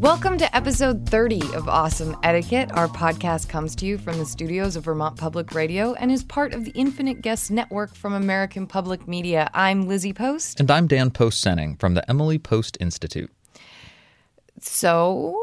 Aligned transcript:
Welcome 0.00 0.38
to 0.38 0.56
episode 0.56 1.06
30 1.06 1.52
of 1.54 1.68
Awesome 1.68 2.16
Etiquette. 2.22 2.72
Our 2.72 2.88
podcast 2.88 3.50
comes 3.50 3.76
to 3.76 3.84
you 3.84 3.98
from 3.98 4.16
the 4.16 4.24
studios 4.24 4.74
of 4.74 4.84
Vermont 4.84 5.18
Public 5.18 5.52
Radio 5.52 5.92
and 5.92 6.10
is 6.10 6.24
part 6.24 6.54
of 6.54 6.64
the 6.64 6.70
Infinite 6.70 7.20
Guest 7.20 7.50
Network 7.50 7.94
from 7.94 8.14
American 8.14 8.66
Public 8.66 9.06
Media. 9.06 9.50
I'm 9.52 9.86
Lizzie 9.86 10.14
Post. 10.14 10.58
And 10.58 10.70
I'm 10.70 10.86
Dan 10.86 11.10
Post 11.10 11.44
Senning 11.44 11.78
from 11.78 11.92
the 11.92 12.08
Emily 12.08 12.38
Post 12.38 12.78
Institute. 12.80 13.30
So, 14.58 15.38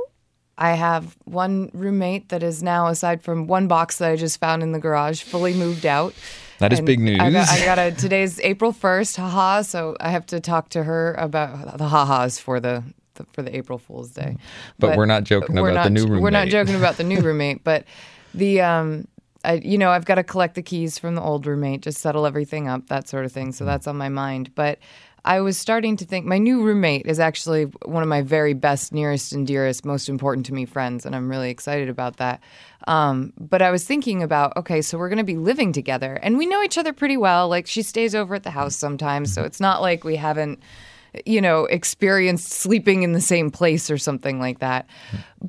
I 0.58 0.74
have 0.74 1.16
one 1.26 1.70
roommate 1.76 2.30
that 2.30 2.42
is 2.42 2.64
now, 2.64 2.88
aside 2.88 3.22
from 3.22 3.46
one 3.46 3.68
box 3.68 4.00
that 4.00 4.10
I 4.10 4.16
just 4.16 4.40
found 4.40 4.64
in 4.64 4.72
the 4.72 4.80
garage, 4.80 5.22
fully 5.22 5.54
moved 5.54 5.86
out. 5.86 6.16
That 6.58 6.74
is 6.74 6.80
And 6.80 6.88
big 6.88 7.00
news. 7.00 7.20
I 7.20 7.30
got, 7.30 7.48
I 7.48 7.64
got 7.64 7.78
a 7.78 7.92
today's 7.92 8.40
April 8.40 8.72
first, 8.72 9.18
haha. 9.18 9.62
So 9.62 9.96
I 10.00 10.10
have 10.10 10.26
to 10.28 10.40
talk 10.40 10.70
to 10.70 10.84
her 10.84 11.14
about 11.20 11.78
the 11.78 11.90
ha-has 11.90 12.40
for 12.40 12.60
the, 12.60 12.84
the 13.18 13.26
for 13.34 13.42
the 13.42 13.56
April 13.56 13.78
Fool's 13.78 14.12
Day. 14.12 14.38
But 14.80 14.98
we're 14.98 15.06
not 15.06 15.24
joking 15.26 15.56
we're 15.56 15.70
about 15.72 15.84
the 15.84 15.90
not- 15.90 16.08
new 16.10 16.20
We're 16.22 16.30
not 16.30 16.40
roommate. 16.40 16.52
joking 16.52 16.76
about 16.76 16.98
the 16.98 17.04
new 17.04 17.20
roommate, 17.28 17.64
but 17.64 17.84
the 18.34 18.62
um, 18.62 19.08
I, 19.44 19.54
you 19.56 19.78
know, 19.78 19.90
I've 19.92 20.06
got 20.06 20.16
to 20.16 20.24
collect 20.24 20.56
the 20.56 20.64
keys 20.64 20.98
from 20.98 21.16
the 21.16 21.22
old 21.22 21.46
roommate, 21.46 21.82
just 21.82 22.00
settle 22.00 22.26
everything 22.26 22.68
up, 22.68 22.88
that 22.88 23.08
sort 23.08 23.26
of 23.26 23.32
thing. 23.32 23.52
So 23.52 23.66
that's 23.66 23.88
on 23.88 23.98
my 23.98 24.10
mind, 24.10 24.56
but. 24.56 24.80
I 25.26 25.42
was 25.42 25.58
starting 25.58 25.98
to 25.98 26.06
think 26.06 26.26
my 26.26 26.38
new 26.38 26.64
roommate 26.64 27.06
is 27.06 27.20
actually 27.20 27.64
one 27.84 28.02
of 28.02 28.08
my 28.08 28.22
very 28.22 28.54
best, 28.54 28.94
nearest, 28.94 29.34
and 29.34 29.46
dearest, 29.46 29.84
most 29.84 30.08
important 30.08 30.46
to 30.46 30.54
me 30.54 30.64
friends, 30.64 31.06
and 31.06 31.14
I'm 31.14 31.28
really 31.28 31.50
excited 31.50 31.90
about 31.90 32.16
that. 32.18 32.40
Um, 32.88 33.34
but 33.38 33.62
I 33.62 33.70
was 33.70 33.84
thinking 33.84 34.24
about 34.24 34.56
okay, 34.56 34.82
so 34.82 34.98
we're 34.98 35.10
going 35.10 35.18
to 35.18 35.26
be 35.26 35.36
living 35.36 35.74
together, 35.74 36.14
and 36.24 36.38
we 36.38 36.46
know 36.46 36.64
each 36.64 36.78
other 36.78 36.94
pretty 36.94 37.18
well. 37.18 37.50
Like 37.50 37.68
she 37.68 37.82
stays 37.82 38.16
over 38.16 38.36
at 38.36 38.44
the 38.44 38.52
house 38.52 38.78
sometimes, 38.78 39.34
so 39.34 39.44
it's 39.44 39.60
not 39.60 39.82
like 39.82 40.06
we 40.06 40.16
haven't, 40.16 40.60
you 41.26 41.42
know, 41.42 41.66
experienced 41.66 42.52
sleeping 42.52 43.04
in 43.04 43.14
the 43.14 43.22
same 43.22 43.52
place 43.52 43.90
or 43.90 43.98
something 43.98 44.40
like 44.40 44.60
that. 44.60 44.88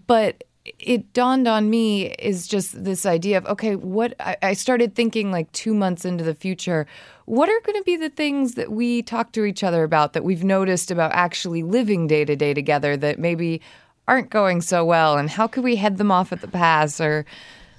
But 0.06 0.44
it 0.78 1.12
dawned 1.12 1.48
on 1.48 1.70
me 1.70 2.06
is 2.18 2.46
just 2.46 2.84
this 2.84 3.06
idea 3.06 3.38
of 3.38 3.46
okay, 3.46 3.76
what 3.76 4.14
I, 4.20 4.36
I 4.42 4.52
started 4.52 4.94
thinking 4.94 5.30
like 5.30 5.50
two 5.52 5.74
months 5.74 6.04
into 6.04 6.24
the 6.24 6.34
future. 6.34 6.86
What 7.24 7.48
are 7.48 7.60
going 7.60 7.78
to 7.78 7.84
be 7.84 7.96
the 7.96 8.10
things 8.10 8.54
that 8.54 8.72
we 8.72 9.02
talk 9.02 9.32
to 9.32 9.44
each 9.44 9.62
other 9.62 9.84
about 9.84 10.12
that 10.12 10.24
we've 10.24 10.44
noticed 10.44 10.90
about 10.90 11.12
actually 11.12 11.62
living 11.62 12.06
day 12.06 12.24
to 12.24 12.36
day 12.36 12.54
together 12.54 12.96
that 12.96 13.18
maybe 13.18 13.60
aren't 14.06 14.30
going 14.30 14.62
so 14.62 14.84
well, 14.84 15.18
and 15.18 15.28
how 15.28 15.46
could 15.46 15.64
we 15.64 15.76
head 15.76 15.98
them 15.98 16.10
off 16.10 16.32
at 16.32 16.40
the 16.40 16.48
pass? 16.48 17.00
Or 17.00 17.26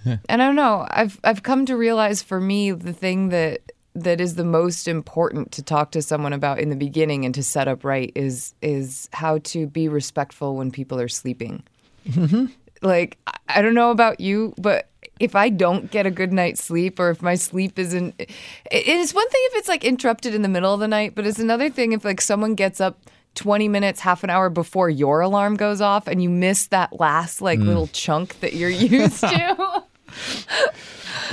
and 0.05 0.19
I 0.29 0.45
don't 0.45 0.55
know. 0.55 0.87
I've 0.89 1.19
I've 1.23 1.43
come 1.43 1.65
to 1.65 1.75
realize 1.75 2.21
for 2.21 2.39
me 2.39 2.71
the 2.71 2.93
thing 2.93 3.29
that 3.29 3.68
that 4.03 4.21
is 4.21 4.35
the 4.35 4.43
most 4.43 4.87
important 4.87 5.51
to 5.53 5.63
talk 5.63 5.91
to 5.91 6.01
someone 6.01 6.33
about 6.33 6.59
in 6.59 6.69
the 6.69 6.75
beginning 6.75 7.25
and 7.25 7.33
to 7.35 7.43
set 7.43 7.67
up 7.67 7.83
right 7.83 8.11
is 8.15 8.53
is 8.61 9.09
how 9.13 9.39
to 9.39 9.67
be 9.67 9.87
respectful 9.87 10.55
when 10.55 10.71
people 10.71 10.99
are 10.99 11.07
sleeping. 11.07 11.63
Mm-hmm. 12.07 12.45
Like 12.81 13.17
I- 13.47 13.61
don't 13.61 13.73
know 13.73 13.91
about 13.91 14.19
you, 14.19 14.53
but 14.57 14.89
if 15.19 15.35
I 15.35 15.49
don't 15.49 15.91
get 15.91 16.05
a 16.05 16.11
good 16.11 16.31
night's 16.31 16.63
sleep 16.63 16.99
or 16.99 17.09
if 17.09 17.21
my 17.21 17.35
sleep 17.35 17.77
isn't 17.77 18.15
it 18.19 18.29
is 18.71 19.13
one 19.13 19.29
thing 19.29 19.41
if 19.51 19.57
it's 19.57 19.67
like 19.67 19.83
interrupted 19.83 20.33
in 20.33 20.41
the 20.41 20.49
middle 20.49 20.73
of 20.73 20.79
the 20.79 20.87
night, 20.87 21.13
but 21.15 21.27
it's 21.27 21.39
another 21.39 21.69
thing 21.69 21.91
if 21.91 22.05
like 22.05 22.21
someone 22.21 22.55
gets 22.55 22.79
up 22.79 23.09
20 23.35 23.67
minutes, 23.67 23.99
half 23.99 24.23
an 24.23 24.29
hour 24.29 24.49
before 24.49 24.89
your 24.89 25.21
alarm 25.21 25.55
goes 25.55 25.81
off 25.81 26.07
and 26.07 26.21
you 26.21 26.29
miss 26.29 26.67
that 26.67 26.99
last 26.99 27.41
like 27.41 27.59
mm. 27.59 27.67
little 27.67 27.87
chunk 27.87 28.39
that 28.39 28.53
you're 28.53 28.69
used 28.69 29.21
to. 29.21 29.83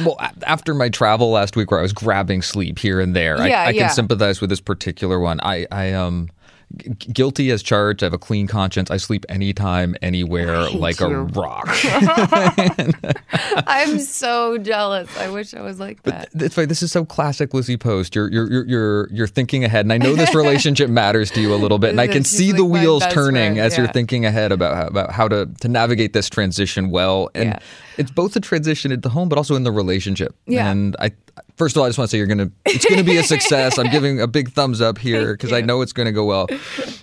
Well, 0.04 0.16
a- 0.20 0.32
after 0.46 0.74
my 0.74 0.88
travel 0.90 1.30
last 1.30 1.56
week, 1.56 1.70
where 1.70 1.80
I 1.80 1.82
was 1.82 1.92
grabbing 1.94 2.42
sleep 2.42 2.78
here 2.78 3.00
and 3.00 3.16
there, 3.16 3.36
Yeah, 3.46 3.62
I, 3.62 3.66
I 3.66 3.70
yeah. 3.70 3.86
can 3.86 3.94
sympathize 3.94 4.40
with 4.42 4.50
this 4.50 4.60
particular 4.60 5.18
one. 5.18 5.40
I, 5.42 5.66
I 5.72 5.92
um, 5.92 6.28
g- 6.76 6.90
guilty 7.12 7.50
as 7.50 7.62
charged. 7.62 8.02
I 8.02 8.06
have 8.06 8.12
a 8.12 8.18
clean 8.18 8.46
conscience. 8.46 8.90
I 8.90 8.96
sleep 8.96 9.24
anytime, 9.28 9.96
anywhere, 10.02 10.68
like 10.70 11.00
you. 11.00 11.06
a 11.06 11.22
rock. 11.22 11.68
I'm 13.66 13.98
so 13.98 14.58
jealous. 14.58 15.14
I 15.16 15.28
wish 15.30 15.54
I 15.54 15.60
was 15.62 15.78
like 15.80 16.02
that. 16.04 16.28
Like 16.56 16.68
this 16.68 16.82
is 16.82 16.92
so 16.92 17.04
classic 17.04 17.54
Lizzie 17.54 17.76
Post. 17.76 18.14
You're 18.14 18.30
you're 18.30 18.50
you're 18.50 18.64
you're 18.66 19.08
you're 19.12 19.26
thinking 19.26 19.64
ahead, 19.64 19.84
and 19.84 19.92
I 19.92 19.98
know 19.98 20.14
this 20.14 20.34
relationship 20.34 20.90
matters 21.02 21.30
to 21.32 21.40
you 21.40 21.54
a 21.54 21.56
little 21.56 21.78
bit, 21.78 21.90
and 21.90 22.00
I 22.00 22.06
can 22.06 22.24
see 22.24 22.48
like 22.52 22.56
the 22.58 22.64
wheels 22.64 23.04
turning 23.10 23.54
friend, 23.54 23.58
as 23.58 23.76
you're 23.76 23.88
thinking 23.88 24.24
ahead 24.24 24.52
about 24.52 24.76
how, 24.76 24.86
about 24.86 25.12
how 25.12 25.28
to 25.28 25.46
to 25.60 25.68
navigate 25.68 26.12
this 26.12 26.28
transition 26.28 26.90
well. 26.90 27.30
And 27.34 27.50
Yeah. 27.50 27.58
it's 27.96 28.10
both 28.10 28.36
a 28.36 28.40
transition 28.40 28.92
at 28.92 29.02
the 29.02 29.08
home, 29.10 29.28
but 29.28 29.38
also 29.38 29.54
in 29.56 29.62
the 29.64 29.72
relationship. 29.72 30.34
Yeah. 30.46 30.70
And 30.70 30.96
I 30.98 31.12
first 31.56 31.76
of 31.76 31.80
all, 31.80 31.86
I 31.86 31.88
just 31.88 31.98
want 31.98 32.10
to 32.10 32.14
say 32.14 32.18
you're 32.18 32.26
gonna 32.26 32.50
it's 32.64 32.84
gonna 32.84 33.04
be 33.04 33.16
a 33.16 33.22
success. 33.22 33.78
I'm 33.78 33.90
giving 33.90 34.20
a 34.20 34.26
big 34.26 34.50
thumbs 34.50 34.80
up 34.80 34.98
here 34.98 35.32
because 35.34 35.52
I 35.52 35.60
know 35.60 35.80
it's 35.82 35.92
gonna 35.92 36.12
go 36.12 36.24
well. 36.24 36.46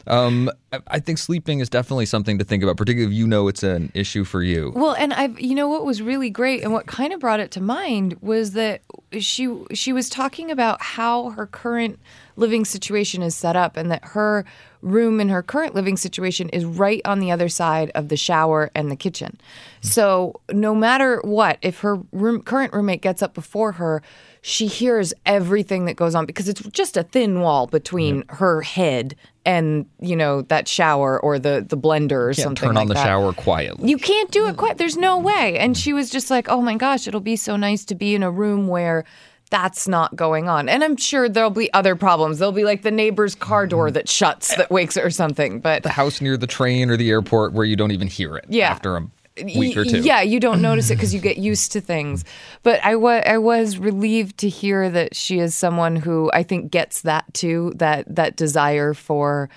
Um, 0.08 0.50
I, 0.72 0.80
I 0.88 1.00
think 1.00 1.18
sleeping 1.18 1.60
is 1.60 1.70
definitely 1.70 2.06
something 2.06 2.38
to 2.38 2.44
think 2.44 2.64
about, 2.64 2.78
particularly 2.78 3.14
if 3.14 3.18
you 3.18 3.28
know 3.28 3.48
it's 3.48 3.64
an 3.64 3.92
issue 3.94 4.24
for 4.24 4.42
you. 4.42 4.72
Well, 4.76 4.94
and 4.94 5.14
I've 5.14 5.40
you 5.40 5.56
know 5.56 5.68
what 5.68 5.86
was 5.86 6.02
really 6.02 6.30
great 6.30 6.64
and 6.64 6.74
what 6.74 6.86
kind 6.88 7.14
of 7.14 7.20
brought 7.20 7.40
it 7.40 7.52
to 7.52 7.62
mind 7.62 8.18
was 8.22 8.52
that 8.52 8.82
she 9.20 9.64
she 9.74 9.94
was 9.94 10.10
talking 10.10 10.52
about 10.52 10.82
how 10.82 11.32
her 11.32 11.48
current 11.48 12.00
living 12.36 12.66
situation 12.66 13.22
is 13.22 13.36
set 13.36 13.56
up 13.56 13.78
and 13.78 13.92
that 13.92 14.04
her 14.04 14.46
room 14.84 15.20
in 15.20 15.30
her 15.30 15.42
current 15.42 15.74
living 15.74 15.98
situation 15.98 16.50
is 16.50 16.66
right 16.66 17.02
on 17.06 17.20
the 17.20 17.32
other 17.32 17.50
side 17.50 17.92
of 17.96 18.10
the 18.10 18.18
shower 18.18 18.70
and 18.76 18.92
the 18.92 18.96
kitchen. 18.96 19.40
So, 19.82 20.42
no 20.52 20.76
matter 20.76 21.20
what, 21.24 21.58
if 21.62 21.80
her 21.80 21.98
room, 22.12 22.42
current 22.42 22.74
roommate 22.74 23.02
gets 23.02 23.22
up 23.22 23.34
before 23.34 23.74
her, 23.74 24.02
she 24.42 24.68
hears 24.68 25.14
everything 25.26 25.86
that 25.86 25.96
goes 25.96 26.16
on 26.16 26.26
because 26.26 26.48
it's 26.50 26.62
just 26.70 26.98
a 26.98 27.04
thin 27.04 27.40
wall 27.40 27.66
between 27.68 28.26
her 28.30 28.62
head 28.62 29.16
and, 29.46 29.86
you 30.00 30.16
know, 30.16 30.42
that 30.44 30.68
shower 30.68 31.20
or 31.20 31.40
the 31.40 31.66
the 31.68 31.78
blender 31.78 32.12
or 32.12 32.34
Can't 32.34 32.38
something 32.44 32.68
turn 32.68 32.76
like 32.76 32.82
on 32.84 32.88
the 32.90 32.94
that. 32.94 33.06
shower 33.06 33.34
quietly. 33.34 33.90
You 33.90 33.98
can't 33.98 34.32
do 34.32 34.48
it 34.48 34.58
quite. 34.58 34.78
There's 34.78 34.98
no 34.98 35.18
way. 35.18 35.58
And 35.58 35.78
she 35.78 35.94
was 35.94 36.10
just 36.10 36.30
like, 36.30 36.50
oh 36.50 36.62
my 36.62 36.76
gosh, 36.76 37.08
it'll 37.08 37.20
be 37.22 37.36
so 37.36 37.56
nice 37.56 37.86
to 37.86 37.96
be 37.96 38.16
in 38.16 38.24
a 38.24 38.32
room 38.32 38.68
where 38.68 39.06
that's 39.54 39.88
not 39.88 40.16
going 40.16 40.50
on. 40.50 40.68
And 40.68 40.84
I'm 40.84 40.98
sure 40.98 41.30
there'll 41.30 41.52
be 41.52 41.72
other 41.74 41.96
problems. 41.96 42.40
There'll 42.40 42.52
be 42.52 42.64
like 42.64 42.82
the 42.82 42.90
neighbor's 42.90 43.36
car 43.36 43.64
mm-hmm. 43.64 43.70
door 43.70 43.92
that 43.92 44.10
shuts 44.10 44.56
that 44.56 44.72
wakes 44.72 44.98
or 44.98 45.12
something. 45.12 45.60
But 45.60 45.84
the 45.84 45.90
house 45.90 46.22
near 46.22 46.38
the 46.38 46.48
train 46.48 46.90
or 46.90 46.98
the 46.98 47.12
airport 47.12 47.54
where 47.54 47.64
you 47.64 47.76
don't 47.76 47.92
even 47.92 48.08
hear 48.08 48.36
it 48.36 48.46
Yeah. 48.50 48.72
after 48.72 48.98
a 48.98 49.08
week 49.44 49.78
or 49.78 49.86
two. 49.86 50.00
Yeah, 50.00 50.22
you 50.22 50.40
don't 50.40 50.60
notice 50.60 50.90
it 50.90 50.96
because 50.96 51.14
you 51.14 51.20
get 51.30 51.38
used 51.38 51.72
to 51.74 51.82
things. 51.82 52.26
But 52.64 52.84
I 52.84 52.96
wa- 52.96 53.22
I 53.24 53.38
was 53.38 53.78
relieved 53.78 54.40
to 54.40 54.50
hear 54.50 54.90
that 54.90 55.16
she 55.16 55.38
is 55.38 55.54
someone 55.54 55.98
who 55.98 56.32
I 56.34 56.42
think 56.42 56.72
gets 56.72 57.02
that 57.02 57.32
too 57.36 57.74
that 57.76 58.16
that 58.16 58.36
desire 58.36 58.96
for 58.96 59.52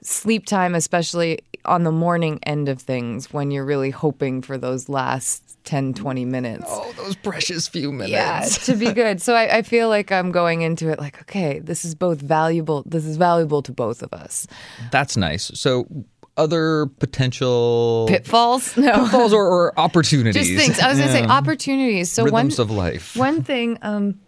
sleep 0.00 0.46
time, 0.46 0.76
especially 0.76 1.40
on 1.64 1.82
the 1.82 1.92
morning 1.92 2.38
end 2.44 2.68
of 2.68 2.80
things 2.80 3.32
when 3.32 3.50
you're 3.50 3.64
really 3.64 3.90
hoping 3.90 4.42
for 4.42 4.56
those 4.56 4.88
last 4.88 5.49
10, 5.64 5.94
20 5.94 6.24
minutes. 6.24 6.64
Oh, 6.66 6.92
those 6.96 7.16
precious 7.16 7.68
few 7.68 7.92
minutes. 7.92 8.10
Yeah, 8.10 8.40
to 8.64 8.76
be 8.76 8.92
good. 8.92 9.20
So 9.20 9.34
I, 9.34 9.58
I 9.58 9.62
feel 9.62 9.88
like 9.88 10.10
I'm 10.10 10.32
going 10.32 10.62
into 10.62 10.88
it 10.88 10.98
like, 10.98 11.20
okay, 11.22 11.58
this 11.58 11.84
is 11.84 11.94
both 11.94 12.20
valuable. 12.20 12.82
This 12.86 13.04
is 13.04 13.16
valuable 13.16 13.62
to 13.62 13.72
both 13.72 14.02
of 14.02 14.12
us. 14.12 14.46
That's 14.90 15.16
nice. 15.16 15.50
So, 15.54 15.86
other 16.36 16.86
potential 16.86 18.06
Pitfalls? 18.08 18.76
No. 18.76 19.04
pitfalls 19.04 19.32
or, 19.32 19.46
or 19.46 19.78
opportunities. 19.78 20.48
Just 20.48 20.66
things. 20.66 20.80
I 20.80 20.88
was 20.88 20.98
going 20.98 21.10
to 21.10 21.14
say 21.14 21.24
opportunities. 21.24 22.10
So 22.10 22.24
Rhythms 22.24 22.58
one, 22.58 22.64
of 22.64 22.70
life. 22.70 23.14
One 23.16 23.42
thing, 23.42 23.78
um, 23.82 24.20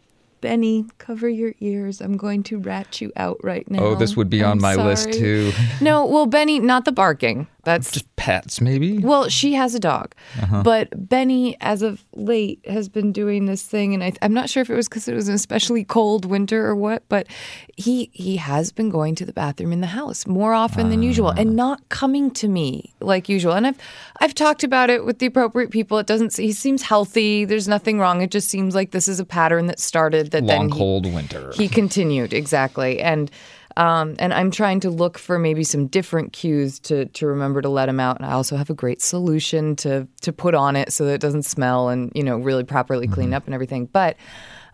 Benny, 0.43 0.85
cover 0.99 1.29
your 1.29 1.55
ears. 1.61 2.01
I'm 2.01 2.17
going 2.17 2.43
to 2.45 2.59
rat 2.59 3.01
you 3.01 3.13
out 3.17 3.39
right 3.43 3.69
now. 3.71 3.83
Oh, 3.83 3.95
this 3.95 4.17
would 4.17 4.29
be 4.29 4.43
on 4.43 4.59
I'm 4.59 4.61
my 4.61 4.75
list 4.75 5.13
too. 5.13 5.53
No, 5.81 6.05
well, 6.05 6.27
Benny, 6.27 6.59
not 6.59 6.85
the 6.85 6.93
barking. 6.93 7.47
That's 7.65 7.93
Just 7.93 8.17
pets, 8.17 8.61
maybe. 8.61 8.99
well, 8.99 9.29
she 9.29 9.53
has 9.55 9.75
a 9.75 9.81
dog, 9.81 10.15
uh-huh. 10.41 10.63
but 10.65 10.89
Benny, 11.09 11.57
as 11.61 11.83
of 11.83 12.05
late, 12.15 12.61
has 12.67 12.89
been 12.89 13.13
doing 13.13 13.47
this 13.47 13.63
thing, 13.63 13.95
and 13.95 14.03
I, 14.03 14.13
I'm 14.21 14.35
not 14.35 14.51
sure 14.51 14.63
if 14.63 14.71
it 14.71 14.75
was 14.75 14.89
because 14.89 15.07
it 15.07 15.15
was 15.15 15.29
an 15.29 15.35
especially 15.35 15.85
cold 15.85 16.25
winter 16.25 16.67
or 16.67 16.75
what, 16.75 17.05
but 17.09 17.29
he 17.77 18.11
he 18.13 18.37
has 18.37 18.73
been 18.73 18.91
going 18.91 19.15
to 19.15 19.25
the 19.25 19.33
bathroom 19.33 19.73
in 19.73 19.81
the 19.81 19.87
house 19.89 20.27
more 20.27 20.55
often 20.55 20.91
than 20.91 21.05
usual, 21.05 21.29
ah. 21.29 21.35
and 21.37 21.55
not 21.55 21.89
coming 21.89 22.33
to 22.33 22.49
me 22.49 22.95
like 23.01 23.29
usual. 23.29 23.53
And 23.53 23.67
I've 23.67 23.79
I've 24.21 24.35
talked 24.35 24.65
about 24.65 24.91
it 24.91 25.05
with 25.05 25.21
the 25.21 25.27
appropriate 25.27 25.71
people. 25.71 25.99
It 25.99 26.07
doesn't. 26.07 26.37
He 26.37 26.53
seems 26.53 26.83
healthy. 26.83 27.45
There's 27.45 27.69
nothing 27.69 28.01
wrong. 28.01 28.23
It 28.23 28.33
just 28.33 28.49
seems 28.49 28.75
like 28.75 28.91
this 28.91 29.07
is 29.07 29.21
a 29.21 29.25
pattern 29.25 29.67
that 29.67 29.79
started 29.79 30.33
that 30.33 30.43
Long 30.43 30.69
then 30.69 30.69
he- 30.73 30.79
cold 30.79 31.07
winter. 31.07 31.53
he 31.55 31.69
continued 31.69 32.33
exactly 32.33 33.01
and 33.01 33.31
um, 33.77 34.17
and 34.19 34.33
I'm 34.33 34.51
trying 34.51 34.81
to 34.81 34.91
look 34.91 35.19
for 35.19 35.39
maybe 35.39 35.65
some 35.65 35.87
different 35.87 36.33
cues 36.33 36.79
to 36.81 37.07
to 37.07 37.27
remember 37.27 37.63
to 37.63 37.69
let 37.69 37.89
him 37.89 38.01
out. 38.01 38.17
And 38.17 38.27
I 38.27 38.33
also 38.33 38.57
have 38.57 38.71
a 38.71 38.75
great 38.75 39.03
solution 39.03 39.77
to 39.77 40.07
to 40.23 40.33
put 40.33 40.55
on 40.55 40.77
it 40.77 40.93
so 40.93 41.05
that 41.07 41.15
it 41.15 41.21
doesn't 41.21 41.45
smell 41.45 41.89
and 41.89 42.13
you 42.15 42.23
know 42.23 42.39
really 42.39 42.65
properly 42.65 43.07
clean 43.07 43.35
up 43.35 43.47
and 43.47 43.55
everything. 43.55 43.87
But 43.87 44.17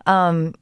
um, 0.05 0.53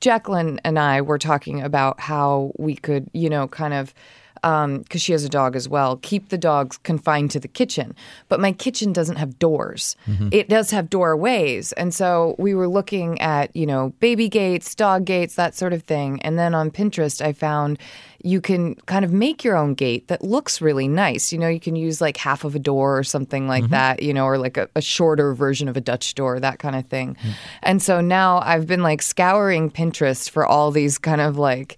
Jacqueline 0.00 0.60
and 0.64 0.78
I 0.78 1.00
were 1.00 1.18
talking 1.18 1.62
about 1.62 2.00
how 2.00 2.52
we 2.58 2.74
could 2.74 3.08
you 3.12 3.30
know 3.30 3.48
kind 3.48 3.74
of 3.74 3.94
Um, 4.44 4.78
because 4.78 5.00
she 5.00 5.12
has 5.12 5.24
a 5.24 5.28
dog 5.28 5.54
as 5.54 5.68
well, 5.68 5.98
keep 6.02 6.30
the 6.30 6.36
dogs 6.36 6.76
confined 6.78 7.30
to 7.30 7.38
the 7.38 7.46
kitchen. 7.46 7.94
But 8.28 8.40
my 8.40 8.50
kitchen 8.50 8.92
doesn't 8.92 9.14
have 9.14 9.38
doors. 9.38 9.94
Mm-hmm. 10.08 10.30
It 10.32 10.48
does 10.48 10.72
have 10.72 10.90
doorways. 10.90 11.70
And 11.74 11.94
so 11.94 12.34
we 12.38 12.52
were 12.52 12.66
looking 12.66 13.20
at, 13.20 13.54
you 13.54 13.66
know, 13.66 13.92
baby 14.00 14.28
gates, 14.28 14.74
dog 14.74 15.04
gates, 15.04 15.36
that 15.36 15.54
sort 15.54 15.72
of 15.72 15.84
thing. 15.84 16.20
And 16.22 16.40
then 16.40 16.56
on 16.56 16.72
Pinterest, 16.72 17.24
I 17.24 17.32
found 17.32 17.78
you 18.24 18.40
can 18.40 18.74
kind 18.86 19.04
of 19.04 19.12
make 19.12 19.44
your 19.44 19.56
own 19.56 19.74
gate 19.74 20.08
that 20.08 20.22
looks 20.24 20.60
really 20.60 20.88
nice. 20.88 21.32
You 21.32 21.38
know, 21.38 21.48
you 21.48 21.60
can 21.60 21.76
use 21.76 22.00
like 22.00 22.16
half 22.16 22.44
of 22.44 22.56
a 22.56 22.58
door 22.58 22.98
or 22.98 23.04
something 23.04 23.46
like 23.46 23.64
mm-hmm. 23.64 23.72
that, 23.72 24.02
you 24.02 24.12
know, 24.12 24.24
or 24.24 24.38
like 24.38 24.56
a, 24.56 24.68
a 24.74 24.80
shorter 24.80 25.34
version 25.34 25.68
of 25.68 25.76
a 25.76 25.80
Dutch 25.80 26.14
door, 26.14 26.40
that 26.40 26.58
kind 26.58 26.74
of 26.74 26.86
thing. 26.86 27.14
Mm. 27.14 27.34
And 27.62 27.82
so 27.82 28.00
now 28.00 28.40
I've 28.40 28.66
been 28.66 28.82
like 28.82 29.02
scouring 29.02 29.70
Pinterest 29.70 30.28
for 30.28 30.44
all 30.44 30.72
these 30.72 30.98
kind 30.98 31.20
of 31.20 31.38
like, 31.38 31.76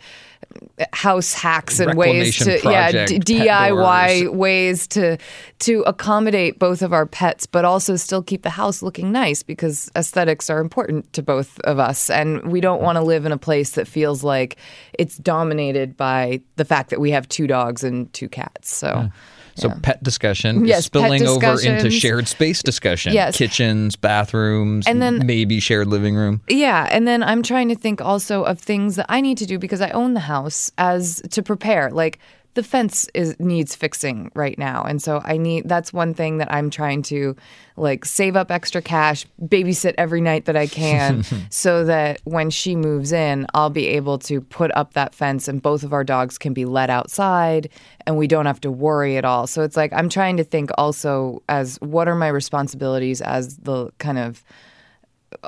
house 0.93 1.33
hacks 1.33 1.79
and 1.81 1.97
ways 1.97 2.37
to 2.39 2.53
Reclamation 2.53 2.71
yeah 2.71 3.07
d- 3.07 3.19
DIY 3.19 4.35
ways 4.35 4.87
to 4.89 5.19
to 5.61 5.83
accommodate 5.87 6.59
both 6.59 6.83
of 6.83 6.93
our 6.93 7.07
pets 7.07 7.47
but 7.47 7.65
also 7.65 7.97
still 7.97 8.23
keep 8.23 8.43
the 8.43 8.51
house 8.51 8.83
looking 8.83 9.13
nice 9.13 9.43
because 9.43 9.91
aesthetics 9.97 10.51
are 10.51 10.61
important 10.61 11.13
to 11.13 11.23
both 11.23 11.59
of 11.61 11.79
us. 11.79 12.11
And 12.11 12.51
we 12.51 12.61
don't 12.61 12.83
want 12.83 12.97
to 12.97 13.03
live 13.03 13.25
in 13.27 13.33
a 13.33 13.39
place 13.39 13.71
that 13.73 13.87
feels 13.87 14.25
like 14.25 14.57
it's 14.99 15.17
dominated 15.17 15.97
by 15.97 16.41
the 16.57 16.65
fact 16.65 16.91
that 16.91 17.01
we 17.01 17.11
have 17.11 17.29
two 17.29 17.47
dogs 17.47 17.85
and 17.85 18.13
two 18.13 18.29
cats 18.29 18.75
so 18.75 19.11
So 19.57 19.71
pet 19.83 20.03
discussion 20.03 20.65
Yes, 20.65 20.81
is 20.81 20.85
spilling 20.87 21.27
over 21.27 21.61
into 21.61 21.91
shared 21.91 22.27
space 22.29 22.63
discussion. 22.63 23.13
Yes. 23.13 23.37
Kitchens, 23.37 23.97
bathrooms, 23.97 24.87
And 24.87 25.01
then- 25.01 25.25
maybe 25.27 25.61
shared 25.61 25.87
living 25.87 26.17
room. 26.17 26.41
Yeah, 26.49 26.89
and 26.91 27.07
then 27.07 27.23
I'm 27.23 27.43
trying 27.43 27.69
to 27.69 27.75
think 27.77 28.01
also 28.01 28.43
of 28.43 28.59
things 28.59 28.97
that 28.97 29.07
I 29.09 29.21
need 29.21 29.39
to 29.39 29.47
do 29.47 29.59
because 29.59 29.81
I 29.81 29.91
own 29.91 30.15
the 30.15 30.21
house 30.21 30.71
as 30.79 31.23
to 31.31 31.43
prepare. 31.43 31.91
Like 31.91 32.19
the 32.55 32.63
fence 32.63 33.09
is 33.15 33.39
needs 33.39 33.75
fixing 33.75 34.31
right 34.35 34.59
now, 34.59 34.85
and 34.85 35.03
so 35.03 35.21
I 35.25 35.37
need. 35.37 35.69
That's 35.69 35.93
one 35.93 36.15
thing 36.15 36.39
that 36.39 36.53
I'm 36.53 36.71
trying 36.71 37.03
to 37.05 37.37
like 37.77 38.05
save 38.05 38.37
up 38.37 38.51
extra 38.51 38.81
cash, 38.81 39.27
babysit 39.43 39.95
every 39.99 40.21
night 40.21 40.45
that 40.45 40.57
I 40.57 40.67
can, 40.67 41.25
so 41.51 41.85
that 41.85 42.21
when 42.25 42.51
she 42.51 42.77
moves 42.77 43.13
in, 43.13 43.47
I'll 43.55 43.71
be 43.71 43.89
able 43.89 44.19
to 44.21 44.41
put 44.41 44.71
up 44.77 44.95
that 44.95 45.15
fence, 45.15 45.49
and 45.49 45.61
both 45.61 45.83
of 45.83 45.93
our 45.93 46.05
dogs 46.05 46.39
can 46.39 46.53
be 46.53 46.65
let 46.65 46.91
outside, 46.91 47.69
and 48.07 48.17
we 48.17 48.27
don't 48.27 48.47
have 48.47 48.61
to 48.63 48.71
worry 48.71 49.17
at 49.17 49.25
all. 49.25 49.47
So 49.47 49.63
it's 49.63 49.77
like 49.77 49.93
I'm 49.93 50.09
trying 50.09 50.37
to 50.37 50.45
think 50.45 50.71
also 50.79 51.43
as 51.49 51.77
what 51.81 52.09
are 52.09 52.15
my 52.15 52.29
responsibilities 52.29 53.21
as 53.21 53.57
the 53.59 53.91
kind 53.99 54.19
of 54.19 54.45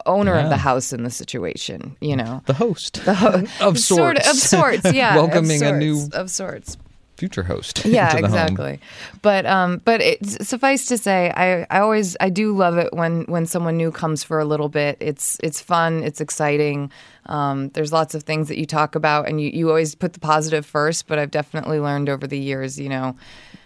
owner 0.05 0.35
of 0.35 0.49
the 0.51 0.57
house 0.57 0.93
in 0.93 1.05
the 1.05 1.11
situation, 1.11 1.97
you 2.01 2.17
know. 2.17 2.43
The 2.47 2.55
host 2.55 2.99
of 3.09 3.79
sorts. 3.79 3.85
Sort 3.85 4.19
of, 4.19 4.27
of 4.27 4.37
sorts, 4.37 4.93
yeah. 4.93 5.17
Welcoming 5.17 5.63
a 5.63 5.73
new 5.73 6.09
of 6.13 6.31
sorts. 6.31 6.77
Future 7.17 7.43
host. 7.45 7.85
Yeah, 7.85 8.09
the 8.11 8.17
home. 8.17 8.25
exactly. 8.25 8.81
But 9.23 9.47
um, 9.47 9.81
but 9.85 10.01
it, 10.01 10.27
suffice 10.47 10.87
to 10.87 10.99
say, 10.99 11.31
I, 11.37 11.67
I 11.71 11.81
always 11.81 12.17
I 12.21 12.29
do 12.31 12.57
love 12.57 12.77
it 12.79 12.93
when 12.93 13.23
when 13.25 13.47
someone 13.47 13.77
new 13.77 13.91
comes 13.91 14.23
for 14.25 14.39
a 14.39 14.45
little 14.45 14.69
bit. 14.69 14.97
It's 15.01 15.39
it's 15.43 15.61
fun. 15.61 16.03
It's 16.03 16.21
exciting. 16.21 16.91
Um, 17.27 17.71
there's 17.71 17.93
lots 17.93 18.15
of 18.15 18.23
things 18.23 18.49
that 18.49 18.59
you 18.59 18.67
talk 18.67 18.95
about, 18.95 19.29
and 19.29 19.41
you, 19.41 19.51
you 19.51 19.69
always 19.69 19.95
put 19.95 20.13
the 20.13 20.21
positive 20.21 20.65
first. 20.67 21.07
But 21.09 21.19
I've 21.19 21.31
definitely 21.31 21.81
learned 21.81 22.09
over 22.09 22.27
the 22.27 22.39
years, 22.39 22.79
you 22.79 22.89
know, 22.89 23.17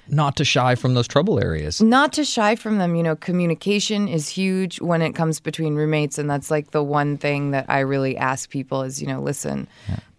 Not 0.09 0.37
to 0.37 0.45
shy 0.45 0.75
from 0.77 0.95
those 0.95 1.07
trouble 1.09 1.39
areas. 1.39 1.81
not 1.81 2.13
to 2.15 2.25
shy 2.25 2.57
from 2.57 2.79
them 2.79 2.95
you 2.97 3.03
know 3.03 3.15
communication 3.17 4.09
is 4.09 4.29
huge 4.29 4.81
when 4.81 5.03
it 5.03 5.15
comes 5.15 5.41
between 5.41 5.75
roommates 5.77 6.19
and 6.19 6.29
that's 6.29 6.51
like 6.51 6.71
the 6.73 6.83
one 6.83 7.17
thing 7.19 7.53
that 7.53 7.65
i 7.69 7.79
really 7.81 8.17
ask 8.17 8.51
people 8.51 8.83
is 8.83 9.01
you 9.01 9.07
know 9.07 9.21
listen 9.21 9.69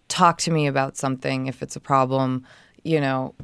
talk 0.08 0.38
to 0.38 0.50
me 0.50 0.66
about 0.66 0.96
something 0.96 1.46
if 1.46 1.62
it's 1.62 1.76
a 1.76 1.80
problem 1.80 2.44
you 2.84 3.00
know 3.00 3.34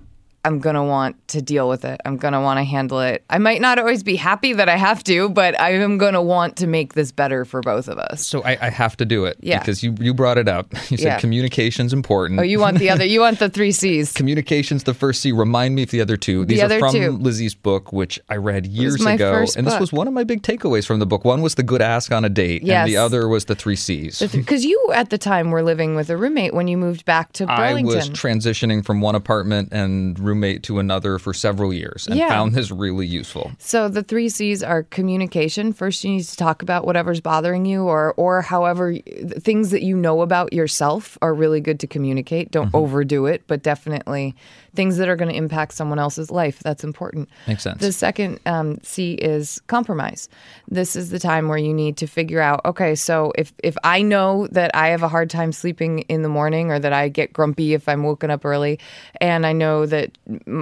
i'm 0.49 0.59
going 0.59 0.75
to 0.75 0.83
want 0.83 1.15
to 1.29 1.41
deal 1.43 1.69
with 1.69 1.85
it 1.85 2.01
i'm 2.05 2.17
going 2.17 2.33
to 2.33 2.41
want 2.41 2.59
to 2.59 2.65
handle 2.65 3.01
it 3.01 3.23
i 3.31 3.39
might 3.39 3.61
not 3.61 3.79
always 3.79 4.03
be 4.03 4.17
happy 4.17 4.53
that 4.55 4.69
i 4.69 4.77
have 4.77 5.05
to 5.05 5.29
but 5.29 5.59
i 5.61 5.73
am 5.73 5.99
going 5.99 6.15
to 6.15 6.23
want 6.23 6.57
to 6.57 6.67
make 6.67 6.95
this 6.95 7.13
better 7.13 7.45
for 7.45 7.61
both 7.61 7.87
of 7.89 7.99
us 7.99 8.27
So 8.27 8.43
I, 8.43 8.57
I 8.67 8.71
have 8.71 8.97
to 8.97 9.05
do 9.05 9.25
it 9.27 9.37
Yeah. 9.41 9.59
because 9.61 9.83
you 9.83 9.95
you 10.01 10.13
brought 10.15 10.39
it 10.39 10.49
up. 10.49 10.73
You 10.91 10.97
said 10.97 11.05
Yeah. 11.07 11.19
communication's 11.21 11.93
important. 11.93 12.41
oh 12.41 12.43
you 12.43 12.59
want 12.59 12.79
the 12.79 12.89
other 12.91 13.05
you 13.05 13.21
want 13.21 13.39
the 13.39 13.51
three 13.51 13.73
c's 13.73 14.13
Communication's 14.21 14.85
the 14.85 14.95
first 14.95 15.21
C. 15.21 15.33
Remind 15.33 15.75
me 15.75 15.83
of 15.83 15.91
the 15.91 16.01
other 16.01 16.17
two. 16.17 16.45
These 16.45 16.63
other 16.63 16.77
are 16.77 16.81
from 16.81 16.93
two. 16.95 17.11
Lizzie's 17.13 17.55
book, 17.55 17.93
which 17.93 18.19
I 18.29 18.37
read 18.37 18.67
years 18.67 18.95
ago. 19.05 19.45
and 19.57 19.67
this 19.67 19.75
book. 19.75 19.81
was 19.81 19.93
one 19.93 20.09
of 20.09 20.15
my 20.15 20.25
big 20.25 20.43
takeaways 20.43 20.87
from 20.87 20.99
the 20.99 21.07
book. 21.07 21.25
One 21.25 21.43
was 21.43 21.55
the 21.57 21.63
good 21.63 21.83
ask 21.83 22.11
on 22.13 22.25
a 22.25 22.29
date, 22.29 22.63
Yes. 22.63 22.79
and 22.81 22.89
the 22.89 22.97
other 22.97 23.29
was 23.29 23.45
the 23.47 23.55
three 23.55 23.77
C's. 23.77 24.21
because 24.33 24.65
you 24.65 24.79
at 24.95 25.11
the 25.11 25.19
time 25.19 25.51
were 25.51 25.63
living 25.63 25.95
with 25.95 26.09
a 26.11 26.17
roommate 26.17 26.55
when 26.55 26.69
you 26.69 26.77
moved 26.79 27.05
back 27.05 27.33
to 27.35 27.47
Burlington. 27.47 27.93
I 27.95 27.97
was 27.97 28.11
transitioning 28.11 28.85
from 28.85 29.01
one 29.01 29.15
apartment 29.15 29.69
and 29.73 30.19
roommate 30.39 30.63
to 30.65 30.79
another 30.79 31.19
for 31.19 31.35
several 31.35 31.73
years 31.75 32.07
and 32.07 32.17
Yeah. 32.17 32.29
found 32.29 32.55
this 32.55 32.71
really 32.71 33.07
useful. 33.07 33.51
So 33.59 33.89
the 33.89 34.03
three 34.03 34.29
C's 34.29 34.63
are 34.63 34.85
communication. 34.85 35.73
First, 35.73 36.05
you 36.05 36.11
need 36.11 36.23
to 36.25 36.37
talk 36.37 36.63
about 36.63 36.87
whatever's 36.87 37.21
bothering 37.21 37.67
you, 37.67 37.83
or 37.83 38.15
or 38.17 38.43
however 38.43 38.95
things 39.41 39.71
that 39.71 39.83
you 39.83 39.97
know 39.97 40.23
about 40.23 40.53
yourself 40.53 41.19
are 41.23 41.35
really 41.35 41.61
good 41.61 41.81
to 41.81 41.87
communicate. 41.87 42.51
Don't 42.51 42.73
overdo 42.75 43.27
it, 43.27 43.43
but 43.47 43.63
definitely 43.63 44.35
things 44.75 44.97
that 44.99 45.09
are 45.09 45.17
going 45.17 45.31
to 45.31 45.35
impact 45.37 45.75
someone 45.75 45.99
else's 45.99 46.31
life. 46.31 46.61
That's 46.61 46.85
important. 46.85 47.29
Makes 47.49 47.65
sense. 47.65 47.81
The 47.81 47.91
second 47.93 48.39
um, 48.47 48.79
C 48.83 49.15
is 49.15 49.61
compromise. 49.67 50.29
This 50.69 50.95
is 50.95 51.11
the 51.11 51.19
time 51.19 51.49
where 51.49 51.59
you 51.59 51.75
need 51.75 51.97
to 51.97 52.07
figure 52.07 52.41
out. 52.41 52.61
Okay, 52.65 52.95
so 52.95 53.33
if 53.37 53.53
if 53.65 53.77
I 53.83 54.03
know 54.03 54.47
that 54.53 54.71
I 54.75 54.89
have 54.89 55.03
a 55.03 55.09
hard 55.09 55.31
time 55.31 55.53
sleeping 55.53 56.01
in 56.01 56.23
the 56.23 56.29
morning, 56.29 56.71
or 56.71 56.79
that 56.79 56.93
I 56.93 57.09
get 57.09 57.33
grumpy 57.33 57.75
if 57.75 57.89
I'm 57.89 58.03
woken 58.05 58.31
up 58.31 58.45
early, 58.45 58.79
and 59.21 59.45
I 59.47 59.53
know 59.53 59.87
that 59.87 60.17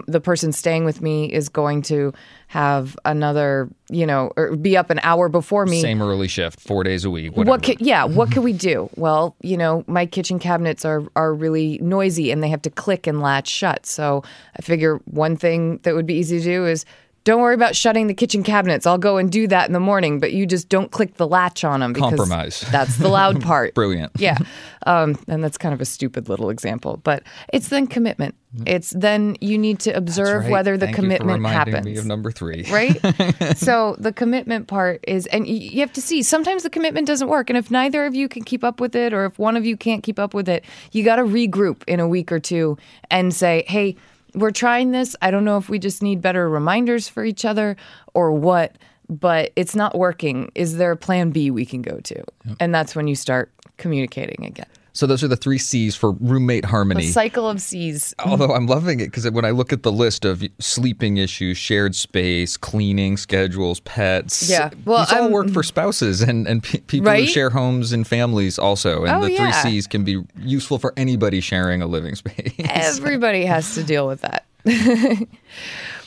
the 0.06 0.20
person 0.20 0.52
staying 0.52 0.84
with 0.84 1.02
me 1.02 1.32
is 1.32 1.48
going 1.48 1.82
to 1.82 2.12
have 2.48 2.96
another, 3.04 3.68
you 3.90 4.06
know, 4.06 4.30
or 4.36 4.54
be 4.56 4.76
up 4.76 4.90
an 4.90 5.00
hour 5.02 5.28
before 5.28 5.66
me. 5.66 5.80
Same 5.80 6.00
early 6.00 6.28
shift, 6.28 6.60
four 6.60 6.84
days 6.84 7.04
a 7.04 7.10
week. 7.10 7.36
Whatever. 7.36 7.50
What 7.50 7.62
can, 7.62 7.76
yeah, 7.80 8.04
what 8.04 8.30
can 8.30 8.42
we 8.42 8.52
do? 8.52 8.88
Well, 8.96 9.34
you 9.42 9.56
know, 9.56 9.84
my 9.86 10.06
kitchen 10.06 10.38
cabinets 10.38 10.84
are 10.84 11.02
are 11.16 11.34
really 11.34 11.78
noisy 11.82 12.30
and 12.30 12.42
they 12.42 12.48
have 12.48 12.62
to 12.62 12.70
click 12.70 13.06
and 13.06 13.20
latch 13.20 13.48
shut. 13.48 13.86
So 13.86 14.22
I 14.56 14.62
figure 14.62 14.98
one 15.06 15.36
thing 15.36 15.78
that 15.82 15.94
would 15.94 16.06
be 16.06 16.14
easy 16.14 16.38
to 16.38 16.44
do 16.44 16.66
is 16.66 16.84
don't 17.26 17.40
worry 17.40 17.56
about 17.56 17.74
shutting 17.74 18.06
the 18.06 18.14
kitchen 18.14 18.44
cabinets. 18.44 18.86
I'll 18.86 18.98
go 18.98 19.16
and 19.16 19.32
do 19.32 19.48
that 19.48 19.66
in 19.66 19.72
the 19.72 19.80
morning, 19.80 20.20
but 20.20 20.32
you 20.32 20.46
just 20.46 20.68
don't 20.68 20.92
click 20.92 21.14
the 21.14 21.26
latch 21.26 21.64
on 21.64 21.80
them 21.80 21.92
because 21.92 22.10
Compromise. 22.10 22.60
that's 22.70 22.98
the 22.98 23.08
loud 23.08 23.42
part. 23.42 23.74
Brilliant. 23.74 24.12
Yeah. 24.16 24.38
Um, 24.86 25.18
and 25.26 25.42
that's 25.42 25.58
kind 25.58 25.74
of 25.74 25.80
a 25.80 25.84
stupid 25.84 26.28
little 26.28 26.50
example, 26.50 26.98
but 26.98 27.24
it's 27.52 27.68
then 27.68 27.88
commitment. 27.88 28.36
It's 28.64 28.90
then 28.90 29.36
you 29.40 29.58
need 29.58 29.80
to 29.80 29.90
observe 29.90 30.44
Right. 30.44 30.52
whether 30.52 30.76
the 30.78 30.86
Thank 30.86 30.94
commitment 30.96 31.44
happens 31.44 31.84
Me 31.84 31.96
of 31.96 32.06
number 32.06 32.30
three. 32.30 32.64
right? 32.70 32.96
so 33.56 33.96
the 33.98 34.12
commitment 34.12 34.68
part 34.68 35.04
is, 35.08 35.26
and 35.26 35.48
you 35.48 35.80
have 35.80 35.92
to 35.94 36.00
see 36.00 36.22
sometimes 36.22 36.62
the 36.62 36.70
commitment 36.70 37.08
doesn't 37.08 37.28
work. 37.28 37.50
And 37.50 37.56
if 37.56 37.72
neither 37.72 38.06
of 38.06 38.14
you 38.14 38.28
can 38.28 38.44
keep 38.44 38.62
up 38.62 38.80
with 38.80 38.94
it, 38.94 39.12
or 39.12 39.24
if 39.26 39.36
one 39.36 39.56
of 39.56 39.66
you 39.66 39.76
can't 39.76 40.04
keep 40.04 40.20
up 40.20 40.32
with 40.32 40.48
it, 40.48 40.64
you 40.92 41.02
got 41.02 41.16
to 41.16 41.22
regroup 41.24 41.82
in 41.88 41.98
a 41.98 42.06
week 42.06 42.30
or 42.30 42.38
two 42.38 42.78
and 43.10 43.34
say, 43.34 43.64
hey, 43.66 43.96
we're 44.36 44.52
trying 44.52 44.92
this. 44.92 45.16
I 45.22 45.30
don't 45.30 45.44
know 45.44 45.56
if 45.56 45.68
we 45.68 45.78
just 45.78 46.02
need 46.02 46.20
better 46.20 46.48
reminders 46.48 47.08
for 47.08 47.24
each 47.24 47.44
other 47.44 47.76
or 48.14 48.30
what, 48.32 48.76
but 49.08 49.52
it's 49.56 49.74
not 49.74 49.96
working. 49.96 50.52
Is 50.54 50.76
there 50.76 50.92
a 50.92 50.96
plan 50.96 51.30
B 51.30 51.50
we 51.50 51.66
can 51.66 51.82
go 51.82 51.98
to? 52.00 52.22
And 52.60 52.74
that's 52.74 52.94
when 52.94 53.08
you 53.08 53.16
start 53.16 53.50
communicating 53.78 54.44
again. 54.44 54.66
So 54.96 55.06
those 55.06 55.22
are 55.22 55.28
the 55.28 55.36
three 55.36 55.58
C's 55.58 55.94
for 55.94 56.12
roommate 56.12 56.62
The 56.62 56.68
harmony. 56.68 57.06
cycle 57.06 57.48
of 57.48 57.60
C's. 57.60 58.14
Mm-hmm. 58.18 58.30
Although 58.30 58.54
I'm 58.54 58.66
loving 58.66 59.00
it 59.00 59.06
because 59.06 59.30
when 59.30 59.44
I 59.44 59.50
look 59.50 59.72
at 59.72 59.82
the 59.82 59.92
list 59.92 60.24
of 60.24 60.42
sleeping 60.58 61.18
issues, 61.18 61.58
shared 61.58 61.94
space, 61.94 62.56
cleaning 62.56 63.16
schedules, 63.16 63.80
pets, 63.80 64.48
Yeah. 64.48 64.70
Well, 64.84 65.04
these 65.04 65.12
all 65.12 65.22
I'm- 65.24 65.32
work 65.32 65.50
for 65.50 65.62
spouses 65.62 66.22
and, 66.22 66.46
and 66.48 66.62
pe- 66.62 66.80
people 66.80 67.12
who 67.12 67.26
share 67.26 67.50
homes 67.50 67.92
and 67.92 68.06
families 68.06 68.58
also. 68.58 69.04
And 69.04 69.12
Oh, 69.16 69.20
the 69.20 69.36
three 69.36 69.46
yeah. 69.46 69.62
C's 69.62 69.86
can 69.86 70.02
be 70.04 70.22
useful 70.38 70.78
for 70.78 70.94
anybody 70.96 71.40
sharing 71.40 71.82
a 71.82 71.86
living 71.86 72.14
space. 72.14 72.54
Everybody 72.58 73.44
has 73.44 73.74
to 73.74 73.84
deal 73.84 74.06
with 74.06 74.22
that. 74.22 74.44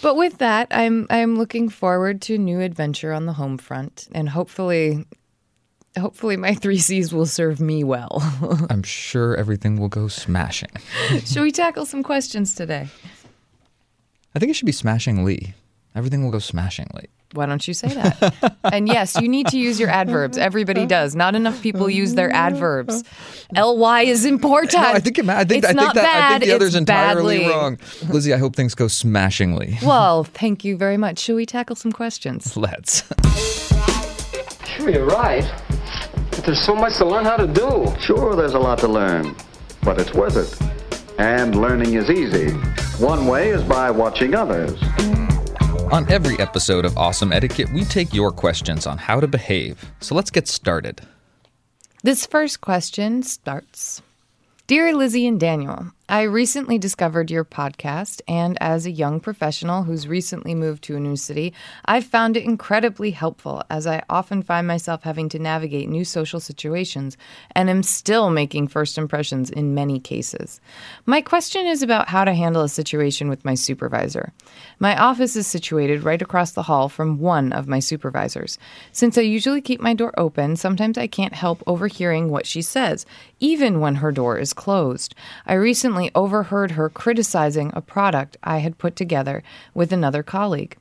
But 0.01 0.15
with 0.15 0.37
that, 0.37 0.67
I'm 0.71 1.07
I'm 1.09 1.37
looking 1.37 1.67
forward 1.67 2.21
to 2.23 2.37
new 2.37 2.61
adventure 2.61 3.11
on 3.11 3.25
the 3.25 3.33
home 3.33 3.57
front, 3.57 4.07
and 4.13 4.29
hopefully, 4.29 5.05
hopefully 5.99 6.37
my 6.37 6.53
three 6.53 6.77
C's 6.77 7.13
will 7.13 7.25
serve 7.25 7.59
me 7.59 7.83
well. 7.83 8.19
I'm 8.69 8.83
sure 8.83 9.35
everything 9.35 9.79
will 9.79 9.89
go 9.89 10.07
smashing. 10.07 10.71
Should 11.25 11.41
we 11.43 11.51
tackle 11.51 11.85
some 11.85 12.03
questions 12.03 12.55
today? 12.55 12.87
I 14.35 14.39
think 14.39 14.49
it 14.49 14.55
should 14.55 14.65
be 14.65 14.71
smashingly. 14.71 15.53
Everything 15.95 16.23
will 16.23 16.31
go 16.31 16.39
smashingly. 16.39 17.09
Why 17.33 17.45
don't 17.45 17.67
you 17.67 17.75
say 17.75 17.89
that? 17.89 18.55
and 18.63 18.87
yes, 18.87 19.15
you 19.19 19.27
need 19.27 19.47
to 19.47 19.59
use 19.59 19.79
your 19.79 19.89
adverbs. 19.89 20.37
Everybody 20.37 20.87
does. 20.87 21.15
Not 21.15 21.35
enough 21.35 21.61
people 21.61 21.89
use 21.89 22.15
their 22.15 22.31
adverbs. 22.31 23.03
Ly 23.55 24.01
is 24.01 24.25
important. 24.25 24.81
No, 24.81 24.89
I 24.89 24.99
think 24.99 25.19
it, 25.19 25.29
I 25.29 25.43
think 25.43 25.63
it's 25.63 25.65
I 25.65 25.73
think 25.73 25.75
not 25.75 25.95
that 25.95 26.31
I 26.31 26.39
think 26.39 26.49
the 26.49 26.55
other's 26.55 26.75
entirely 26.75 27.39
badly. 27.39 27.51
wrong. 27.53 27.79
Lizzie, 28.07 28.33
I 28.33 28.37
hope 28.37 28.55
things 28.55 28.73
go 28.73 28.87
smashingly. 28.87 29.77
Well, 29.83 30.23
thank 30.23 30.63
you 30.63 30.75
very 30.75 30.97
much. 30.97 31.19
Should 31.19 31.35
we 31.35 31.45
tackle 31.45 31.75
some 31.75 31.91
questions? 31.91 32.57
Let's. 32.57 33.03
Sure, 34.79 34.89
you're 34.89 35.05
right. 35.07 35.43
But 36.31 36.45
there's 36.45 36.61
so 36.61 36.73
much 36.73 36.95
to 36.97 37.05
learn 37.05 37.25
how 37.25 37.35
to 37.35 37.47
do. 37.47 37.93
Sure, 37.99 38.33
there's 38.33 38.53
a 38.53 38.59
lot 38.59 38.79
to 38.79 38.87
learn, 38.87 39.35
but 39.83 39.99
it's 39.99 40.13
worth 40.13 40.37
it. 40.37 41.19
And 41.19 41.59
learning 41.59 41.95
is 41.95 42.09
easy. 42.09 42.51
One 43.03 43.27
way 43.27 43.49
is 43.49 43.61
by 43.61 43.91
watching 43.91 44.35
others. 44.35 44.81
On 45.91 46.09
every 46.09 46.39
episode 46.39 46.85
of 46.85 46.97
Awesome 46.97 47.33
Etiquette, 47.33 47.73
we 47.73 47.83
take 47.83 48.13
your 48.13 48.31
questions 48.31 48.87
on 48.87 48.97
how 48.97 49.19
to 49.19 49.27
behave. 49.27 49.91
So 49.99 50.15
let's 50.15 50.31
get 50.31 50.47
started. 50.47 51.01
This 52.03 52.25
first 52.25 52.61
question 52.61 53.21
starts 53.23 54.01
Dear 54.67 54.95
Lizzie 54.95 55.27
and 55.27 55.39
Daniel, 55.41 55.91
I 56.09 56.23
recently 56.23 56.79
discovered 56.79 57.29
your 57.29 57.45
podcast, 57.45 58.21
and 58.27 58.57
as 58.59 58.87
a 58.87 58.91
young 58.91 59.19
professional 59.19 59.83
who's 59.83 60.07
recently 60.07 60.55
moved 60.55 60.83
to 60.85 60.95
a 60.95 60.99
new 60.99 61.15
city, 61.15 61.53
I've 61.85 62.03
found 62.03 62.35
it 62.35 62.45
incredibly 62.45 63.11
helpful 63.11 63.61
as 63.69 63.85
I 63.85 64.01
often 64.09 64.41
find 64.41 64.65
myself 64.65 65.03
having 65.03 65.29
to 65.29 65.37
navigate 65.37 65.87
new 65.87 66.03
social 66.03 66.39
situations 66.39 67.15
and 67.51 67.69
am 67.69 67.83
still 67.83 68.31
making 68.31 68.69
first 68.69 68.97
impressions 68.97 69.51
in 69.51 69.75
many 69.75 69.99
cases. 69.99 70.59
My 71.05 71.21
question 71.21 71.67
is 71.67 71.83
about 71.83 72.07
how 72.07 72.25
to 72.25 72.33
handle 72.33 72.63
a 72.63 72.69
situation 72.69 73.29
with 73.29 73.45
my 73.45 73.53
supervisor. 73.53 74.33
My 74.79 74.99
office 74.99 75.35
is 75.35 75.45
situated 75.45 76.01
right 76.01 76.23
across 76.23 76.53
the 76.53 76.63
hall 76.63 76.89
from 76.89 77.19
one 77.19 77.53
of 77.53 77.67
my 77.67 77.77
supervisors. 77.77 78.57
Since 78.91 79.15
I 79.15 79.21
usually 79.21 79.61
keep 79.61 79.79
my 79.79 79.93
door 79.93 80.19
open, 80.19 80.55
sometimes 80.55 80.97
I 80.97 81.05
can't 81.05 81.35
help 81.35 81.61
overhearing 81.67 82.29
what 82.29 82.47
she 82.47 82.63
says, 82.63 83.05
even 83.39 83.79
when 83.79 83.93
her 83.95 84.11
door 84.11 84.39
is 84.39 84.53
closed. 84.53 85.13
I 85.45 85.53
recently 85.53 85.98
overheard 86.15 86.71
her 86.71 86.89
criticizing 86.89 87.71
a 87.73 87.81
product 87.81 88.37
I 88.43 88.59
had 88.59 88.77
put 88.77 88.95
together 88.95 89.43
with 89.73 89.91
another 89.91 90.23
colleague. 90.23 90.77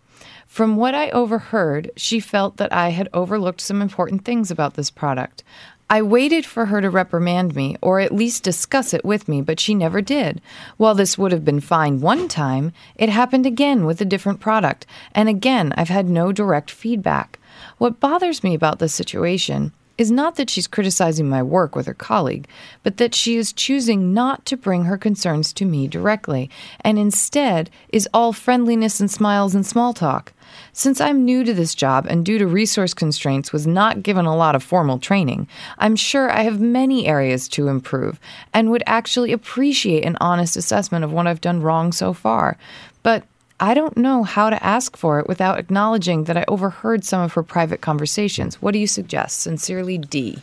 From 0.47 0.77
what 0.77 0.95
I 0.95 1.11
overheard, 1.11 1.91
she 1.97 2.21
felt 2.21 2.57
that 2.57 2.73
I 2.73 2.91
had 2.91 3.09
overlooked 3.13 3.61
some 3.61 3.83
important 3.83 4.25
things 4.25 4.51
about 4.51 4.75
this 4.75 4.91
product. 4.91 5.43
I 5.91 6.03
waited 6.03 6.45
for 6.45 6.67
her 6.67 6.83
to 6.83 6.91
reprimand 6.91 7.57
me 7.57 7.77
or 7.81 7.99
at 7.99 8.15
least 8.15 8.43
discuss 8.43 8.93
it 8.93 9.05
with 9.05 9.27
me, 9.27 9.41
but 9.41 9.59
she 9.59 9.75
never 9.75 10.03
did. 10.03 10.43
While 10.77 10.95
this 10.95 11.17
would 11.17 11.33
have 11.33 11.45
been 11.45 11.61
fine 11.61 12.01
one 12.01 12.29
time, 12.29 12.73
it 12.97 13.09
happened 13.09 13.47
again 13.47 13.87
with 13.87 14.01
a 14.01 14.05
different 14.05 14.39
product, 14.39 14.85
and 15.15 15.29
again, 15.29 15.73
I've 15.77 15.89
had 15.89 16.09
no 16.09 16.31
direct 16.31 16.71
feedback. 16.71 17.39
What 17.79 18.01
bothers 18.01 18.45
me 18.45 18.55
about 18.55 18.81
this 18.81 18.95
situation 18.95 19.73
is 19.99 20.11
not 20.11 20.37
that 20.37 20.49
she's 20.49 20.67
criticizing 20.67 21.29
my 21.29 21.43
work 21.43 21.77
with 21.77 21.87
her 21.87 21.95
colleague, 21.95 22.49
but 22.83 22.97
that 22.97 23.15
she 23.15 23.37
is 23.37 23.53
choosing 23.53 24.15
not 24.15 24.47
to 24.47 24.57
bring 24.57 24.85
her 24.85 24.97
concerns 24.97 25.53
to 25.53 25.65
me 25.65 25.89
directly, 25.89 26.49
and 26.81 26.99
instead 26.99 27.69
is 27.91 28.09
all 28.15 28.33
friendliness 28.33 29.01
and 29.01 29.11
smiles 29.11 29.55
and 29.55 29.67
small 29.67 29.93
talk. 29.93 30.33
Since 30.73 31.01
I'm 31.01 31.25
new 31.25 31.45
to 31.45 31.53
this 31.53 31.75
job 31.75 32.07
and 32.09 32.25
due 32.25 32.39
to 32.39 32.47
resource 32.47 32.95
constraints 32.95 33.53
was 33.53 33.67
not 33.67 34.03
given 34.03 34.25
a 34.25 34.37
lot 34.37 34.55
of 34.55 34.63
formal 34.63 34.99
training, 34.99 35.49
I'm 35.79 35.97
sure 35.97 36.31
I 36.31 36.43
have 36.43 36.61
many 36.61 37.07
areas 37.07 37.49
to 37.49 37.69
improve 37.69 38.19
and 38.55 38.71
would 38.71 38.85
actually 38.87 39.33
appreciate 39.33 40.05
an 40.05 40.17
honest 40.21 40.57
assessment 40.57 41.05
of 41.05 41.13
what 41.13 41.27
I've 41.27 41.41
done 41.41 41.61
wrong 41.61 41.93
so 41.93 42.13
far. 42.13 42.57
But 43.03 43.25
I 43.61 43.75
don't 43.75 43.97
know 43.97 44.23
how 44.23 44.51
to 44.51 44.65
ask 44.65 44.97
for 44.97 45.19
it 45.19 45.27
without 45.27 45.59
acknowledging 45.59 46.25
that 46.25 46.37
I 46.37 46.45
overheard 46.47 47.05
some 47.05 47.23
of 47.23 47.33
her 47.33 47.43
private 47.43 47.81
conversations. 47.81 48.63
What 48.63 48.71
do 48.73 48.79
you 48.79 48.87
suggest? 48.87 49.41
Sincerely, 49.41 49.99
D. 49.99 50.39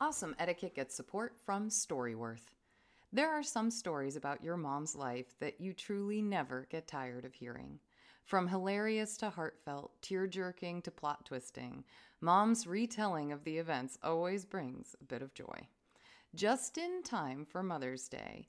Awesome 0.00 0.34
Etiquette 0.38 0.74
gets 0.74 0.94
support 0.94 1.34
from 1.44 1.68
Storyworth. 1.68 2.54
There 3.12 3.30
are 3.30 3.42
some 3.42 3.70
stories 3.70 4.16
about 4.16 4.42
your 4.42 4.56
mom's 4.56 4.96
life 4.96 5.34
that 5.40 5.60
you 5.60 5.74
truly 5.74 6.22
never 6.22 6.66
get 6.70 6.86
tired 6.86 7.26
of 7.26 7.34
hearing. 7.34 7.78
From 8.24 8.48
hilarious 8.48 9.18
to 9.18 9.28
heartfelt, 9.28 9.90
tear 10.00 10.26
jerking 10.26 10.80
to 10.82 10.90
plot 10.90 11.26
twisting, 11.26 11.84
mom's 12.22 12.66
retelling 12.66 13.32
of 13.32 13.44
the 13.44 13.58
events 13.58 13.98
always 14.02 14.46
brings 14.46 14.96
a 14.98 15.04
bit 15.04 15.20
of 15.20 15.34
joy. 15.34 15.66
Just 16.34 16.78
in 16.78 17.02
time 17.02 17.44
for 17.44 17.62
Mother's 17.62 18.08
Day, 18.08 18.48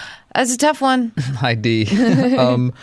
That's 0.33 0.53
a 0.53 0.57
tough 0.57 0.81
one. 0.81 1.11
ID. 1.41 1.87
Um, 2.37 2.73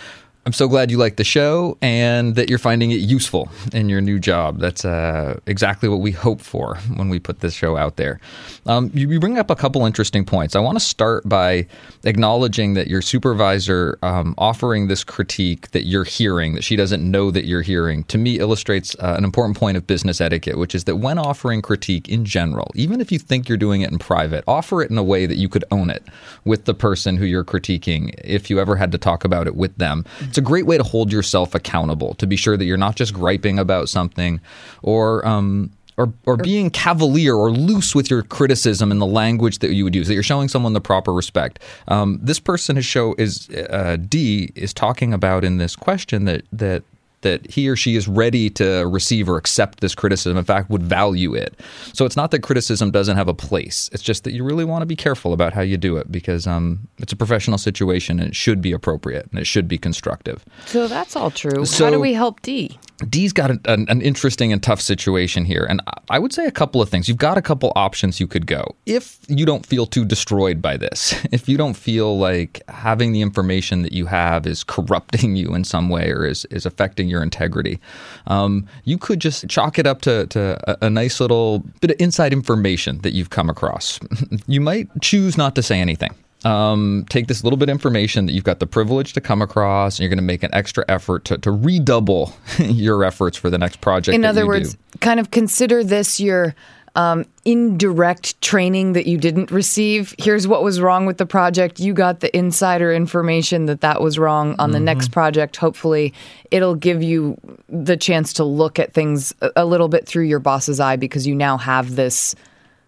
I'm 0.49 0.55
so 0.55 0.67
glad 0.67 0.91
you 0.91 0.97
like 0.97 1.17
the 1.17 1.25
show 1.25 1.77
and 1.83 2.35
that 2.37 2.49
you're 2.49 2.59
finding 2.59 2.91
it 2.91 3.01
useful 3.01 3.51
in 3.75 3.91
your 3.91 4.01
new 4.01 4.19
job. 4.19 4.61
That's 4.61 4.83
uh, 4.83 5.41
exactly 5.45 5.91
what 5.91 6.01
we 6.01 6.11
hope 6.11 6.41
for 6.41 6.77
when 6.97 7.11
we 7.11 7.19
put 7.19 7.41
this 7.41 7.53
show 7.53 7.77
out 7.77 7.97
there. 7.97 8.19
Um, 8.65 8.91
you, 8.95 9.11
you 9.11 9.21
bring 9.21 9.37
up 9.37 9.51
a 9.51 9.55
couple 9.55 9.85
interesting 9.85 10.25
points. 10.25 10.57
I 10.57 10.61
want 10.61 10.79
to 10.79 10.83
start 10.83 11.29
by 11.29 11.67
acknowledging 12.05 12.73
that 12.73 12.87
your 12.87 13.03
supervisor 13.03 13.99
um, 14.01 14.35
offering 14.39 14.89
this 14.89 15.05
critique 15.05 15.71
that 15.73 15.85
you're 15.85 16.05
hearing, 16.05 16.55
that 16.55 16.65
she 16.65 16.77
doesn't 16.77 17.03
know 17.03 17.31
that 17.31 17.45
you're 17.45 17.61
hearing, 17.61 18.05
to 18.05 18.17
me 18.17 18.39
illustrates 18.39 18.97
uh, 19.01 19.17
an 19.19 19.25
important 19.25 19.55
point 19.55 19.77
of 19.77 19.87
business 19.87 20.19
etiquette, 20.19 20.57
which 20.57 20.75
is 20.75 20.85
that 20.85 20.97
when 20.97 21.19
offering 21.19 21.61
critique 21.61 22.09
in 22.09 22.25
general, 22.25 22.71
even 22.75 23.03
if 23.03 23.13
you 23.13 23.19
think 23.19 23.51
you're 23.51 23.59
doing 23.59 23.83
it 23.83 23.91
in 23.91 23.99
private, 23.99 24.45
offer 24.49 24.81
it 24.81 24.91
in 24.91 24.97
a 24.97 25.05
way 25.05 25.27
that 25.27 25.37
you 25.37 25.51
could 25.51 25.67
own 25.71 25.91
it 25.91 26.05
with 26.47 26.65
the 26.65 26.73
person 26.73 27.19
who 27.19 27.27
you're 27.27 27.45
critiquing 27.45 28.15
if 28.25 28.49
you 28.49 28.59
ever 28.59 28.77
had 28.77 28.91
to 28.93 28.97
talk 28.97 29.27
about 29.27 29.47
it 29.47 29.55
with 29.55 29.77
them. 29.77 30.07
It's 30.21 30.38
it's 30.39 30.47
a 30.47 30.49
great 30.49 30.67
way 30.67 30.79
to 30.79 30.85
hold 30.85 31.11
yourself 31.11 31.55
accountable 31.55 32.15
to 32.15 32.27
be 32.27 32.37
sure 32.37 32.57
that 32.57 32.65
you're 32.65 32.77
not 32.77 32.95
just 32.95 33.13
griping 33.13 33.59
about 33.59 33.89
something 33.89 34.41
or 34.83 35.27
um, 35.27 35.73
or, 35.97 36.13
or 36.27 36.37
being 36.37 36.71
cavalier 36.71 37.35
or 37.35 37.51
loose 37.51 37.93
with 37.93 38.09
your 38.09 38.23
criticism 38.23 38.93
in 38.93 39.01
the 39.01 39.07
language 39.07 39.59
that 39.59 39.73
you 39.73 39.83
would 39.83 39.97
use, 39.97 40.07
that 40.07 40.15
you're 40.15 40.23
showing 40.23 40.47
someone 40.47 40.73
the 40.73 40.81
proper 40.81 41.13
respect. 41.13 41.59
Um, 41.89 42.21
this 42.23 42.39
person 42.39 42.77
is 42.77 42.85
show 42.85 43.17
is 43.19 43.51
uh, 43.51 43.97
D 44.09 44.53
is 44.55 44.73
talking 44.73 45.13
about 45.13 45.45
in 45.45 45.59
this 45.59 45.75
question 45.75 46.25
that 46.27 46.45
that 46.53 46.85
that 47.23 47.51
he 47.51 47.69
or 47.69 47.75
she 47.77 47.97
is 47.97 48.07
ready 48.07 48.49
to 48.51 48.87
receive 48.87 49.29
or 49.29 49.37
accept 49.37 49.81
this 49.81 49.95
criticism, 49.95 50.37
in 50.37 50.45
fact, 50.45 50.71
would 50.71 50.83
value 50.83 51.35
it. 51.35 51.59
So 51.93 52.05
it's 52.05 52.17
not 52.17 52.31
that 52.31 52.41
criticism 52.43 52.91
doesn't 52.91 53.17
have 53.17 53.29
a 53.29 53.35
place. 53.35 53.91
It's 53.93 54.03
just 54.03 54.25
that 54.25 54.33
you 54.33 54.45
really 54.45 54.65
want 54.65 54.83
to 54.83 54.87
be 54.87 54.97
careful 54.97 55.33
about 55.33 55.53
how 55.53 55.63
you 55.63 55.77
do 55.77 55.97
it 55.97 56.13
because 56.13 56.47
um, 56.47 56.87
it's 56.99 57.13
a 57.13 57.17
professional 57.17 57.59
situation 57.59 58.21
and 58.21 58.29
it 58.29 58.37
should 58.37 58.63
be 58.63 58.73
appropriate 58.73 59.29
and 59.31 59.41
it 59.41 59.47
should 59.47 59.67
be 59.69 59.79
constructive. 59.79 60.45
So 60.67 60.87
that's 60.87 61.17
all 61.17 61.31
true. 61.31 61.65
So- 61.65 61.85
How 61.87 61.91
do 61.91 61.99
we 62.01 62.13
help 62.13 62.41
D? 62.43 62.79
D's 63.09 63.33
got 63.33 63.51
an, 63.51 63.61
an, 63.89 64.01
interesting 64.01 64.53
and 64.53 64.63
tough 64.63 64.81
situation 64.81 65.45
here. 65.45 65.67
And 65.69 65.81
I- 65.87 65.93
I 66.11 66.19
would 66.19 66.33
say 66.33 66.47
a 66.47 66.51
couple 66.51 66.83
of 66.83 66.89
things. 66.89 67.07
You've 67.07 67.19
got 67.19 67.39
a 67.39 67.43
couple 67.43 67.73
options 67.77 68.19
you 68.19 68.27
could 68.27 68.47
go. 68.47 68.75
If 68.87 69.19
you 69.29 69.47
don't 69.47 69.65
feel 69.65 69.87
too 69.87 70.05
destroyed 70.05 70.61
by 70.61 70.77
this, 70.77 71.15
if 71.33 71.49
you 71.49 71.57
don't 71.57 71.75
feel 71.75 72.19
like 72.19 72.63
having 72.69 73.13
the 73.13 73.23
information 73.23 73.83
that 73.83 73.93
you 73.93 74.07
have 74.07 74.47
is 74.47 74.65
corrupting 74.65 75.37
you 75.41 75.55
in 75.55 75.65
some 75.65 75.89
way 75.89 76.11
or 76.11 76.25
is, 76.27 76.45
is 76.47 76.67
affecting 76.67 77.09
your 77.09 77.23
integrity, 77.23 77.79
um, 78.27 78.67
you 78.85 78.99
could 78.99 79.21
just 79.21 79.47
chalk 79.49 79.79
it 79.79 79.87
up 79.87 80.01
to, 80.03 80.27
to 80.29 80.59
a, 80.69 80.87
a 80.87 80.91
nice 80.91 81.21
little 81.21 81.61
bit 81.81 81.91
of 81.93 81.97
inside 82.01 82.33
information 82.33 82.99
that 83.03 83.13
you've 83.13 83.31
come 83.31 83.49
across. 83.49 84.01
you 84.47 84.61
might 84.61 84.89
choose 85.01 85.37
not 85.37 85.55
to 85.55 85.63
say 85.63 85.79
anything 85.79 86.15
um, 86.45 87.05
take 87.09 87.27
this 87.27 87.43
little 87.45 87.57
bit 87.57 87.69
of 87.69 87.73
information 87.73 88.27
that 88.27 88.33
you've 88.33 88.45
got 88.45 88.61
the 88.61 88.67
privilege 88.67 89.13
to 89.15 89.21
come 89.21 89.43
across, 89.43 89.97
and 89.97 90.01
you're 90.05 90.09
going 90.11 90.19
to 90.19 90.23
make 90.23 90.43
an 90.43 90.51
extra 90.55 90.85
effort 90.89 91.25
to, 91.27 91.39
to 91.39 91.51
redouble 91.51 92.35
your 92.59 93.05
efforts 93.05 93.37
for 93.37 93.51
the 93.51 93.59
next 93.59 93.81
project. 93.81 94.15
In 94.15 94.21
that 94.23 94.29
other 94.31 94.43
you 94.43 94.49
words, 94.49 94.75
do. 94.75 94.99
kind 95.01 95.19
of 95.21 95.31
consider 95.31 95.83
this 95.83 96.21
your 96.21 96.55
um, 96.95 97.25
indirect 97.45 98.41
training 98.41 98.93
that 98.95 99.07
you 99.07 99.19
didn't 99.19 99.51
receive. 99.51 100.15
Here's 100.19 100.49
what 100.49 100.63
was 100.65 100.81
wrong 100.81 101.07
with 101.07 101.19
the 101.19 101.27
project. 101.27 101.79
You 101.81 101.93
got 101.93 102.21
the 102.21 102.37
insider 102.37 102.93
information 102.93 103.67
that 103.67 103.81
that 103.83 104.01
was 104.01 104.19
wrong 104.19 104.55
on 104.59 104.71
the 104.73 104.79
Mm-hmm. 104.79 104.85
next 104.85 105.13
project. 105.13 105.57
Hopefully, 105.57 106.13
it'll 106.51 106.75
give 106.75 107.03
you 107.03 107.37
the 107.69 107.97
chance 107.97 108.33
to 108.35 108.45
look 108.45 108.79
at 108.79 108.95
things 108.95 109.35
a- 109.43 109.51
a 109.57 109.65
little 109.65 109.89
bit 109.89 110.07
through 110.07 110.25
your 110.25 110.39
boss's 110.41 110.81
eye 110.81 110.97
because 110.97 111.27
you 111.27 111.35
now 111.35 111.57
have 111.57 111.95
this 111.97 112.35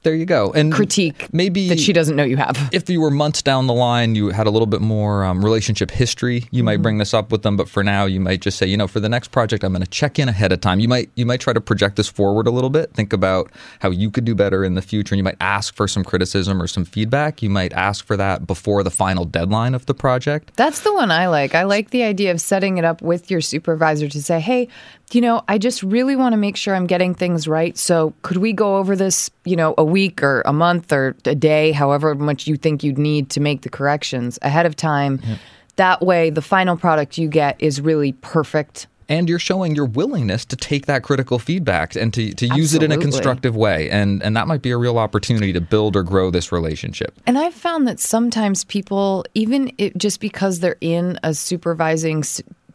there 0.02 0.14
you 0.14 0.24
go. 0.26 0.50
And 0.52 0.72
critique 0.72 1.28
maybe 1.32 1.68
that 1.68 1.78
she 1.80 1.92
doesn't 1.92 2.16
know 2.16 2.22
you 2.24 2.36
have. 2.38 2.70
if 2.72 2.88
you 2.88 3.00
were 3.00 3.10
months 3.10 3.42
down 3.42 3.66
the 3.66 3.74
line, 3.74 4.14
you 4.14 4.30
had 4.30 4.46
a 4.46 4.50
little 4.50 4.66
bit 4.66 4.80
more 4.80 5.24
um, 5.24 5.44
relationship 5.44 5.90
history, 5.90 6.36
you 6.50 6.60
Mm-hmm. 6.60 6.64
might 6.64 6.82
bring 6.82 6.98
this 6.98 7.12
up 7.14 7.30
with 7.32 7.42
them. 7.42 7.56
But 7.56 7.68
for 7.68 7.82
now, 7.84 8.04
you 8.06 8.20
might 8.20 8.40
just 8.40 8.56
say, 8.58 8.66
you 8.66 8.76
know, 8.76 8.86
for 8.86 9.00
the 9.00 9.08
next 9.08 9.28
project, 9.28 9.64
I'm 9.64 9.72
going 9.72 9.82
to 9.82 9.90
check 9.90 10.18
in 10.18 10.28
ahead 10.28 10.52
of 10.52 10.60
time. 10.60 10.80
You 10.80 10.88
might 10.88 11.10
you 11.16 11.26
might 11.26 11.40
try 11.40 11.52
to 11.52 11.60
project 11.60 11.96
this 11.96 12.08
forward 12.08 12.46
a 12.46 12.50
little 12.50 12.70
bit. 12.70 12.92
Think 12.94 13.12
about 13.12 13.50
how 13.80 13.90
you 13.90 14.10
could 14.10 14.24
do 14.24 14.34
better 14.34 14.64
in 14.64 14.74
the 14.74 14.82
future, 14.82 15.14
and 15.14 15.18
you 15.18 15.24
might 15.24 15.36
ask 15.40 15.74
for 15.74 15.86
some 15.88 16.04
criticism 16.04 16.60
or 16.62 16.66
some 16.66 16.84
feedback. 16.84 17.42
You 17.42 17.50
might 17.50 17.72
ask 17.72 18.04
for 18.04 18.16
that 18.16 18.46
before 18.46 18.82
the 18.82 18.90
final 18.90 19.24
deadline 19.24 19.74
of 19.74 19.86
the 19.86 19.94
project. 19.94 20.52
That's 20.56 20.80
the 20.80 20.92
one 20.94 21.10
I 21.10 21.26
like. 21.28 21.54
I 21.54 21.64
like 21.64 21.90
the 21.90 22.02
idea 22.02 22.30
of 22.30 22.40
setting 22.40 22.78
it 22.78 22.84
up 22.84 23.02
with 23.02 23.30
your 23.30 23.40
supervisor 23.40 24.08
to 24.08 24.22
say, 24.22 24.40
hey, 24.40 24.68
you 25.12 25.20
know, 25.20 25.42
I 25.48 25.58
just 25.58 25.82
really 25.82 26.16
want 26.16 26.32
to 26.32 26.36
make 26.36 26.56
sure 26.56 26.74
I'm 26.74 26.86
getting 26.86 27.14
things 27.14 27.48
right. 27.48 27.76
So 27.76 28.12
could 28.22 28.36
we 28.38 28.52
go 28.52 28.76
over 28.76 28.94
this, 28.94 29.30
you 29.44 29.56
know, 29.56 29.74
a 29.76 29.84
week 29.84 30.22
or 30.22 30.42
a 30.42 30.52
month 30.52 30.92
or 30.92 31.16
a 31.24 31.34
day, 31.34 31.72
however 31.72 32.14
much 32.14 32.46
you 32.46 32.56
think 32.56 32.84
you'd 32.84 32.98
need 32.98 33.30
to 33.30 33.40
make 33.40 33.62
the 33.62 33.70
corrections 33.70 34.38
ahead 34.42 34.66
of 34.66 34.76
time? 34.76 35.20
That 35.76 36.02
way, 36.02 36.30
the 36.30 36.42
final 36.42 36.76
product 36.76 37.18
you 37.18 37.28
get 37.28 37.56
is 37.60 37.80
really 37.80 38.12
perfect. 38.12 38.86
and 39.08 39.28
you're 39.28 39.40
showing 39.40 39.74
your 39.74 39.86
willingness 39.86 40.44
to 40.44 40.54
take 40.56 40.86
that 40.86 41.02
critical 41.02 41.40
feedback 41.40 41.96
and 41.96 42.14
to, 42.14 42.32
to 42.34 42.46
use 42.54 42.74
it 42.74 42.82
in 42.82 42.92
a 42.92 42.96
constructive 42.96 43.56
way 43.56 43.90
and 43.90 44.22
and 44.22 44.36
that 44.36 44.46
might 44.46 44.62
be 44.62 44.70
a 44.70 44.76
real 44.76 44.98
opportunity 44.98 45.52
to 45.52 45.60
build 45.60 45.96
or 45.96 46.04
grow 46.04 46.30
this 46.30 46.52
relationship 46.52 47.18
And 47.26 47.36
I've 47.36 47.54
found 47.54 47.88
that 47.88 47.98
sometimes 47.98 48.62
people, 48.64 49.24
even 49.34 49.72
it, 49.78 49.96
just 49.98 50.20
because 50.20 50.60
they're 50.60 50.76
in 50.80 51.18
a 51.24 51.34
supervising 51.34 52.22